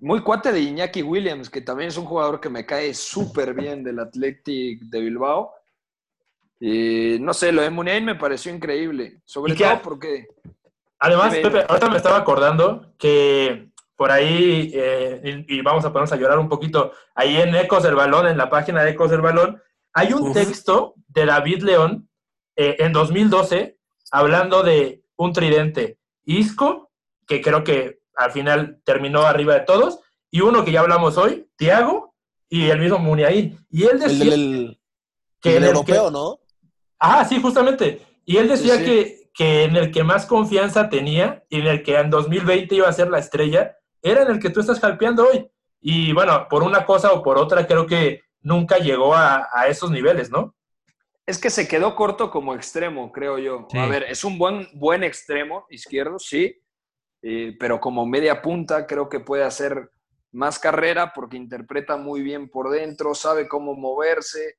Muy 0.00 0.20
cuate 0.22 0.50
de 0.50 0.60
Iñaki 0.60 1.02
Williams, 1.02 1.48
que 1.48 1.60
también 1.60 1.88
es 1.88 1.96
un 1.96 2.06
jugador 2.06 2.40
que 2.40 2.48
me 2.48 2.66
cae 2.66 2.92
súper 2.92 3.54
bien 3.54 3.84
del 3.84 4.00
Athletic 4.00 4.80
de 4.82 5.00
Bilbao. 5.00 5.52
Y 6.58 7.18
no 7.20 7.32
sé, 7.34 7.52
lo 7.52 7.62
de 7.62 7.70
Muniain 7.70 8.04
me 8.04 8.16
pareció 8.16 8.52
increíble, 8.54 9.20
sobre 9.24 9.54
¿Y 9.54 9.56
qué 9.56 9.64
todo 9.64 9.82
porque 9.82 10.26
Además, 10.98 11.34
Pepe, 11.34 11.64
ahorita 11.68 11.90
me 11.90 11.96
estaba 11.96 12.18
acordando 12.18 12.94
que 12.96 13.72
por 13.96 14.12
ahí, 14.12 14.70
eh, 14.72 15.44
y, 15.48 15.58
y 15.58 15.60
vamos 15.60 15.84
a 15.84 15.88
ponernos 15.92 16.12
a 16.12 16.16
llorar 16.16 16.38
un 16.38 16.48
poquito, 16.48 16.92
ahí 17.16 17.36
en 17.36 17.54
Ecos 17.56 17.82
del 17.82 17.96
Balón, 17.96 18.28
en 18.28 18.38
la 18.38 18.48
página 18.48 18.84
de 18.84 18.90
Ecos 18.90 19.10
del 19.10 19.20
Balón, 19.20 19.60
hay 19.92 20.12
un 20.12 20.28
Uf. 20.28 20.34
texto 20.34 20.94
de 21.08 21.26
David 21.26 21.62
León 21.62 22.08
eh, 22.56 22.76
en 22.78 22.92
2012 22.92 23.78
hablando 24.10 24.62
de 24.62 25.02
un 25.16 25.32
tridente 25.32 25.98
Isco, 26.24 26.90
que 27.26 27.40
creo 27.40 27.64
que 27.64 28.00
al 28.16 28.30
final 28.32 28.80
terminó 28.84 29.22
arriba 29.22 29.54
de 29.54 29.60
todos, 29.60 30.00
y 30.30 30.40
uno 30.40 30.64
que 30.64 30.72
ya 30.72 30.80
hablamos 30.80 31.16
hoy, 31.18 31.48
Thiago, 31.56 32.14
y 32.48 32.68
el 32.70 32.78
mismo 32.78 32.98
Muniain. 32.98 33.58
Y 33.70 33.84
él 33.84 33.92
El 33.92 33.98
decía 34.00 34.24
que 34.24 34.34
el 34.34 34.78
en 35.56 35.62
el 35.64 35.68
europeo, 35.70 36.06
que- 36.06 36.10
¿no? 36.12 36.38
Ah, 36.98 37.24
sí, 37.24 37.40
justamente. 37.40 38.00
Y 38.24 38.36
él 38.36 38.48
decía 38.48 38.74
Sí, 38.76 38.80
sí. 38.80 38.84
Que, 38.84 39.30
que 39.34 39.64
en 39.64 39.76
el 39.76 39.90
que 39.90 40.04
más 40.04 40.26
confianza 40.26 40.88
tenía 40.88 41.42
y 41.48 41.60
en 41.60 41.66
el 41.66 41.82
que 41.82 41.96
en 41.98 42.10
2020 42.10 42.74
iba 42.76 42.88
a 42.88 42.92
ser 42.92 43.08
la 43.10 43.18
estrella, 43.18 43.76
era 44.02 44.22
en 44.22 44.30
el 44.30 44.38
que 44.38 44.50
tú 44.50 44.60
estás 44.60 44.78
hypeando 44.82 45.26
hoy. 45.26 45.48
Y 45.80 46.12
bueno, 46.12 46.46
por 46.48 46.62
una 46.62 46.84
cosa 46.84 47.12
o 47.12 47.22
por 47.22 47.38
otra, 47.38 47.66
creo 47.66 47.86
que 47.86 48.22
nunca 48.42 48.78
llegó 48.78 49.14
a, 49.14 49.48
a 49.52 49.66
esos 49.68 49.90
niveles, 49.90 50.30
¿no? 50.30 50.54
Es 51.26 51.40
que 51.40 51.50
se 51.50 51.68
quedó 51.68 51.94
corto 51.94 52.30
como 52.30 52.54
extremo, 52.54 53.12
creo 53.12 53.38
yo. 53.38 53.66
Sí. 53.70 53.78
A 53.78 53.86
ver, 53.86 54.04
es 54.04 54.24
un 54.24 54.38
buen, 54.38 54.68
buen 54.74 55.04
extremo 55.04 55.66
izquierdo, 55.70 56.18
sí, 56.18 56.60
eh, 57.22 57.56
pero 57.58 57.80
como 57.80 58.04
media 58.04 58.42
punta 58.42 58.86
creo 58.86 59.08
que 59.08 59.20
puede 59.20 59.44
hacer 59.44 59.90
más 60.32 60.58
carrera 60.58 61.12
porque 61.14 61.36
interpreta 61.36 61.96
muy 61.96 62.22
bien 62.22 62.48
por 62.48 62.70
dentro, 62.70 63.14
sabe 63.14 63.48
cómo 63.48 63.74
moverse. 63.74 64.56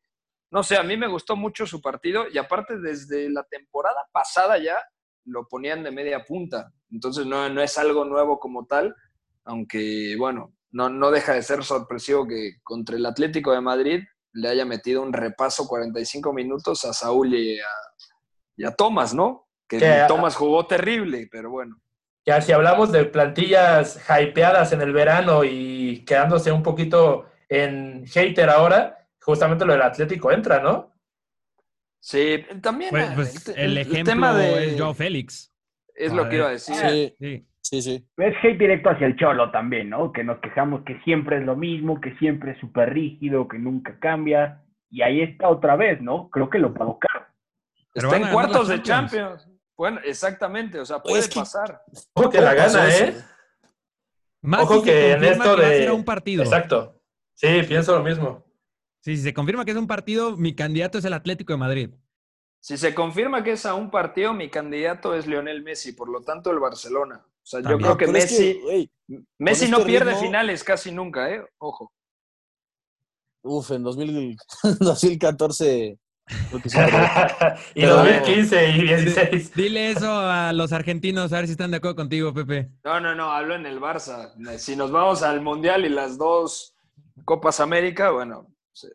No 0.52 0.64
sé, 0.64 0.78
a 0.78 0.84
mí 0.84 0.96
me 0.96 1.08
gustó 1.08 1.36
mucho 1.36 1.66
su 1.66 1.82
partido 1.82 2.26
y 2.32 2.38
aparte 2.38 2.80
desde 2.80 3.30
la 3.30 3.44
temporada 3.44 4.08
pasada 4.14 4.58
ya 4.58 4.78
lo 5.26 5.48
ponían 5.48 5.84
de 5.84 5.92
media 5.92 6.24
punta. 6.24 6.72
Entonces 6.92 7.26
no, 7.26 7.50
no 7.50 7.62
es 7.62 7.78
algo 7.78 8.06
nuevo 8.06 8.40
como 8.40 8.66
tal, 8.66 8.96
aunque 9.44 10.16
bueno, 10.18 10.54
no, 10.72 10.90
no 10.90 11.12
deja 11.12 11.34
de 11.34 11.42
ser 11.42 11.64
sorpresivo 11.64 12.28
que 12.28 12.62
contra 12.64 12.96
el 12.96 13.06
Atlético 13.06 13.52
de 13.52 13.62
Madrid 13.62 14.04
le 14.34 14.50
haya 14.50 14.66
metido 14.66 15.02
un 15.02 15.14
repaso 15.14 15.68
45 15.68 16.34
minutos 16.34 16.84
a 16.86 16.94
Saúl 16.94 17.34
y 17.36 17.60
a, 17.60 17.66
y 18.58 18.66
a 18.66 18.72
Thomas, 18.72 19.14
¿no? 19.14 19.48
Que 19.68 19.78
Que- 19.78 20.06
Thomas 20.08 20.36
jugó 20.36 20.66
terrible, 20.68 21.28
pero 21.32 21.50
bueno. 21.50 21.80
Ya 22.26 22.40
si 22.42 22.52
hablamos 22.54 22.92
de 22.92 23.04
plantillas 23.06 24.00
hypeadas 24.10 24.72
en 24.72 24.82
el 24.82 24.94
verano 24.94 25.44
y 25.44 26.06
quedándose 26.06 26.52
un 26.52 26.64
poquito 26.64 27.26
en 27.50 28.06
hater 28.08 28.50
ahora, 28.50 29.08
justamente 29.22 29.66
lo 29.66 29.74
del 29.74 29.82
Atlético 29.82 30.32
entra, 30.32 30.62
¿no? 30.62 30.94
Sí, 32.00 32.46
también 32.62 32.92
Pues, 32.92 33.10
pues, 33.14 33.48
el, 33.50 33.56
el, 33.58 33.72
el 33.72 33.78
ejemplo 33.80 34.04
tema 34.14 34.34
de... 34.34 34.74
es 34.74 34.80
Joao 34.80 34.94
Félix. 34.94 35.52
es 35.96 36.12
lo 36.14 36.28
que 36.30 36.36
iba 36.38 36.48
a 36.48 36.52
decir. 36.52 36.76
Sí, 36.76 37.16
Sí. 37.20 37.48
Sí, 37.64 37.82
sí. 37.82 38.08
Es 38.18 38.36
hate 38.44 38.58
directo 38.60 38.90
hacia 38.92 39.08
el 39.08 39.16
cholo 39.16 39.50
también, 39.52 39.90
¿no? 39.90 40.12
Que 40.12 40.24
nos 40.24 40.40
quejamos 40.40 40.84
que 40.84 41.00
siempre 41.04 41.38
es 41.38 41.44
lo 41.46 41.56
mismo, 41.56 42.00
que 42.00 42.16
siempre 42.18 42.52
es 42.52 42.60
súper 42.60 42.94
rígido, 42.94 43.48
que 43.48 43.58
nunca 43.58 43.98
cambia. 44.00 44.62
Y 44.92 45.02
ahí 45.02 45.22
está 45.22 45.50
otra 45.50 45.76
vez, 45.76 46.02
¿no? 46.02 46.30
Creo 46.30 46.50
que 46.50 46.60
lo 46.60 46.74
pagó 46.74 47.00
caro. 47.00 47.26
Pero 47.94 48.12
Está 48.14 48.26
en 48.28 48.32
cuartos 48.32 48.68
de 48.68 48.82
Champions. 48.84 49.48
Bueno, 49.76 50.00
exactamente, 50.04 50.80
o 50.80 50.86
sea, 50.86 51.00
puede 51.00 51.20
es 51.20 51.28
que- 51.28 51.40
pasar. 51.40 51.82
Ojo 52.14 52.30
que 52.30 52.40
la 52.42 52.52
¿Cómo 52.52 52.64
pasó 52.64 52.78
gana? 52.78 52.98
¿eh? 52.98 53.16
Más 54.44 54.62
Ojo 54.62 54.84
que 54.84 55.14
en 55.14 55.24
esto 55.24 55.56
que 55.56 55.62
de... 55.64 55.92
un 55.92 56.04
partido. 56.06 56.44
Exacto. 56.44 57.02
Sí, 57.34 57.48
pienso 57.68 57.98
lo 57.98 58.04
mismo. 58.04 58.44
Sí, 59.02 59.18
si 59.18 59.24
se 59.24 59.34
confirma 59.34 59.66
que 59.66 59.72
es 59.72 59.78
un 59.78 59.88
partido, 59.88 60.38
mi 60.38 60.54
candidato 60.56 60.98
es 60.98 61.06
el 61.06 61.14
Atlético 61.14 61.54
de 61.54 61.58
Madrid. 61.58 61.90
Si 62.60 62.78
se 62.78 62.94
confirma 62.94 63.44
que 63.44 63.52
es 63.54 63.66
a 63.66 63.74
un 63.74 63.90
partido, 63.90 64.34
mi 64.34 64.50
candidato 64.50 65.16
es 65.16 65.28
Lionel 65.28 65.64
Messi, 65.64 65.92
por 65.94 66.08
lo 66.10 66.22
tanto 66.22 66.52
el 66.52 66.60
Barcelona. 66.60 67.26
O 67.44 67.46
sea, 67.46 67.60
yo 67.62 67.78
creo 67.78 67.98
que 67.98 68.06
Pero 68.06 68.18
es 68.18 68.32
Messi, 68.32 68.90
Messi 69.38 69.68
no 69.70 69.78
este 69.80 69.90
pierde 69.90 70.12
ritmo- 70.14 70.22
finales 70.22 70.64
casi 70.64 70.92
nunca, 70.92 71.30
¿eh? 71.30 71.44
Ojo. 71.60 71.92
uf, 73.44 73.72
en 73.72 73.84
2000 73.84 74.38
2014 74.80 75.98
creo 76.50 76.62
que 76.62 76.70
sí. 76.70 76.78
y 77.76 77.82
Pero- 77.82 77.98
2015 77.98 78.70
y 78.70 78.82
16. 78.84 79.54
Dile 79.56 79.92
eso 79.92 80.10
a 80.10 80.54
los 80.54 80.72
argentinos, 80.72 81.34
a 81.34 81.38
ver 81.38 81.48
si 81.48 81.52
están 81.52 81.72
de 81.72 81.78
acuerdo 81.78 81.98
contigo, 81.98 82.34
Pepe. 82.34 82.70
No, 82.86 83.02
no, 83.02 83.14
no, 83.14 83.32
hablo 83.32 83.56
en 83.56 83.66
el 83.66 83.82
Barça. 83.82 84.32
Si 84.58 84.78
nos 84.78 84.92
vamos 84.92 85.22
al 85.22 85.42
Mundial 85.42 85.84
y 85.86 85.90
las 85.90 86.18
dos 86.18 86.74
Copas 87.26 87.60
América, 87.60 88.12
bueno, 88.12 88.48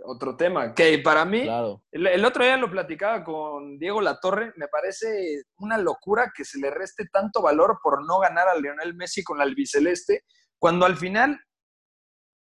otro 0.05 0.37
tema. 0.37 0.75
Que 0.75 0.99
para 0.99 1.25
mí, 1.25 1.43
Claro. 1.43 1.83
el, 1.93 2.07
el 2.07 2.25
otro 2.25 2.45
día 2.45 2.57
lo 2.57 2.71
platicaba 2.71 3.23
con 3.25 3.79
Diego 3.79 4.01
Latorre, 4.01 4.53
me 4.57 4.69
parece 4.69 5.43
una 5.59 5.79
locura 5.79 6.33
que 6.35 6.45
se 6.45 6.59
le 6.59 6.71
reste 6.71 7.07
tanto 7.13 7.41
valor 7.43 7.79
por 7.83 8.05
no 8.07 8.19
ganar 8.19 8.49
a 8.49 8.59
Lionel 8.59 8.95
Messi 8.95 9.23
con 9.23 9.39
la 9.39 9.45
albiceleste, 9.45 10.25
cuando 10.59 10.85
al 10.87 10.97
final 10.97 11.39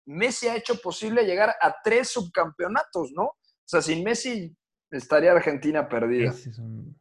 Messi 0.07 0.49
ha 0.49 0.57
hecho 0.57 0.77
posible 0.81 1.25
llegar 1.25 1.55
a 1.61 1.77
tres 1.83 2.09
subcampeonatos, 2.11 3.11
¿no? 3.13 3.23
O 3.25 3.37
sea, 3.67 3.81
sin 3.81 4.05
Messi 4.05 4.55
estaría 4.91 5.33
Argentina 5.33 5.89
perdida. 5.89 6.31
Ese 6.31 6.51
es 6.51 6.59
un- 6.59 6.97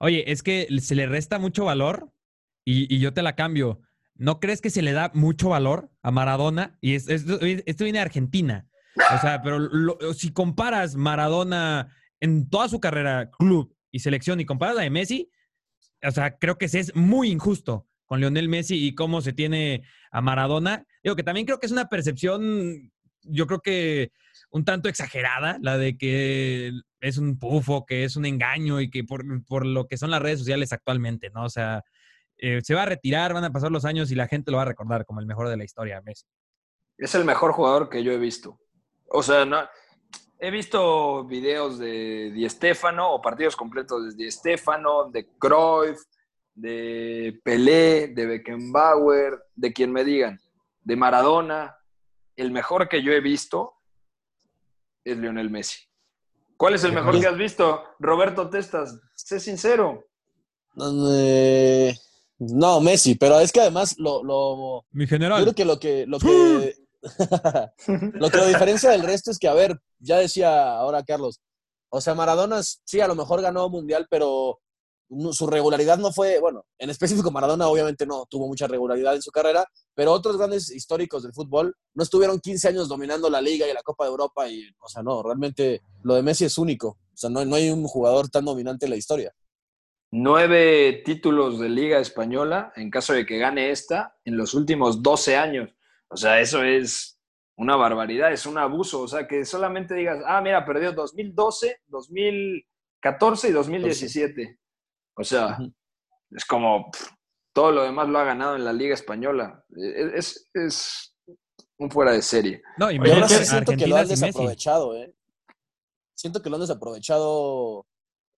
Oye, 0.00 0.30
es 0.30 0.42
que 0.42 0.66
se 0.80 0.94
le 0.94 1.06
resta 1.06 1.38
mucho 1.38 1.64
valor 1.66 2.10
y, 2.64 2.92
y 2.94 3.00
yo 3.00 3.12
te 3.12 3.22
la 3.22 3.34
cambio. 3.36 3.80
¿No 4.14 4.40
crees 4.40 4.60
que 4.60 4.70
se 4.70 4.82
le 4.82 4.92
da 4.92 5.10
mucho 5.14 5.50
valor 5.50 5.90
a 6.02 6.10
Maradona? 6.10 6.78
Y 6.80 6.94
es- 6.94 7.08
esto, 7.08 7.38
esto 7.40 7.84
viene 7.84 7.98
de 7.98 8.04
Argentina. 8.04 8.66
O 8.96 9.18
sea, 9.20 9.40
pero 9.42 9.68
si 10.14 10.32
comparas 10.32 10.96
Maradona 10.96 11.94
en 12.20 12.48
toda 12.48 12.68
su 12.68 12.80
carrera, 12.80 13.30
club 13.30 13.74
y 13.90 14.00
selección, 14.00 14.40
y 14.40 14.46
comparas 14.46 14.76
la 14.76 14.82
de 14.82 14.90
Messi, 14.90 15.30
o 16.02 16.10
sea, 16.10 16.36
creo 16.38 16.58
que 16.58 16.66
es 16.66 16.94
muy 16.94 17.30
injusto 17.30 17.86
con 18.06 18.20
Lionel 18.20 18.48
Messi 18.48 18.86
y 18.86 18.94
cómo 18.94 19.20
se 19.20 19.32
tiene 19.32 19.82
a 20.10 20.20
Maradona. 20.20 20.84
Digo 21.02 21.14
que 21.14 21.22
también 21.22 21.46
creo 21.46 21.60
que 21.60 21.66
es 21.66 21.72
una 21.72 21.88
percepción, 21.88 22.90
yo 23.22 23.46
creo 23.46 23.60
que 23.60 24.12
un 24.50 24.64
tanto 24.64 24.88
exagerada, 24.88 25.58
la 25.60 25.76
de 25.76 25.96
que 25.96 26.72
es 27.00 27.18
un 27.18 27.38
pufo, 27.38 27.84
que 27.86 28.04
es 28.04 28.16
un 28.16 28.24
engaño 28.24 28.80
y 28.80 28.90
que 28.90 29.04
por, 29.04 29.22
por 29.44 29.66
lo 29.66 29.86
que 29.86 29.98
son 29.98 30.10
las 30.10 30.22
redes 30.22 30.38
sociales 30.38 30.72
actualmente, 30.72 31.30
¿no? 31.30 31.44
O 31.44 31.50
sea, 31.50 31.84
eh, 32.38 32.60
se 32.62 32.74
va 32.74 32.82
a 32.84 32.86
retirar, 32.86 33.34
van 33.34 33.44
a 33.44 33.52
pasar 33.52 33.70
los 33.70 33.84
años 33.84 34.10
y 34.10 34.14
la 34.14 34.28
gente 34.28 34.50
lo 34.50 34.56
va 34.56 34.62
a 34.62 34.66
recordar 34.66 35.04
como 35.04 35.20
el 35.20 35.26
mejor 35.26 35.48
de 35.48 35.56
la 35.56 35.64
historia, 35.64 36.00
Messi. 36.00 36.24
Es 36.96 37.14
el 37.14 37.24
mejor 37.24 37.52
jugador 37.52 37.88
que 37.88 38.02
yo 38.02 38.12
he 38.12 38.18
visto. 38.18 38.58
O 39.10 39.22
sea, 39.22 39.44
no, 39.44 39.58
he 40.38 40.50
visto 40.50 41.24
videos 41.24 41.78
de 41.78 42.30
Di 42.32 42.48
Stéfano 42.48 43.12
o 43.12 43.22
partidos 43.22 43.56
completos 43.56 44.04
de 44.16 44.24
Di 44.24 44.30
Stéfano, 44.30 45.10
de 45.10 45.28
Cruyff, 45.38 46.00
de 46.54 47.40
Pelé, 47.42 48.08
de 48.08 48.26
Beckenbauer, 48.26 49.38
de 49.54 49.72
quien 49.72 49.92
me 49.92 50.04
digan, 50.04 50.40
de 50.82 50.96
Maradona. 50.96 51.76
El 52.36 52.50
mejor 52.52 52.88
que 52.88 53.02
yo 53.02 53.12
he 53.12 53.20
visto 53.20 53.74
es 55.04 55.16
Lionel 55.16 55.50
Messi. 55.50 55.78
¿Cuál 56.56 56.74
es 56.74 56.84
el 56.84 56.92
mejor 56.92 57.18
que 57.20 57.26
has 57.26 57.36
visto? 57.36 57.84
Roberto 58.00 58.50
Testas, 58.50 58.98
sé 59.14 59.38
sincero. 59.38 60.04
Eh, 61.12 61.94
no, 62.38 62.80
Messi, 62.80 63.14
pero 63.14 63.38
es 63.40 63.52
que 63.52 63.60
además 63.60 63.96
lo, 63.98 64.22
lo, 64.22 64.84
Mi 64.90 65.04
Yo 65.04 65.10
general. 65.10 65.42
creo 65.42 65.54
que 65.54 65.64
lo 65.64 65.78
que 65.78 66.06
lo 66.06 66.18
que 66.18 66.74
lo 67.86 68.30
que 68.30 68.36
lo 68.36 68.46
diferencia 68.46 68.90
del 68.90 69.02
resto 69.02 69.30
es 69.30 69.38
que, 69.38 69.48
a 69.48 69.54
ver, 69.54 69.78
ya 69.98 70.18
decía 70.18 70.76
ahora 70.76 71.02
Carlos, 71.04 71.40
o 71.90 72.00
sea, 72.00 72.14
Maradona 72.14 72.60
sí, 72.62 73.00
a 73.00 73.08
lo 73.08 73.14
mejor 73.14 73.40
ganó 73.40 73.68
mundial, 73.68 74.06
pero 74.10 74.60
no- 75.08 75.32
su 75.32 75.46
regularidad 75.46 75.98
no 75.98 76.12
fue, 76.12 76.38
bueno, 76.40 76.64
en 76.78 76.90
específico 76.90 77.30
Maradona 77.30 77.68
obviamente 77.68 78.04
no 78.06 78.26
tuvo 78.28 78.46
mucha 78.46 78.66
regularidad 78.66 79.14
en 79.14 79.22
su 79.22 79.30
carrera, 79.30 79.66
pero 79.94 80.12
otros 80.12 80.36
grandes 80.36 80.70
históricos 80.70 81.22
del 81.22 81.32
fútbol 81.32 81.74
no 81.94 82.02
estuvieron 82.02 82.40
15 82.40 82.68
años 82.68 82.88
dominando 82.88 83.30
la 83.30 83.40
liga 83.40 83.66
y 83.66 83.72
la 83.72 83.82
Copa 83.82 84.04
de 84.04 84.10
Europa 84.10 84.48
y, 84.48 84.68
o 84.80 84.88
sea, 84.88 85.02
no, 85.02 85.22
realmente 85.22 85.80
lo 86.02 86.14
de 86.14 86.22
Messi 86.22 86.44
es 86.44 86.58
único, 86.58 86.88
o 86.88 87.16
sea, 87.16 87.30
no, 87.30 87.44
no 87.44 87.56
hay 87.56 87.70
un 87.70 87.84
jugador 87.84 88.28
tan 88.28 88.44
dominante 88.44 88.86
en 88.86 88.90
la 88.90 88.96
historia. 88.96 89.32
Nueve 90.10 91.02
títulos 91.04 91.58
de 91.58 91.68
Liga 91.68 91.98
Española 91.98 92.72
en 92.76 92.90
caso 92.90 93.12
de 93.12 93.26
que 93.26 93.36
gane 93.38 93.70
esta 93.70 94.16
en 94.24 94.38
los 94.38 94.54
últimos 94.54 95.02
12 95.02 95.36
años. 95.36 95.70
O 96.10 96.16
sea, 96.16 96.40
eso 96.40 96.62
es 96.62 97.18
una 97.56 97.76
barbaridad, 97.76 98.32
es 98.32 98.46
un 98.46 98.58
abuso. 98.58 99.02
O 99.02 99.08
sea, 99.08 99.26
que 99.26 99.44
solamente 99.44 99.94
digas, 99.94 100.22
ah, 100.26 100.40
mira, 100.40 100.64
perdió 100.64 100.92
2012, 100.92 101.82
2014 101.86 103.48
y 103.48 103.52
2017. 103.52 104.58
O 105.14 105.24
sea, 105.24 105.58
es 106.30 106.44
como 106.44 106.90
pff, 106.90 107.10
todo 107.52 107.72
lo 107.72 107.82
demás 107.82 108.08
lo 108.08 108.18
ha 108.18 108.24
ganado 108.24 108.56
en 108.56 108.64
la 108.64 108.72
Liga 108.72 108.94
Española. 108.94 109.64
E, 109.76 110.12
Es, 110.14 110.48
es 110.54 111.14
un 111.78 111.90
fuera 111.90 112.12
de 112.12 112.22
serie. 112.22 112.62
No, 112.76 112.90
y 112.90 112.96
Y 112.96 112.98
me 112.98 113.10
ahora 113.12 113.28
sí 113.28 113.34
parece 113.34 113.50
siento 113.50 113.76
que 113.76 113.86
lo 113.86 113.96
han 113.96 114.08
desaprovechado, 114.08 114.96
¿eh? 114.96 115.14
Siento 116.14 116.42
que 116.42 116.50
lo 116.50 116.56
han 116.56 116.62
desaprovechado, 116.62 117.86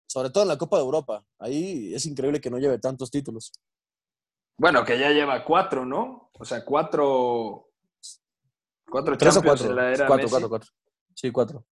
sobre 0.07 0.29
todo 0.29 0.43
en 0.43 0.49
la 0.49 0.57
Copa 0.57 0.77
de 0.77 0.83
Europa. 0.83 1.25
Ahí 1.39 1.93
es 1.93 2.05
increíble 2.05 2.41
que 2.41 2.49
no 2.49 2.57
lleve 2.57 2.79
tantos 2.79 3.09
títulos. 3.09 3.53
Bueno, 4.59 4.83
que 4.85 4.99
ya 4.99 5.09
lleva 5.11 5.43
cuatro, 5.43 5.85
¿no? 5.85 6.29
O 6.37 6.45
sea, 6.45 6.63
cuatro, 6.63 7.69
cuatro 8.89 9.17
¿Tres 9.17 9.37
o 9.37 9.41
cuatro? 9.41 9.67
en 9.69 9.75
la 9.75 9.91
era 9.93 10.05
cuatro, 10.07 10.23
Messi. 10.23 10.29
cuatro, 10.31 10.49
cuatro. 10.49 10.69
Sí, 11.15 11.31
cuatro. 11.31 11.65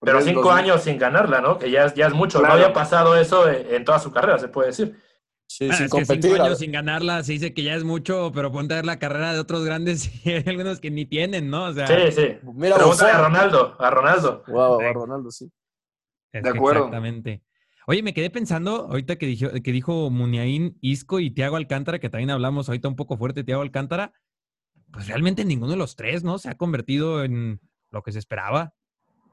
Pero 0.00 0.18
Porque 0.18 0.28
cinco 0.30 0.42
2000. 0.42 0.64
años 0.64 0.82
sin 0.82 0.98
ganarla, 0.98 1.40
¿no? 1.40 1.58
Que 1.58 1.70
ya, 1.70 1.84
es- 1.86 1.94
ya 1.94 2.06
es 2.08 2.12
mucho. 2.12 2.40
Claro. 2.40 2.54
No 2.56 2.60
había 2.60 2.72
pasado 2.74 3.16
eso 3.16 3.48
en, 3.48 3.72
en 3.74 3.84
toda 3.84 3.98
su 4.00 4.10
carrera, 4.12 4.38
se 4.38 4.48
puede 4.48 4.68
decir. 4.68 5.00
Sí, 5.46 5.66
Bueno, 5.66 5.76
sin 5.76 5.84
es 5.86 5.90
que 5.92 5.98
competir. 5.98 6.30
cinco 6.32 6.42
años 6.42 6.58
sin 6.58 6.72
ganarla 6.72 7.22
se 7.22 7.32
dice 7.32 7.52
que 7.54 7.62
ya 7.62 7.74
es 7.74 7.84
mucho, 7.84 8.32
pero 8.34 8.50
ponte 8.50 8.74
a 8.74 8.78
ver 8.78 8.86
la 8.86 8.98
carrera 8.98 9.32
de 9.32 9.38
otros 9.38 9.64
grandes 9.64 10.10
y 10.26 10.30
hay 10.32 10.44
algunos 10.46 10.80
que 10.80 10.90
ni 10.90 11.04
tienen, 11.06 11.50
¿no? 11.50 11.66
O 11.66 11.72
sea, 11.72 11.86
Sí, 11.86 12.10
sí. 12.12 12.38
Mira, 12.54 12.76
Pregúntale 12.76 13.12
a. 13.12 13.18
Ronaldo, 13.22 13.76
a 13.78 13.90
Ronaldo. 13.90 14.42
Wow, 14.48 14.80
a. 14.80 14.92
Ronaldo, 14.92 15.30
sí. 15.30 15.52
es 16.32 16.42
de 16.42 16.48
acuerdo. 16.50 16.80
Exactamente. 16.86 17.42
Oye, 17.86 18.02
me 18.02 18.14
quedé 18.14 18.30
pensando, 18.30 18.86
ahorita 18.88 19.16
que 19.16 19.26
dijo, 19.26 19.48
que 19.50 19.72
dijo 19.72 20.08
Muniain, 20.10 20.78
Isco 20.80 21.18
y 21.20 21.30
Tiago 21.32 21.56
Alcántara, 21.56 21.98
que 21.98 22.08
también 22.08 22.30
hablamos 22.30 22.68
ahorita 22.68 22.88
un 22.88 22.96
poco 22.96 23.16
fuerte, 23.16 23.42
Tiago 23.44 23.62
Alcántara, 23.62 24.12
pues 24.92 25.08
realmente 25.08 25.44
ninguno 25.44 25.72
de 25.72 25.78
los 25.78 25.96
tres, 25.96 26.22
¿no? 26.22 26.38
Se 26.38 26.48
ha 26.48 26.56
convertido 26.56 27.24
en 27.24 27.60
lo 27.90 28.02
que 28.02 28.12
se 28.12 28.18
esperaba. 28.20 28.72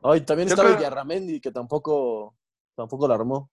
Ay, 0.04 0.22
también 0.22 0.48
Yo 0.48 0.54
estaba 0.54 0.70
creo- 0.70 0.80
Villarramendi, 0.80 1.40
que 1.42 1.52
tampoco, 1.52 2.36
tampoco 2.76 3.08
la 3.08 3.16
armó. 3.16 3.52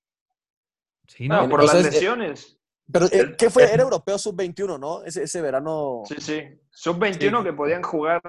Sí, 1.08 1.28
¿no? 1.28 1.42
No, 1.42 1.48
por 1.48 1.60
o 1.60 1.66
sea, 1.68 1.76
las 1.78 1.86
es- 1.86 1.92
lesiones. 1.94 2.58
Pero, 2.90 3.06
eh, 3.06 3.34
¿qué 3.36 3.50
fue? 3.50 3.64
Era 3.72 3.82
europeo 3.82 4.16
sub-21, 4.16 4.78
¿no? 4.78 5.02
Ese, 5.04 5.24
ese 5.24 5.40
verano. 5.42 6.02
Sí, 6.06 6.14
sí. 6.20 6.42
Sub-21 6.70 7.38
Sí. 7.38 7.44
que 7.44 7.52
podían 7.52 7.82
jugar 7.82 8.22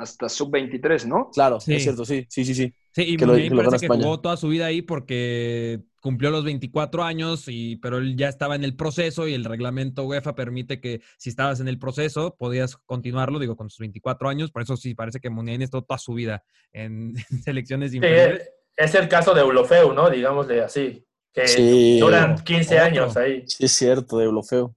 hasta 0.00 0.28
sub-23, 0.28 1.06
¿no? 1.06 1.30
Claro, 1.32 1.60
Sí. 1.60 1.74
es 1.74 1.82
cierto, 1.82 2.04
sí, 2.04 2.26
sí, 2.28 2.44
sí, 2.44 2.54
sí. 2.54 2.72
Sí, 2.92 3.02
y 3.02 3.16
que 3.16 3.26
lo- 3.26 3.34
que 3.36 3.50
parece 3.50 3.78
que 3.78 3.86
España. 3.86 4.02
jugó 4.02 4.20
toda 4.20 4.36
su 4.36 4.48
vida 4.48 4.66
ahí 4.66 4.82
porque 4.82 5.80
cumplió 6.00 6.30
los 6.30 6.44
24 6.44 7.04
años, 7.04 7.44
y, 7.46 7.76
pero 7.76 7.98
él 7.98 8.16
ya 8.16 8.28
estaba 8.28 8.56
en 8.56 8.64
el 8.64 8.74
proceso 8.74 9.28
y 9.28 9.34
el 9.34 9.44
reglamento 9.44 10.04
UEFA 10.04 10.34
permite 10.34 10.80
que 10.80 11.00
si 11.18 11.28
estabas 11.30 11.60
en 11.60 11.68
el 11.68 11.78
proceso 11.78 12.36
podías 12.38 12.76
continuarlo, 12.76 13.38
digo, 13.38 13.56
con 13.56 13.68
sus 13.70 13.78
24 13.80 14.28
años. 14.28 14.50
Por 14.50 14.62
eso 14.62 14.76
sí, 14.76 14.94
parece 14.94 15.20
que 15.20 15.30
Muniain 15.30 15.62
estuvo 15.62 15.82
toda 15.84 15.98
su 15.98 16.14
vida 16.14 16.42
en, 16.72 17.14
en 17.30 17.42
selecciones 17.42 17.90
Sí, 17.90 17.98
inferiores. 17.98 18.50
es 18.76 18.94
el 18.94 19.08
caso 19.08 19.34
de 19.34 19.42
Eulofeu, 19.42 19.92
¿no? 19.92 20.08
Digámosle 20.10 20.62
así. 20.62 21.04
Que 21.32 21.46
Sí. 21.46 22.00
duran 22.00 22.42
15 22.42 22.74
Otro. 22.74 22.86
años 22.86 23.16
ahí. 23.16 23.44
Sí, 23.46 23.64
es 23.66 23.72
cierto, 23.72 24.18
de 24.18 24.24
Eulofeo. 24.24 24.74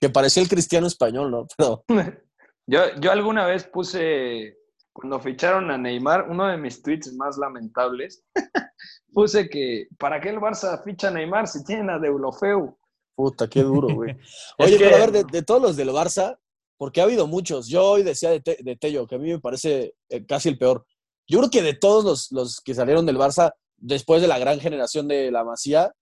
Que 0.00 0.08
parecía 0.08 0.42
el 0.42 0.48
cristiano 0.48 0.86
español, 0.86 1.30
¿no? 1.30 1.46
Pero 1.58 1.82
Yo, 2.66 2.82
yo 3.00 3.10
alguna 3.10 3.46
vez 3.46 3.64
puse, 3.64 4.56
cuando 5.00 5.18
ficharon 5.20 5.70
a 5.70 5.78
Neymar, 5.78 6.28
uno 6.28 6.46
de 6.48 6.56
mis 6.58 6.82
tweets 6.82 7.12
más 7.14 7.38
lamentables, 7.38 8.22
puse 9.12 9.48
que, 9.48 9.88
¿para 9.98 10.20
qué 10.20 10.28
el 10.30 10.36
Barça 10.38 10.82
ficha 10.84 11.08
a 11.08 11.10
Neymar 11.10 11.48
si 11.48 11.64
tienen 11.64 11.90
a 11.90 11.98
Deulofeu? 11.98 12.76
Puta, 13.16 13.48
qué 13.48 13.62
duro, 13.62 13.88
güey. 13.94 14.16
Oye, 14.58 14.78
que- 14.78 14.84
pero 14.84 14.96
a 14.96 14.98
ver, 15.00 15.12
de, 15.12 15.24
de 15.24 15.42
todos 15.42 15.60
los 15.62 15.76
del 15.76 15.88
Barça, 15.90 16.38
porque 16.78 17.00
ha 17.00 17.04
habido 17.04 17.26
muchos. 17.26 17.68
Yo 17.68 17.84
hoy 17.84 18.02
decía 18.02 18.30
de, 18.30 18.40
Te- 18.40 18.58
de 18.62 18.76
Tello, 18.76 19.06
que 19.06 19.14
a 19.16 19.18
mí 19.18 19.30
me 19.30 19.38
parece 19.40 19.94
eh, 20.08 20.24
casi 20.26 20.48
el 20.48 20.58
peor. 20.58 20.84
Yo 21.26 21.38
creo 21.38 21.50
que 21.50 21.62
de 21.62 21.74
todos 21.74 22.04
los, 22.04 22.32
los 22.32 22.60
que 22.60 22.74
salieron 22.74 23.06
del 23.06 23.18
Barça, 23.18 23.52
después 23.76 24.20
de 24.22 24.28
la 24.28 24.38
gran 24.38 24.58
generación 24.60 25.06
de 25.08 25.30
la 25.30 25.44
Masía, 25.44 25.92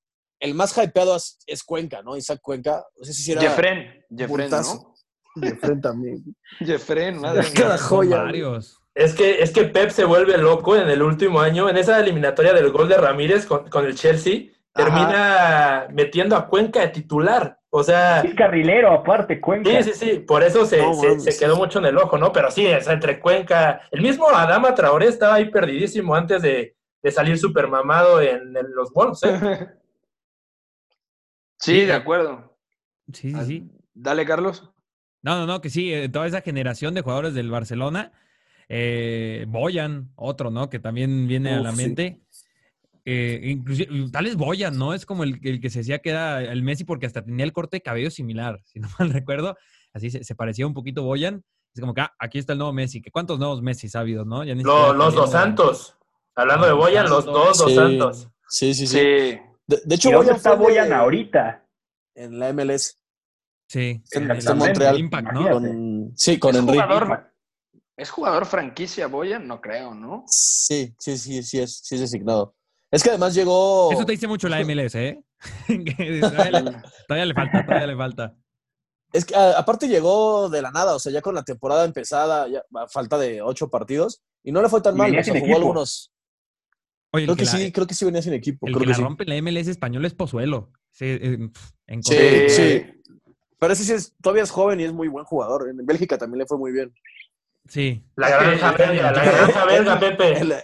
el 0.40 0.54
más 0.54 0.76
hypeado 0.78 1.16
es, 1.16 1.38
es 1.46 1.64
Cuenca, 1.64 2.02
¿no? 2.02 2.16
Isaac 2.16 2.38
Cuenca. 2.40 2.84
No 2.96 3.04
sé 3.04 3.12
si 3.12 3.32
era... 3.32 3.40
Jefren, 3.42 4.04
Jefren, 4.08 4.28
puntazo. 4.28 4.74
¿no? 5.34 5.42
Jefren 5.42 5.80
también. 5.80 6.24
Jefren, 6.60 7.20
madre 7.20 7.42
mía. 7.42 7.50
Cada 7.56 7.76
Son 7.78 7.88
joya. 7.88 8.18
varios. 8.22 8.78
Es 8.98 9.14
que, 9.14 9.40
es 9.42 9.52
que 9.52 9.62
Pep 9.64 9.90
se 9.90 10.04
vuelve 10.04 10.36
loco 10.38 10.74
en 10.74 10.88
el 10.90 11.02
último 11.02 11.40
año, 11.40 11.68
en 11.68 11.76
esa 11.76 12.00
eliminatoria 12.00 12.52
del 12.52 12.72
gol 12.72 12.88
de 12.88 12.96
Ramírez 12.96 13.46
con, 13.46 13.70
con 13.70 13.86
el 13.86 13.94
Chelsea, 13.94 14.46
termina 14.74 15.86
metiendo 15.92 16.34
a 16.34 16.48
Cuenca 16.48 16.80
de 16.80 16.88
titular. 16.88 17.60
O 17.70 17.84
sea, 17.84 18.22
Es 18.22 18.34
carrilero, 18.34 18.90
aparte, 18.90 19.40
Cuenca. 19.40 19.70
sí, 19.82 19.92
sí, 19.92 19.92
sí, 19.94 20.18
por 20.18 20.42
eso 20.42 20.64
se, 20.66 20.78
No, 20.78 20.94
se- 20.94 21.08
mames. 21.10 21.24
se 21.24 21.38
quedó 21.38 21.56
mucho 21.56 21.78
en 21.78 21.84
el 21.86 21.96
ojo, 21.98 22.18
¿no? 22.18 22.32
Pero 22.32 22.50
sí, 22.50 22.66
sea, 22.80 22.92
entre 22.92 23.20
Cuenca, 23.20 23.82
el 23.92 24.00
mismo 24.02 24.28
Adama 24.30 24.74
Traoré 24.74 25.06
estaba 25.06 25.34
ahí 25.34 25.48
perdidísimo 25.50 26.14
antes 26.16 26.42
de, 26.42 26.74
de 27.00 27.10
salir 27.12 27.38
super 27.38 27.68
mamado 27.68 28.20
en, 28.20 28.56
en 28.56 28.74
los 28.74 28.92
Wolves, 28.92 29.22
¿eh? 29.22 29.68
Sí, 31.60 31.84
de 31.84 31.92
acuerdo. 31.92 32.56
Sí, 33.12 33.32
sí, 33.32 33.44
sí. 33.44 33.70
Dale, 33.94 34.24
Carlos. 34.24 34.70
No, 35.22 35.38
no, 35.38 35.46
no, 35.46 35.60
que 35.60 35.70
sí, 35.70 35.92
eh, 35.92 36.08
toda 36.08 36.26
esa 36.26 36.40
generación 36.40 36.94
de 36.94 37.02
jugadores 37.02 37.34
del 37.34 37.50
Barcelona. 37.50 38.12
Eh, 38.68 39.46
Boyan, 39.48 40.10
otro, 40.16 40.50
¿no? 40.50 40.68
Que 40.68 40.78
también 40.78 41.26
viene 41.26 41.54
a 41.54 41.60
la 41.60 41.70
sí. 41.72 41.76
mente. 41.76 42.20
Eh, 43.04 43.40
inclusive, 43.44 43.88
tal 44.12 44.26
es 44.26 44.36
Boyan, 44.36 44.76
¿no? 44.76 44.92
Es 44.92 45.06
como 45.06 45.24
el, 45.24 45.40
el 45.42 45.60
que 45.60 45.70
se 45.70 45.78
decía 45.78 46.00
que 46.00 46.10
era 46.10 46.42
el 46.42 46.62
Messi 46.62 46.84
porque 46.84 47.06
hasta 47.06 47.24
tenía 47.24 47.44
el 47.46 47.52
corte 47.54 47.78
de 47.78 47.80
cabello 47.82 48.10
similar, 48.10 48.60
si 48.66 48.80
no 48.80 48.88
mal 48.98 49.10
recuerdo. 49.10 49.56
Así 49.94 50.10
se, 50.10 50.22
se 50.24 50.34
parecía 50.34 50.66
un 50.66 50.74
poquito 50.74 51.02
Boyan. 51.02 51.42
Es 51.74 51.80
como 51.80 51.94
que, 51.94 52.02
ah, 52.02 52.12
aquí 52.18 52.38
está 52.38 52.52
el 52.52 52.58
nuevo 52.58 52.72
Messi. 52.72 53.00
¿Que 53.00 53.10
¿Cuántos 53.10 53.38
nuevos 53.38 53.62
Messi 53.62 53.88
ha 53.94 54.00
habido, 54.00 54.24
no? 54.24 54.44
Ya 54.44 54.54
ni 54.54 54.62
Lo- 54.62 54.72
siquiera 54.76 54.98
los 54.98 55.14
dos 55.14 55.30
Santos. 55.32 55.96
Hablando 56.34 56.66
de 56.66 56.72
Boyan, 56.72 57.08
los 57.08 57.24
Santos. 57.24 57.34
dos 57.34 57.58
dos 57.58 57.70
Sí. 57.70 57.74
Santos. 57.76 58.28
Sí, 58.48 58.74
sí, 58.74 58.86
sí. 58.86 58.98
Sí. 58.98 59.00
De, 59.66 59.80
de 59.84 59.94
hecho, 59.94 60.08
¿Y 60.08 60.12
dónde 60.12 60.26
Boyan 60.32 60.36
está 60.36 60.50
de- 60.50 60.56
Boyan 60.56 60.92
ahorita? 60.92 61.64
En 62.14 62.38
la 62.38 62.52
MLS. 62.52 62.98
Sí, 63.68 64.00
Está 64.04 64.18
en- 64.18 64.30
en 64.52 64.58
Montreal. 64.58 64.98
Impact, 64.98 65.32
¿no? 65.32 65.50
Con, 65.50 66.12
sí, 66.16 66.38
con 66.38 66.54
¿Es 66.54 66.60
Enrique. 66.62 66.82
jugador, 66.82 67.27
¿Es 67.98 68.10
jugador 68.10 68.46
franquicia 68.46 69.08
Boyan? 69.08 69.46
No 69.46 69.60
creo, 69.60 69.92
¿no? 69.94 70.24
Sí, 70.28 70.94
sí, 70.98 71.18
sí, 71.18 71.42
sí 71.42 71.58
es, 71.58 71.80
sí 71.82 71.96
es 71.96 72.00
designado. 72.00 72.54
Es 72.90 73.02
que 73.02 73.10
además 73.10 73.34
llegó. 73.34 73.92
Eso 73.92 74.06
te 74.06 74.12
dice 74.12 74.26
mucho 74.28 74.48
la 74.48 74.60
MLS, 74.64 74.94
¿eh? 74.94 75.20
Todavía, 75.68 76.50
le, 76.62 76.72
todavía 77.06 77.26
le 77.26 77.34
falta, 77.34 77.64
todavía 77.64 77.86
le 77.88 77.96
falta. 77.96 78.34
Es 79.12 79.24
que 79.24 79.34
a- 79.34 79.58
aparte 79.58 79.88
llegó 79.88 80.48
de 80.48 80.62
la 80.62 80.70
nada, 80.70 80.94
o 80.94 80.98
sea, 80.98 81.10
ya 81.12 81.20
con 81.22 81.34
la 81.34 81.42
temporada 81.42 81.84
empezada, 81.84 82.46
ya, 82.48 82.62
a 82.74 82.86
falta 82.88 83.18
de 83.18 83.42
ocho 83.42 83.68
partidos, 83.68 84.22
y 84.44 84.52
no 84.52 84.62
le 84.62 84.68
fue 84.68 84.80
tan 84.80 84.96
mal. 84.96 85.10
o 85.18 85.22
sea, 85.24 85.34
jugó 85.34 85.44
equipo. 85.46 85.56
algunos. 85.58 86.12
Oye, 87.12 87.24
Creo 87.24 87.36
que, 87.36 87.44
la- 87.46 87.50
sí, 87.50 87.72
creo 87.72 87.86
que 87.86 87.94
sí 87.94 88.04
venía 88.04 88.22
sin 88.22 88.32
equipo. 88.34 88.66
El 88.66 88.74
creo 88.74 88.80
que 88.80 88.86
que 88.86 88.90
la 88.92 88.96
sí. 88.96 89.02
rompe 89.02 89.24
en 89.24 89.30
la 89.30 89.36
MLS 89.42 89.68
español 89.68 90.04
es 90.04 90.14
Pozuelo. 90.14 90.70
Sí, 90.92 91.06
eh, 91.06 91.38
pf, 91.52 91.70
en 91.88 92.02
Sí, 92.04 92.48
sí. 92.48 92.82
Pero 93.58 93.72
ese 93.72 93.82
sí 93.84 93.92
es, 93.92 94.14
todavía 94.22 94.44
es 94.44 94.50
joven 94.50 94.78
y 94.78 94.84
es 94.84 94.92
muy 94.92 95.08
buen 95.08 95.24
jugador. 95.24 95.68
En 95.68 95.84
Bélgica 95.84 96.16
también 96.16 96.38
le 96.38 96.46
fue 96.46 96.58
muy 96.58 96.70
bien. 96.70 96.92
Sí. 97.68 98.02
La 98.16 98.28
granja 98.30 98.72
belga, 98.72 99.12
la 99.12 99.24
granja 99.24 99.64
belga, 99.66 100.00
Pepe. 100.00 100.38
El- 100.40 100.54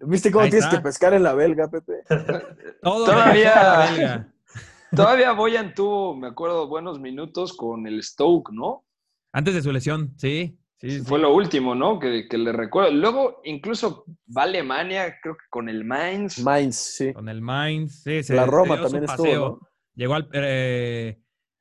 ¿Viste 0.00 0.30
cómo 0.32 0.44
Ahí 0.44 0.50
tienes 0.50 0.64
está. 0.66 0.76
que 0.78 0.82
pescar 0.82 1.14
en 1.14 1.22
la 1.22 1.34
belga, 1.34 1.68
Pepe? 1.68 2.02
Todo 2.82 3.06
Todavía- 3.06 3.86
belga. 3.90 4.32
Todavía 4.94 5.32
Boyan 5.32 5.74
tuvo, 5.74 6.14
me 6.16 6.28
acuerdo, 6.28 6.68
buenos 6.68 6.98
minutos 7.00 7.52
con 7.56 7.86
el 7.86 8.02
Stoke, 8.02 8.50
¿no? 8.52 8.84
Antes 9.32 9.54
de 9.54 9.62
su 9.62 9.70
lesión, 9.72 10.14
sí. 10.16 10.58
sí, 10.78 10.90
sí. 10.90 11.00
Fue 11.04 11.18
lo 11.18 11.34
último, 11.34 11.74
¿no? 11.74 11.98
Que, 11.98 12.26
que 12.28 12.38
le 12.38 12.52
recuerdo. 12.52 12.90
Luego, 12.92 13.40
incluso 13.44 14.04
va 14.34 14.42
a 14.42 14.44
Alemania, 14.44 15.16
creo 15.22 15.34
que 15.36 15.44
con 15.50 15.68
el 15.68 15.84
Mainz. 15.84 16.38
Mainz, 16.42 16.76
sí. 16.76 17.12
Con 17.12 17.28
el 17.28 17.42
Mainz. 17.42 18.02
Sí, 18.02 18.22
se- 18.22 18.34
La 18.34 18.46
Roma 18.46 18.80
también 18.80 19.04
estuvo. 19.04 19.26
¿no? 19.34 19.60
Llegó 19.94 20.14
al, 20.14 20.28
eh, 20.32 21.18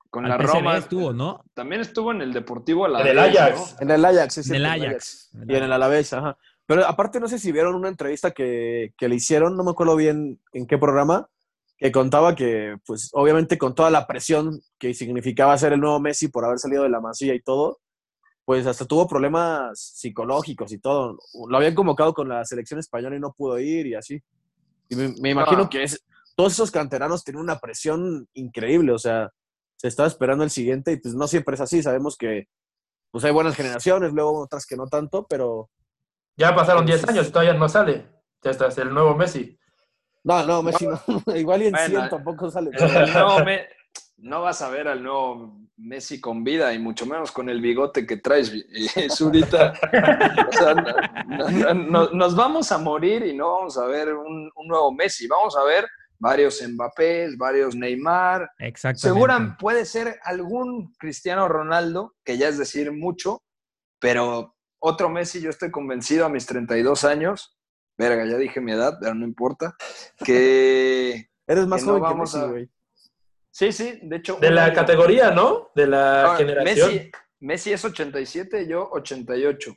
con 0.09 0.25
al 0.25 0.31
la 0.31 0.37
Roma. 0.37 0.77
estuvo, 0.77 1.13
¿no? 1.13 1.43
También 1.53 1.81
estuvo 1.81 2.11
en 2.11 2.21
el 2.21 2.33
Deportivo 2.33 2.87
En 2.87 3.07
el 3.07 3.19
Ajax. 3.19 3.75
En 3.79 3.91
el 3.91 4.05
Ajax, 4.05 4.37
es 4.39 4.49
En 4.49 4.55
el 4.55 4.65
Ajax. 4.65 5.31
Y 5.47 5.55
en 5.55 5.63
el 5.63 5.71
Alavés, 5.71 6.13
ajá. 6.13 6.37
Pero 6.65 6.85
aparte, 6.87 7.19
no 7.19 7.27
sé 7.27 7.37
si 7.37 7.51
vieron 7.51 7.75
una 7.75 7.89
entrevista 7.89 8.31
que, 8.31 8.93
que 8.97 9.07
le 9.07 9.15
hicieron, 9.15 9.55
no 9.55 9.63
me 9.63 9.71
acuerdo 9.71 9.95
bien 9.95 10.39
en 10.53 10.65
qué 10.65 10.77
programa, 10.77 11.29
que 11.77 11.91
contaba 11.91 12.33
que, 12.35 12.77
pues, 12.87 13.09
obviamente 13.13 13.57
con 13.57 13.75
toda 13.75 13.91
la 13.91 14.07
presión 14.07 14.59
que 14.79 14.93
significaba 14.93 15.57
ser 15.57 15.73
el 15.73 15.79
nuevo 15.81 15.99
Messi 15.99 16.29
por 16.29 16.45
haber 16.45 16.57
salido 16.57 16.83
de 16.83 16.89
la 16.89 17.01
Masía 17.01 17.35
y 17.35 17.41
todo, 17.41 17.79
pues 18.45 18.65
hasta 18.65 18.85
tuvo 18.85 19.07
problemas 19.07 19.79
psicológicos 19.79 20.71
y 20.71 20.77
todo. 20.79 21.17
Lo 21.49 21.57
habían 21.57 21.75
convocado 21.75 22.13
con 22.13 22.29
la 22.29 22.45
selección 22.45 22.79
española 22.79 23.15
y 23.15 23.19
no 23.19 23.33
pudo 23.33 23.59
ir 23.59 23.87
y 23.87 23.95
así. 23.95 24.21
Y 24.89 24.95
me, 24.95 25.13
me 25.19 25.31
imagino 25.31 25.63
Ah. 25.63 25.69
que 25.69 25.83
es, 25.83 26.03
todos 26.35 26.53
esos 26.53 26.71
canteranos 26.71 27.23
tienen 27.23 27.41
una 27.41 27.59
presión 27.59 28.27
increíble, 28.33 28.91
o 28.91 28.99
sea, 28.99 29.31
se 29.77 29.87
estaba 29.87 30.07
esperando 30.07 30.43
el 30.43 30.49
siguiente 30.49 30.91
y 30.93 30.97
pues 30.97 31.13
no 31.15 31.27
siempre 31.27 31.55
es 31.55 31.61
así. 31.61 31.81
Sabemos 31.83 32.17
que 32.17 32.47
pues 33.11 33.23
hay 33.25 33.31
buenas 33.31 33.55
generaciones, 33.55 34.11
luego 34.13 34.39
otras 34.41 34.65
que 34.65 34.75
no 34.75 34.87
tanto, 34.87 35.25
pero 35.27 35.69
Ya 36.37 36.53
pasaron 36.55 36.85
10 36.85 37.07
años 37.09 37.27
y 37.27 37.31
todavía 37.31 37.53
no 37.53 37.69
sale. 37.69 38.07
Ya 38.43 38.51
está, 38.51 38.67
es 38.67 38.77
el 38.77 38.93
nuevo 38.93 39.15
Messi. 39.15 39.57
No, 40.23 40.45
no, 40.45 40.61
Messi 40.63 40.85
no. 40.87 40.99
Igual 41.35 41.61
y 41.63 41.65
en 41.67 41.71
Bueno, 41.71 41.99
100 41.99 42.09
tampoco 42.09 42.49
sale. 42.51 42.71
Nuevo 42.71 43.43
Me- 43.45 43.67
no 44.17 44.41
vas 44.41 44.61
a 44.61 44.69
ver 44.69 44.87
al 44.87 45.03
nuevo 45.03 45.59
Messi 45.77 46.19
con 46.21 46.43
vida 46.43 46.73
y 46.73 46.79
mucho 46.79 47.05
menos 47.05 47.31
con 47.31 47.49
el 47.49 47.59
bigote 47.61 48.05
que 48.05 48.17
traes, 48.17 48.51
eh, 48.95 49.09
Zurita. 49.09 49.73
O 50.49 50.51
sea, 50.51 50.73
no- 50.73 51.49
no- 51.49 51.73
no- 51.73 52.09
nos 52.11 52.35
vamos 52.35 52.71
a 52.71 52.77
morir 52.77 53.25
y 53.25 53.35
no 53.35 53.51
vamos 53.53 53.77
a 53.77 53.85
ver 53.85 54.13
un, 54.13 54.51
un 54.55 54.67
nuevo 54.67 54.91
Messi. 54.93 55.27
Vamos 55.27 55.55
a 55.57 55.63
ver 55.63 55.85
varios 56.19 56.61
Mbappés, 56.67 57.37
varios 57.37 57.75
Neymar. 57.75 58.49
Exactamente. 58.59 58.99
Seguramente 59.01 59.57
puede 59.59 59.85
ser 59.85 60.19
algún 60.23 60.93
Cristiano 60.95 61.47
Ronaldo, 61.47 62.15
que 62.23 62.37
ya 62.37 62.47
es 62.49 62.57
decir 62.57 62.91
mucho, 62.91 63.43
pero 63.99 64.55
otro 64.79 65.09
Messi, 65.09 65.41
yo 65.41 65.49
estoy 65.49 65.71
convencido 65.71 66.25
a 66.25 66.29
mis 66.29 66.45
32 66.45 67.03
años, 67.05 67.57
verga, 67.97 68.25
ya 68.25 68.37
dije 68.37 68.61
mi 68.61 68.71
edad, 68.73 68.97
pero 68.99 69.15
no 69.15 69.25
importa, 69.25 69.75
que 70.23 71.29
Eres 71.47 71.67
más 71.67 71.81
que 71.81 71.87
no 71.87 71.99
joven 71.99 72.11
que 72.13 72.19
Messi, 72.19 72.37
a- 72.37 72.45
güey. 72.45 72.69
sí, 73.51 73.71
sí, 73.71 73.99
de 74.03 74.15
hecho... 74.17 74.35
De 74.37 74.51
la 74.51 74.65
año- 74.65 74.75
categoría, 74.75 75.31
¿no? 75.31 75.69
De 75.75 75.87
la 75.87 76.33
Ah, 76.33 76.37
generación. 76.37 76.89
Messi, 76.91 77.11
Messi 77.39 77.73
es 77.73 77.85
87, 77.85 78.67
yo 78.67 78.89
88. 78.91 79.75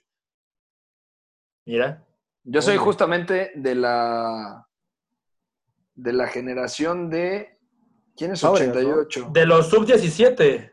Mira. 1.67 2.05
Yo 2.45 2.63
soy 2.63 2.77
justamente 2.79 3.53
de 3.57 3.75
la 3.75 4.67
de 5.99 6.13
la 6.13 6.29
generación 6.29 7.11
de 7.11 7.59
¿quién 8.17 8.33
es 8.33 8.41
Fábregas, 8.41 8.75
¿no? 8.77 8.81
88? 9.01 9.31
De 9.33 9.47
los 9.47 9.69
sub-17. 9.69 10.73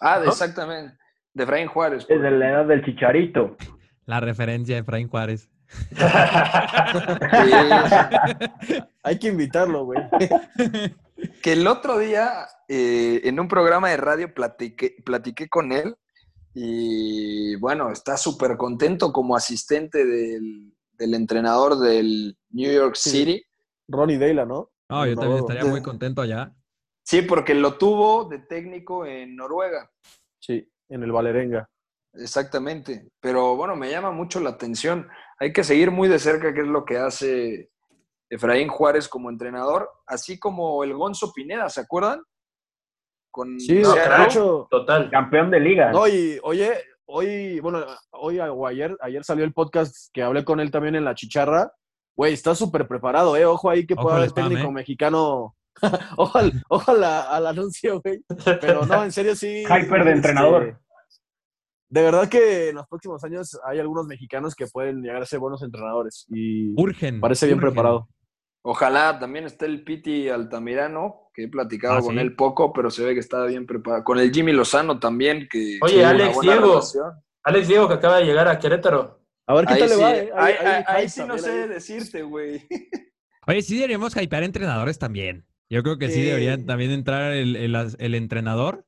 Ah, 0.00 0.18
de- 0.18 0.26
¿no? 0.26 0.32
exactamente. 0.32 0.96
De 1.34 1.44
Efraín 1.44 1.68
Juárez. 1.68 2.04
por 2.06 2.16
Es 2.16 2.22
de 2.22 2.30
la 2.30 2.50
edad 2.50 2.64
del 2.66 2.84
chicharito. 2.84 3.56
La 4.06 4.20
referencia 4.20 4.74
de 4.76 4.80
Efraín 4.80 5.08
Juárez. 5.08 5.50
Hay 9.02 9.18
que 9.18 9.28
invitarlo, 9.28 9.84
güey. 9.84 10.00
Que 11.42 11.52
el 11.52 11.66
otro 11.66 11.98
día, 11.98 12.46
eh, 12.68 13.20
en 13.24 13.40
un 13.40 13.48
programa 13.48 13.90
de 13.90 13.96
radio, 13.96 14.32
platiqué, 14.32 14.96
platiqué 15.04 15.48
con 15.48 15.72
él 15.72 15.96
y 16.54 17.56
bueno, 17.56 17.90
está 17.90 18.16
súper 18.16 18.56
contento 18.56 19.12
como 19.12 19.36
asistente 19.36 20.04
del, 20.06 20.72
del 20.92 21.14
entrenador 21.14 21.78
del 21.78 22.36
New 22.50 22.72
York 22.72 22.94
Sí. 22.96 23.44
Ronnie 23.88 24.18
Dela, 24.18 24.44
¿no? 24.44 24.70
No, 24.90 25.06
yo 25.06 25.14
también 25.14 25.38
estaría 25.40 25.64
muy 25.64 25.82
contento 25.82 26.22
allá. 26.22 26.54
Sí, 27.04 27.22
porque 27.22 27.54
lo 27.54 27.76
tuvo 27.76 28.24
de 28.24 28.38
técnico 28.38 29.04
en 29.06 29.36
Noruega. 29.36 29.90
Sí, 30.40 30.70
en 30.88 31.02
el 31.02 31.12
Valerenga. 31.12 31.68
Exactamente. 32.14 33.08
Pero 33.20 33.56
bueno, 33.56 33.76
me 33.76 33.90
llama 33.90 34.10
mucho 34.10 34.40
la 34.40 34.50
atención. 34.50 35.08
Hay 35.38 35.52
que 35.52 35.64
seguir 35.64 35.90
muy 35.90 36.08
de 36.08 36.18
cerca 36.18 36.54
qué 36.54 36.60
es 36.60 36.66
lo 36.66 36.84
que 36.84 36.96
hace 36.98 37.70
Efraín 38.30 38.68
Juárez 38.68 39.08
como 39.08 39.30
entrenador, 39.30 39.90
así 40.06 40.38
como 40.38 40.82
el 40.84 40.94
Gonzo 40.94 41.32
Pineda, 41.32 41.68
¿se 41.68 41.80
acuerdan? 41.80 42.22
Con 43.30 43.58
Sí, 43.60 43.80
No, 43.80 43.92
de 43.94 44.02
crack. 44.02 44.30
hecho, 44.30 44.68
Total. 44.70 45.10
Campeón 45.10 45.50
de 45.50 45.60
liga. 45.60 45.90
No, 45.92 46.06
y 46.06 46.38
oye, 46.42 46.72
hoy, 47.06 47.58
bueno, 47.60 47.84
hoy 48.12 48.38
o 48.38 48.66
ayer, 48.66 48.96
ayer 49.00 49.24
salió 49.24 49.44
el 49.44 49.52
podcast 49.52 49.94
que 50.12 50.22
hablé 50.22 50.44
con 50.44 50.60
él 50.60 50.70
también 50.70 50.94
en 50.94 51.04
la 51.04 51.14
chicharra. 51.14 51.72
Güey, 52.16 52.32
está 52.34 52.54
súper 52.54 52.86
preparado, 52.86 53.36
¿eh? 53.36 53.44
Ojo 53.44 53.68
ahí 53.70 53.86
que 53.86 53.96
pueda 53.96 54.16
haber 54.16 54.28
spam, 54.30 54.48
técnico 54.48 54.68
¿eh? 54.68 54.72
mexicano. 54.72 55.56
ojo, 56.16 56.38
al, 56.38 56.62
ojo 56.68 56.90
a 56.92 56.94
la- 56.94 57.22
al 57.22 57.46
anuncio, 57.48 58.00
güey. 58.00 58.22
Pero 58.60 58.86
no, 58.86 59.02
en 59.04 59.10
serio 59.12 59.34
sí. 59.34 59.62
Hyper 59.64 59.90
de 59.90 59.98
este, 59.98 60.10
entrenador. 60.12 60.78
De 61.88 62.02
verdad 62.02 62.28
que 62.28 62.70
en 62.70 62.76
los 62.76 62.86
próximos 62.88 63.22
años 63.24 63.58
hay 63.64 63.78
algunos 63.78 64.06
mexicanos 64.06 64.54
que 64.54 64.66
pueden 64.66 65.02
llegar 65.02 65.22
a 65.22 65.26
ser 65.26 65.38
buenos 65.38 65.62
entrenadores. 65.62 66.26
Y 66.28 66.72
Urgen. 66.80 67.20
parece 67.20 67.46
bien 67.46 67.58
urgen. 67.58 67.70
preparado. 67.70 68.08
Ojalá 68.62 69.18
también 69.18 69.44
esté 69.44 69.66
el 69.66 69.84
Piti 69.84 70.28
Altamirano, 70.28 71.28
que 71.34 71.44
he 71.44 71.48
platicado 71.48 71.96
Ah, 71.98 72.00
con 72.00 72.14
sí. 72.14 72.20
él 72.20 72.34
poco, 72.34 72.72
pero 72.72 72.90
se 72.90 73.04
ve 73.04 73.12
que 73.14 73.20
está 73.20 73.44
bien 73.44 73.66
preparado. 73.66 74.04
Con 74.04 74.18
el 74.18 74.32
Jimmy 74.32 74.52
Lozano 74.52 74.98
también, 74.98 75.46
que 75.50 75.78
Oye, 75.82 76.04
Alex 76.04 76.40
Diego. 76.40 76.66
relación. 76.68 77.12
Alex 77.42 77.68
Diego, 77.68 77.88
que 77.88 77.94
acaba 77.94 78.16
de 78.18 78.24
llegar 78.24 78.48
a 78.48 78.58
Querétaro. 78.58 79.20
A 79.46 79.54
ver 79.54 79.66
qué 79.66 79.74
Ahí 79.74 79.80
tal 79.80 79.88
sí, 79.90 79.94
le 79.96 80.02
va, 80.02 80.16
¿eh? 80.16 80.84
ahí, 80.86 81.08
sí 81.08 81.22
no 81.26 81.36
sé 81.38 81.50
ahí. 81.62 81.68
decirte, 81.68 82.22
güey. 82.22 82.62
Oye, 83.46 83.62
sí 83.62 83.74
deberíamos 83.76 84.16
hypear 84.16 84.42
entrenadores 84.42 84.98
también. 84.98 85.44
Yo 85.68 85.82
creo 85.82 85.98
que 85.98 86.08
sí, 86.08 86.14
Sí. 86.14 86.22
debería 86.22 86.64
también 86.64 86.90
entrar 86.92 87.32
el, 87.32 87.56
el- 87.56 87.94
el 87.98 88.14
entrenador. 88.14 88.86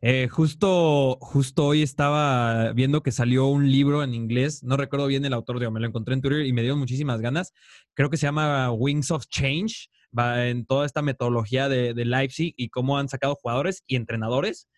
Eh, 0.00 0.28
justo, 0.28 1.16
justo 1.20 1.64
hoy 1.66 1.82
estaba 1.82 2.72
viendo 2.72 3.02
que 3.02 3.10
salió 3.12 3.46
un 3.46 3.70
libro 3.70 4.02
en 4.02 4.12
inglés, 4.12 4.62
no 4.62 4.76
recuerdo 4.76 5.06
bien 5.06 5.24
el 5.24 5.32
autor, 5.32 5.58
digo, 5.60 5.70
me 5.70 5.80
lo 5.80 5.86
encontré 5.86 6.12
en 6.14 6.20
Twitter 6.20 6.44
y 6.44 6.52
me 6.52 6.62
dio 6.62 6.76
muchísimas 6.76 7.20
ganas. 7.22 7.52
Creo 7.94 8.10
que 8.10 8.16
se 8.18 8.26
llama 8.26 8.70
Wings 8.72 9.10
of 9.12 9.26
Change, 9.28 9.88
va 10.16 10.46
en 10.48 10.66
toda 10.66 10.84
esta 10.84 11.00
metodología 11.00 11.68
de, 11.70 11.94
de 11.94 12.04
Leipzig 12.04 12.52
y 12.56 12.68
cómo 12.68 12.98
han 12.98 13.08
sacado 13.08 13.34
jugadores 13.36 13.82
y 13.86 13.96
entrenadores. 13.96 14.68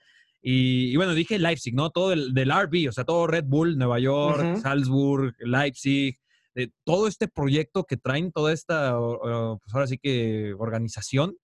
Y, 0.42 0.92
y 0.92 0.96
bueno, 0.96 1.14
dije 1.14 1.38
Leipzig, 1.38 1.74
¿no? 1.74 1.90
Todo 1.90 2.10
del, 2.10 2.32
del 2.34 2.50
RB, 2.50 2.88
o 2.88 2.92
sea, 2.92 3.04
todo 3.04 3.26
Red 3.26 3.44
Bull, 3.46 3.76
Nueva 3.78 3.98
York, 3.98 4.44
Ujú. 4.52 4.60
Salzburg, 4.60 5.34
Leipzig, 5.40 6.18
de 6.54 6.72
todo 6.84 7.08
este 7.08 7.28
proyecto 7.28 7.84
que 7.84 7.96
traen, 7.96 8.32
toda 8.32 8.52
esta, 8.52 8.96
pues 8.96 9.74
ahora 9.74 9.86
sí 9.86 9.98
que 9.98 10.54
organización, 10.58 11.36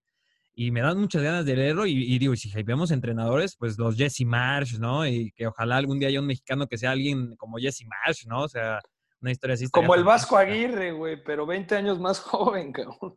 y 0.54 0.70
me 0.70 0.82
dan 0.82 0.98
muchas 0.98 1.22
ganas 1.22 1.44
de 1.44 1.56
leerlo, 1.56 1.86
y, 1.86 1.92
y 1.92 2.18
digo, 2.18 2.34
y 2.34 2.36
si 2.36 2.48
hypeamos 2.48 2.90
entrenadores, 2.90 3.56
pues 3.58 3.78
los 3.78 3.96
Jesse 3.96 4.24
Marsh, 4.24 4.78
¿no? 4.78 5.06
Y 5.06 5.32
que 5.32 5.46
ojalá 5.46 5.76
algún 5.78 5.98
día 5.98 6.08
haya 6.08 6.20
un 6.20 6.26
mexicano 6.26 6.66
que 6.66 6.78
sea 6.78 6.92
alguien 6.92 7.36
como 7.36 7.58
Jesse 7.58 7.84
Marsh, 7.86 8.26
¿no? 8.26 8.42
O 8.42 8.48
sea, 8.48 8.80
una 9.20 9.30
historia 9.30 9.54
así. 9.54 9.68
Como 9.68 9.94
el 9.94 10.04
Vasco. 10.04 10.36
Aguirre, 10.36 10.92
güey, 10.92 11.22
pero 11.22 11.46
20 11.46 11.74
años 11.76 11.98
más 12.00 12.20
joven, 12.20 12.72
cabrón. 12.72 13.16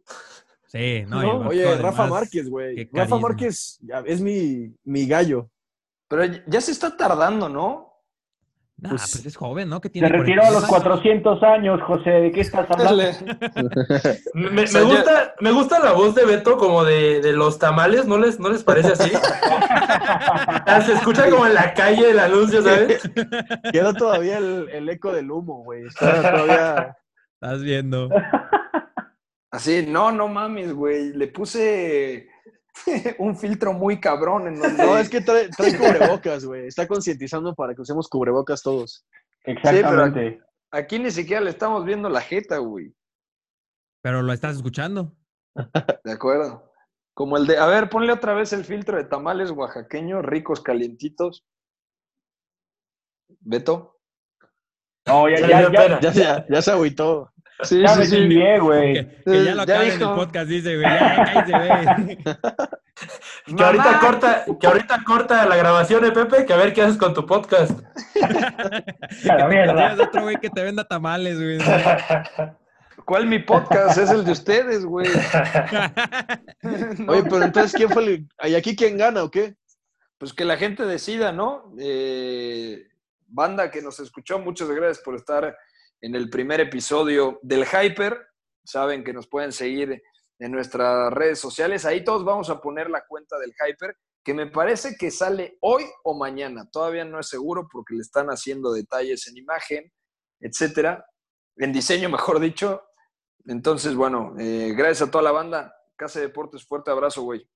Sí, 0.67 1.03
no, 1.07 1.21
No, 1.21 1.21
el 1.21 1.37
Vasco, 1.37 1.49
Oye, 1.49 1.77
Rafa 1.77 2.07
Márquez, 2.07 2.49
güey. 2.49 2.89
Rafa. 2.91 3.17
Márquez 3.17 3.79
es 4.05 4.21
mi, 4.21 4.73
mi 4.83 5.05
gallo. 5.07 5.49
Pero 6.15 6.43
ya 6.47 6.61
se 6.61 6.71
está 6.71 6.95
tardando, 6.95 7.49
¿no? 7.49 7.91
Nah, 8.77 8.89
pues, 8.89 9.09
pues, 9.13 9.25
es 9.25 9.37
joven, 9.37 9.69
¿no? 9.69 9.79
Que 9.79 9.87
Se 9.87 9.93
tiene 9.93 10.09
retiró 10.09 10.41
a 10.43 10.47
42 10.47 10.53
los 10.53 10.63
años. 10.63 10.83
400 10.83 11.43
años, 11.43 11.81
José. 11.83 12.09
¿De 12.09 12.31
qué 12.33 12.41
estás 12.41 12.67
hablando? 12.69 13.03
Me, 14.33 14.49
me- 14.49 14.63
O 14.63 14.67
sea, 14.67 14.81
me 14.81 14.87
ya- 14.89 14.95
gusta, 14.95 15.35
me 15.39 15.51
gusta 15.51 15.79
la 15.79 15.93
voz 15.93 16.13
de 16.13 16.25
Beto 16.25 16.57
como 16.57 16.83
de, 16.83 17.21
de 17.21 17.31
los 17.31 17.57
tamales, 17.57 18.05
¿no 18.05 18.17
les, 18.17 18.37
¿no 18.39 18.49
les 18.49 18.63
parece 18.63 18.91
así? 18.93 19.11
Ah, 20.67 20.81
Se 20.85 20.93
escucha 20.93 21.29
como 21.29 21.45
en 21.45 21.53
la 21.53 21.73
calle 21.73 22.09
el 22.11 22.19
anuncio, 22.19 22.61
¿sabes? 22.61 23.01
Queda 23.71 23.93
todavía 23.93 24.37
el, 24.39 24.67
el 24.69 24.89
eco 24.89 25.11
del 25.13 25.31
humo, 25.31 25.63
güey. 25.63 25.85
Está 25.85 26.21
todavía. 26.31 26.97
Estás 27.41 27.61
viendo. 27.63 28.09
Así, 29.51 29.85
no, 29.87 30.11
no 30.11 30.27
mames, 30.27 30.73
güey. 30.73 31.13
Le 31.13 31.27
puse 31.27 32.27
un 33.19 33.35
filtro 33.37 33.73
muy 33.73 33.99
cabrón 33.99 34.47
en 34.47 34.59
donde... 34.59 34.83
No, 34.83 34.97
es 34.97 35.09
que 35.09 35.21
trae, 35.21 35.49
trae 35.57 35.77
cubrebocas, 35.77 36.45
güey. 36.45 36.67
Está 36.67 36.87
concientizando 36.87 37.53
para 37.55 37.73
que 37.73 37.81
usemos 37.81 38.07
cubrebocas 38.07 38.61
todos. 38.61 39.05
Exactamente. 39.43 40.41
Aquí 40.71 40.99
ni 40.99 41.11
siquiera 41.11 41.41
le 41.41 41.51
estamos 41.51 41.85
viendo 41.85 42.09
la 42.09 42.21
jeta, 42.21 42.57
güey. 42.57 42.93
Pero 44.01 44.21
lo 44.21 44.33
estás 44.33 44.57
escuchando. 44.57 45.15
De 46.03 46.11
acuerdo. 46.11 46.71
Como 47.13 47.37
el 47.37 47.47
de... 47.47 47.57
A 47.57 47.65
ver, 47.67 47.89
ponle 47.89 48.11
otra 48.11 48.33
vez 48.33 48.51
el 48.53 48.65
filtro 48.65 48.97
de 48.97 49.05
tamales 49.05 49.51
oaxaqueños, 49.51 50.25
ricos, 50.25 50.61
calientitos. 50.61 51.45
¿Beto? 53.39 53.99
No, 55.07 55.29
ya. 55.29 55.39
Ya, 55.39 56.11
ya, 56.11 56.45
ya 56.47 56.61
se 56.61 56.71
agüitó. 56.71 57.31
Sí, 57.61 57.81
ya 57.81 57.95
me 57.95 58.07
chingué, 58.07 58.59
güey. 58.59 58.93
Que, 58.93 59.23
que 59.23 59.43
ya 59.45 59.55
lo 59.55 59.65
Ya 59.65 59.75
acaben 59.75 59.91
en 59.91 59.99
dijo. 59.99 60.11
el 60.11 60.15
podcast, 60.17 60.47
dice, 60.49 60.75
güey. 60.77 60.89
Ya, 60.89 61.25
cállate, 61.25 62.05
güey. 62.05 62.17
Que 63.45 63.61
ahorita 63.63 63.99
corta, 63.99 64.45
que 64.59 64.67
ahorita 64.67 65.03
corta 65.05 65.45
la 65.45 65.57
grabación 65.57 66.01
de 66.01 66.11
Pepe, 66.13 66.45
que 66.45 66.53
a 66.53 66.57
ver 66.57 66.73
qué 66.73 66.81
haces 66.81 66.97
con 66.97 67.13
tu 67.13 67.25
podcast. 67.25 67.77
La 69.25 69.47
mierda. 69.49 69.95
Otro 70.01 70.23
güey 70.23 70.37
que 70.37 70.49
te 70.49 70.63
venda 70.63 70.85
tamales, 70.85 71.37
güey. 71.37 71.57
¿Cuál 73.03 73.27
mi 73.27 73.39
podcast? 73.39 73.97
Es 73.97 74.09
el 74.11 74.23
de 74.23 74.31
ustedes, 74.31 74.85
güey. 74.85 75.07
Oye, 77.07 77.23
pero 77.23 77.43
entonces, 77.43 77.73
¿quién 77.73 77.89
fue 77.89 78.03
el. 78.05 78.27
¿Y 78.45 78.55
aquí 78.55 78.75
quién 78.75 78.97
gana 78.97 79.23
o 79.23 79.29
qué? 79.29 79.55
Pues 80.17 80.33
que 80.33 80.45
la 80.45 80.55
gente 80.57 80.85
decida, 80.85 81.33
¿no? 81.33 81.73
Eh, 81.77 82.87
banda 83.27 83.69
que 83.69 83.81
nos 83.81 83.99
escuchó, 83.99 84.39
muchas 84.39 84.69
gracias 84.69 85.03
por 85.03 85.15
estar 85.15 85.55
en 86.05 86.13
el 86.13 86.29
primer 86.29 86.61
episodio 86.61 87.39
del 87.41 87.65
Hyper. 87.65 88.27
Saben 88.63 89.03
que 89.03 89.11
nos 89.11 89.27
pueden 89.27 89.51
seguir 89.51 90.03
en 90.37 90.51
nuestras 90.51 91.11
redes 91.11 91.39
sociales. 91.39 91.83
Ahí 91.83 92.03
todos 92.03 92.23
vamos 92.23 92.51
a 92.51 92.61
poner 92.61 92.91
la 92.91 93.03
cuenta 93.07 93.39
del 93.39 93.51
Hyper, 93.51 93.97
que 94.23 94.35
me 94.35 94.45
parece 94.45 94.97
que 94.99 95.09
sale 95.09 95.57
hoy 95.61 95.83
o 96.03 96.15
mañana. 96.15 96.69
Todavía 96.71 97.05
no 97.05 97.19
es 97.19 97.27
seguro 97.27 97.67
porque 97.71 97.95
le 97.95 98.01
están 98.01 98.27
haciendo 98.27 98.71
detalles 98.71 99.27
en 99.27 99.37
imagen, 99.37 99.91
etcétera. 100.39 101.03
En 101.55 101.73
diseño, 101.73 102.07
mejor 102.07 102.39
dicho. 102.39 102.83
Entonces, 103.45 103.95
bueno, 103.95 104.35
eh, 104.37 104.75
gracias 104.77 105.07
a 105.07 105.11
toda 105.11 105.23
la 105.23 105.31
banda. 105.31 105.73
Casa 105.95 106.19
de 106.19 106.27
Deportes, 106.27 106.67
fuerte 106.67 106.91
abrazo, 106.91 107.23
güey. 107.23 107.49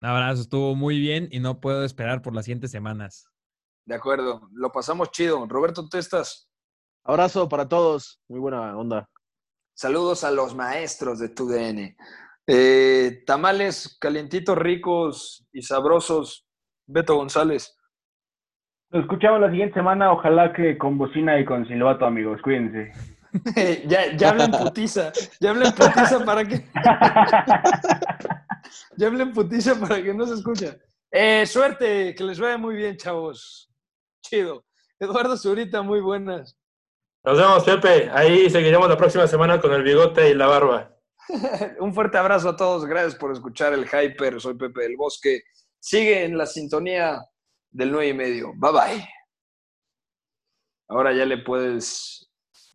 Un 0.00 0.08
abrazo, 0.08 0.40
estuvo 0.40 0.74
muy 0.74 0.98
bien 0.98 1.28
y 1.30 1.38
no 1.38 1.60
puedo 1.60 1.84
esperar 1.84 2.22
por 2.22 2.34
las 2.34 2.46
siguientes 2.46 2.70
semanas. 2.70 3.26
De 3.84 3.94
acuerdo, 3.94 4.48
lo 4.52 4.72
pasamos 4.72 5.10
chido. 5.10 5.46
Roberto 5.46 5.86
Testas, 5.86 6.48
Abrazo 7.06 7.48
para 7.50 7.68
todos. 7.68 8.18
Muy 8.28 8.40
buena 8.40 8.76
onda. 8.76 9.08
saludos 9.74 10.24
a 10.24 10.30
los 10.30 10.54
maestros 10.54 11.18
de 11.18 11.28
TUDN. 11.28 11.94
Eh, 12.46 13.22
tamales 13.26 13.98
calientitos, 14.00 14.56
ricos 14.56 15.46
y 15.52 15.60
sabrosos. 15.60 16.46
Beto 16.86 17.16
González. 17.16 17.76
Nos 18.90 19.02
escuchamos 19.02 19.40
la 19.40 19.50
siguiente 19.50 19.74
semana. 19.74 20.12
Ojalá 20.12 20.54
que 20.54 20.78
con 20.78 20.96
bocina 20.96 21.38
y 21.38 21.44
con 21.44 21.66
silbato, 21.68 22.06
amigos. 22.06 22.40
Cuídense. 22.42 22.92
ya, 23.86 24.16
ya 24.16 24.30
hablen 24.30 24.50
putiza. 24.50 25.12
Ya 25.40 25.50
hablen 25.50 25.72
putiza 25.72 26.24
para 26.24 26.42
que. 26.46 26.64
ya 28.96 29.06
hablen 29.06 29.32
putiza 29.34 29.78
para 29.78 30.02
que 30.02 30.14
no 30.14 30.26
se 30.26 30.34
escuche. 30.34 30.78
Eh, 31.10 31.44
suerte, 31.44 32.14
que 32.14 32.24
les 32.24 32.40
vaya 32.40 32.56
muy 32.56 32.76
bien, 32.76 32.96
chavos. 32.96 33.70
Chido. 34.22 34.64
Eduardo 34.98 35.36
Zurita, 35.36 35.82
muy 35.82 36.00
buenas. 36.00 36.56
Nos 37.24 37.38
vemos, 37.38 37.64
Pepe. 37.64 38.10
Ahí 38.12 38.50
seguiremos 38.50 38.86
la 38.86 38.98
próxima 38.98 39.26
semana 39.26 39.58
con 39.58 39.72
el 39.72 39.82
bigote 39.82 40.28
y 40.28 40.34
la 40.34 40.46
barba. 40.46 40.94
Un 41.80 41.94
fuerte 41.94 42.18
abrazo 42.18 42.50
a 42.50 42.56
todos. 42.56 42.84
Gracias 42.84 43.14
por 43.14 43.32
escuchar 43.32 43.72
el 43.72 43.86
Hyper. 43.86 44.38
Soy 44.38 44.54
Pepe 44.54 44.82
del 44.82 44.96
Bosque. 44.96 45.42
Sigue 45.80 46.24
en 46.24 46.36
la 46.36 46.44
sintonía 46.44 47.18
del 47.70 47.92
9 47.92 48.08
y 48.08 48.12
medio. 48.14 48.52
Bye 48.56 48.72
bye. 48.72 49.08
Ahora 50.88 51.14
ya 51.14 51.24
le 51.24 51.38
puedes 51.38 52.23